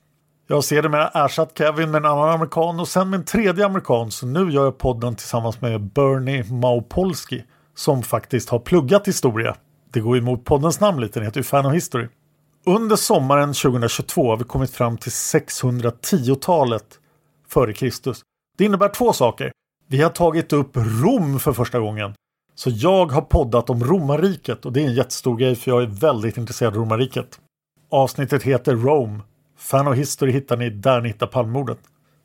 Jag 0.46 0.64
ser 0.64 0.82
det 0.82 0.88
med 0.88 1.10
ersatt 1.14 1.58
Kevin 1.58 1.90
med 1.90 1.98
en 1.98 2.10
annan 2.10 2.28
amerikan 2.28 2.80
och 2.80 2.88
sen 2.88 3.10
med 3.10 3.18
en 3.18 3.24
tredje 3.24 3.66
amerikan 3.66 4.10
så 4.10 4.26
nu 4.26 4.50
gör 4.50 4.64
jag 4.64 4.78
podden 4.78 5.16
tillsammans 5.16 5.60
med 5.60 5.80
Bernie 5.80 6.44
Maupolski 6.52 7.44
som 7.74 8.02
faktiskt 8.02 8.48
har 8.48 8.58
pluggat 8.58 9.08
historia. 9.08 9.56
Det 9.90 10.00
går 10.00 10.18
emot 10.18 10.44
poddens 10.44 10.80
namn 10.80 11.00
lite, 11.00 11.18
den 11.18 11.26
heter 11.26 11.40
ju 11.40 11.44
Fan 11.44 11.66
of 11.66 11.74
History. 11.74 12.08
Under 12.66 12.96
sommaren 12.96 13.54
2022 13.54 14.30
har 14.30 14.36
vi 14.36 14.44
kommit 14.44 14.70
fram 14.70 14.98
till 14.98 15.12
610-talet 15.12 16.98
före 17.48 17.72
Kristus. 17.72 18.20
Det 18.58 18.64
innebär 18.64 18.88
två 18.88 19.12
saker. 19.12 19.52
Vi 19.90 20.02
har 20.02 20.10
tagit 20.10 20.52
upp 20.52 20.70
Rom 20.74 21.40
för 21.40 21.52
första 21.52 21.78
gången. 21.78 22.14
Så 22.54 22.70
jag 22.70 23.06
har 23.06 23.22
poddat 23.22 23.70
om 23.70 23.84
romarriket 23.84 24.66
och 24.66 24.72
det 24.72 24.80
är 24.80 24.86
en 24.86 24.94
jättestor 24.94 25.36
grej 25.36 25.56
för 25.56 25.70
jag 25.70 25.82
är 25.82 25.86
väldigt 25.86 26.36
intresserad 26.36 26.72
av 26.72 26.80
romarriket. 26.80 27.40
Avsnittet 27.90 28.42
heter 28.42 28.74
Rome. 28.74 29.20
Fan 29.56 29.88
of 29.88 29.96
History 29.96 30.32
hittar 30.32 30.56
ni 30.56 30.70
där 30.70 31.00
ni 31.00 31.08
hittar 31.08 31.26
palmordet. 31.26 31.78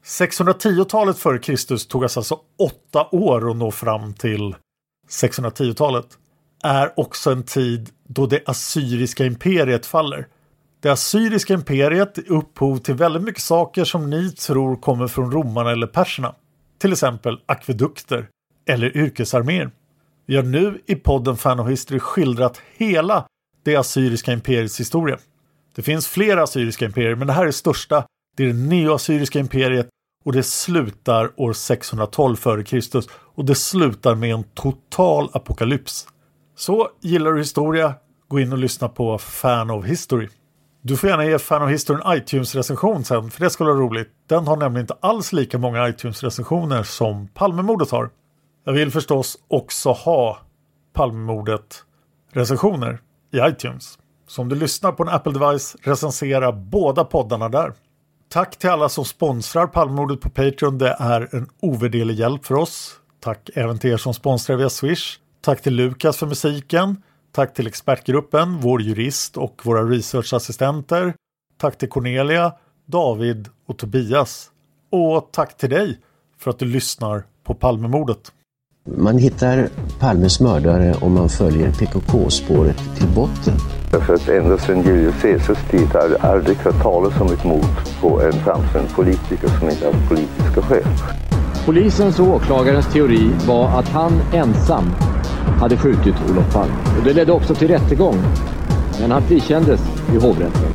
610-talet 0.05 1.17
före 1.17 1.39
Kristus 1.39 1.87
tog 1.87 2.03
oss 2.03 2.17
alltså 2.17 2.39
åtta 2.59 3.07
år 3.11 3.51
att 3.51 3.57
nå 3.57 3.71
fram 3.71 4.13
till 4.13 4.55
610-talet. 5.09 6.07
Är 6.63 6.99
också 6.99 7.31
en 7.31 7.43
tid 7.43 7.89
då 8.07 8.25
det 8.25 8.43
assyriska 8.45 9.25
imperiet 9.25 9.85
faller. 9.85 10.27
Det 10.79 10.89
assyriska 10.89 11.53
imperiet 11.53 12.17
är 12.17 12.31
upphov 12.31 12.77
till 12.77 12.95
väldigt 12.95 13.23
mycket 13.23 13.43
saker 13.43 13.83
som 13.83 14.09
ni 14.09 14.31
tror 14.31 14.75
kommer 14.75 15.07
från 15.07 15.31
romarna 15.31 15.71
eller 15.71 15.87
perserna. 15.87 16.35
Till 16.83 16.93
exempel 16.93 17.39
akvedukter 17.45 18.27
eller 18.65 18.97
yrkesarméer. 18.97 19.71
Vi 20.25 20.35
har 20.35 20.43
nu 20.43 20.81
i 20.85 20.95
podden 20.95 21.37
Fan 21.37 21.59
of 21.59 21.69
History 21.69 21.99
skildrat 21.99 22.61
hela 22.77 23.27
det 23.63 23.75
assyriska 23.75 24.33
imperiets 24.33 24.79
historia. 24.79 25.17
Det 25.75 25.81
finns 25.81 26.07
flera 26.07 26.43
assyriska 26.43 26.85
imperier 26.85 27.15
men 27.15 27.27
det 27.27 27.33
här 27.33 27.47
är 27.47 27.51
största. 27.51 28.05
Det 28.37 28.43
är 28.43 28.47
det 28.47 28.53
neoassyriska 28.53 29.39
imperiet 29.39 29.89
och 30.25 30.33
det 30.33 30.43
slutar 30.43 31.31
år 31.41 31.53
612 31.53 32.37
f.Kr. 32.39 33.01
och 33.11 33.45
det 33.45 33.55
slutar 33.55 34.15
med 34.15 34.33
en 34.33 34.43
total 34.43 35.29
apokalyps. 35.33 36.07
Så 36.55 36.89
gillar 37.01 37.31
du 37.31 37.39
historia, 37.39 37.93
gå 38.27 38.39
in 38.39 38.51
och 38.51 38.57
lyssna 38.57 38.89
på 38.89 39.17
Fan 39.17 39.69
of 39.69 39.85
History. 39.85 40.29
Du 40.85 40.97
får 40.97 41.09
gärna 41.09 41.25
ge 41.25 41.39
Fan 41.39 41.63
of 41.63 41.69
History 41.69 42.01
en 42.05 42.17
iTunes-recension 42.17 43.03
sen, 43.03 43.31
för 43.31 43.43
det 43.43 43.49
skulle 43.49 43.69
vara 43.69 43.79
roligt. 43.79 44.09
Den 44.27 44.47
har 44.47 44.57
nämligen 44.57 44.83
inte 44.83 44.97
alls 44.99 45.33
lika 45.33 45.57
många 45.57 45.87
iTunes-recensioner 45.87 46.83
som 46.83 47.27
Palmemordet 47.27 47.91
har. 47.91 48.09
Jag 48.65 48.73
vill 48.73 48.91
förstås 48.91 49.37
också 49.47 49.91
ha 49.91 50.37
Palmemordet-recensioner 50.93 52.99
i 53.33 53.39
iTunes. 53.39 53.99
Så 54.27 54.41
om 54.41 54.49
du 54.49 54.55
lyssnar 54.55 54.91
på 54.91 55.03
en 55.03 55.09
Apple-device, 55.09 55.75
recensera 55.81 56.51
båda 56.51 57.03
poddarna 57.03 57.49
där. 57.49 57.73
Tack 58.29 58.59
till 58.59 58.69
alla 58.69 58.89
som 58.89 59.05
sponsrar 59.05 59.67
Palmemordet 59.67 60.21
på 60.21 60.29
Patreon. 60.29 60.77
Det 60.77 60.95
är 60.99 61.35
en 61.35 61.49
ovärderlig 61.61 62.15
hjälp 62.15 62.45
för 62.45 62.55
oss. 62.55 62.95
Tack 63.19 63.49
även 63.53 63.79
till 63.79 63.91
er 63.91 63.97
som 63.97 64.13
sponsrar 64.13 64.55
via 64.55 64.69
Swish. 64.69 65.19
Tack 65.41 65.61
till 65.61 65.75
Lukas 65.75 66.17
för 66.17 66.27
musiken. 66.27 66.97
Tack 67.35 67.53
till 67.53 67.67
expertgruppen, 67.67 68.59
vår 68.59 68.81
jurist 68.81 69.37
och 69.37 69.61
våra 69.63 69.83
researchassistenter. 69.83 71.13
Tack 71.57 71.77
till 71.77 71.89
Cornelia, 71.89 72.53
David 72.85 73.47
och 73.67 73.77
Tobias. 73.77 74.49
Och 74.91 75.29
tack 75.31 75.57
till 75.57 75.69
dig 75.69 75.99
för 76.39 76.51
att 76.51 76.59
du 76.59 76.65
lyssnar 76.65 77.23
på 77.43 77.53
Palmemordet. 77.53 78.31
Man 78.85 79.17
hittar 79.17 79.69
Palmes 79.99 80.39
mördare 80.39 80.95
om 81.01 81.13
man 81.13 81.29
följer 81.29 81.71
PKK-spåret 81.71 82.77
till 82.97 83.07
botten. 83.15 83.53
Därför 83.91 84.13
att 84.13 84.29
ända 84.29 84.57
sedan 84.57 84.83
Julius 84.83 85.21
Caesars 85.21 85.71
tid 85.71 85.87
har 85.87 86.09
jag 86.09 86.25
aldrig 86.25 86.57
hört 86.57 86.81
talas 86.81 87.21
om 87.21 87.33
ett 87.33 87.43
mord 87.43 88.01
på 88.01 88.21
en 88.21 88.33
framstående 88.33 88.91
politiker 88.95 89.47
som 89.59 89.69
inte 89.69 89.85
haft 89.85 90.09
politiska 90.09 90.61
skäl. 90.61 90.87
Polisens 91.65 92.19
och 92.19 92.27
åklagarens 92.27 92.93
teori 92.93 93.29
var 93.47 93.79
att 93.79 93.87
han 93.87 94.21
ensam 94.33 94.83
hade 95.59 95.77
skjutit 95.77 96.15
Olof 96.29 96.53
Palme. 96.53 96.73
Och 96.97 97.03
det 97.03 97.13
ledde 97.13 97.31
också 97.31 97.55
till 97.55 97.67
rättegång. 97.67 98.15
Men 98.99 99.11
han 99.11 99.21
frikändes 99.21 99.81
i 100.13 100.17
hovrätten. 100.17 100.73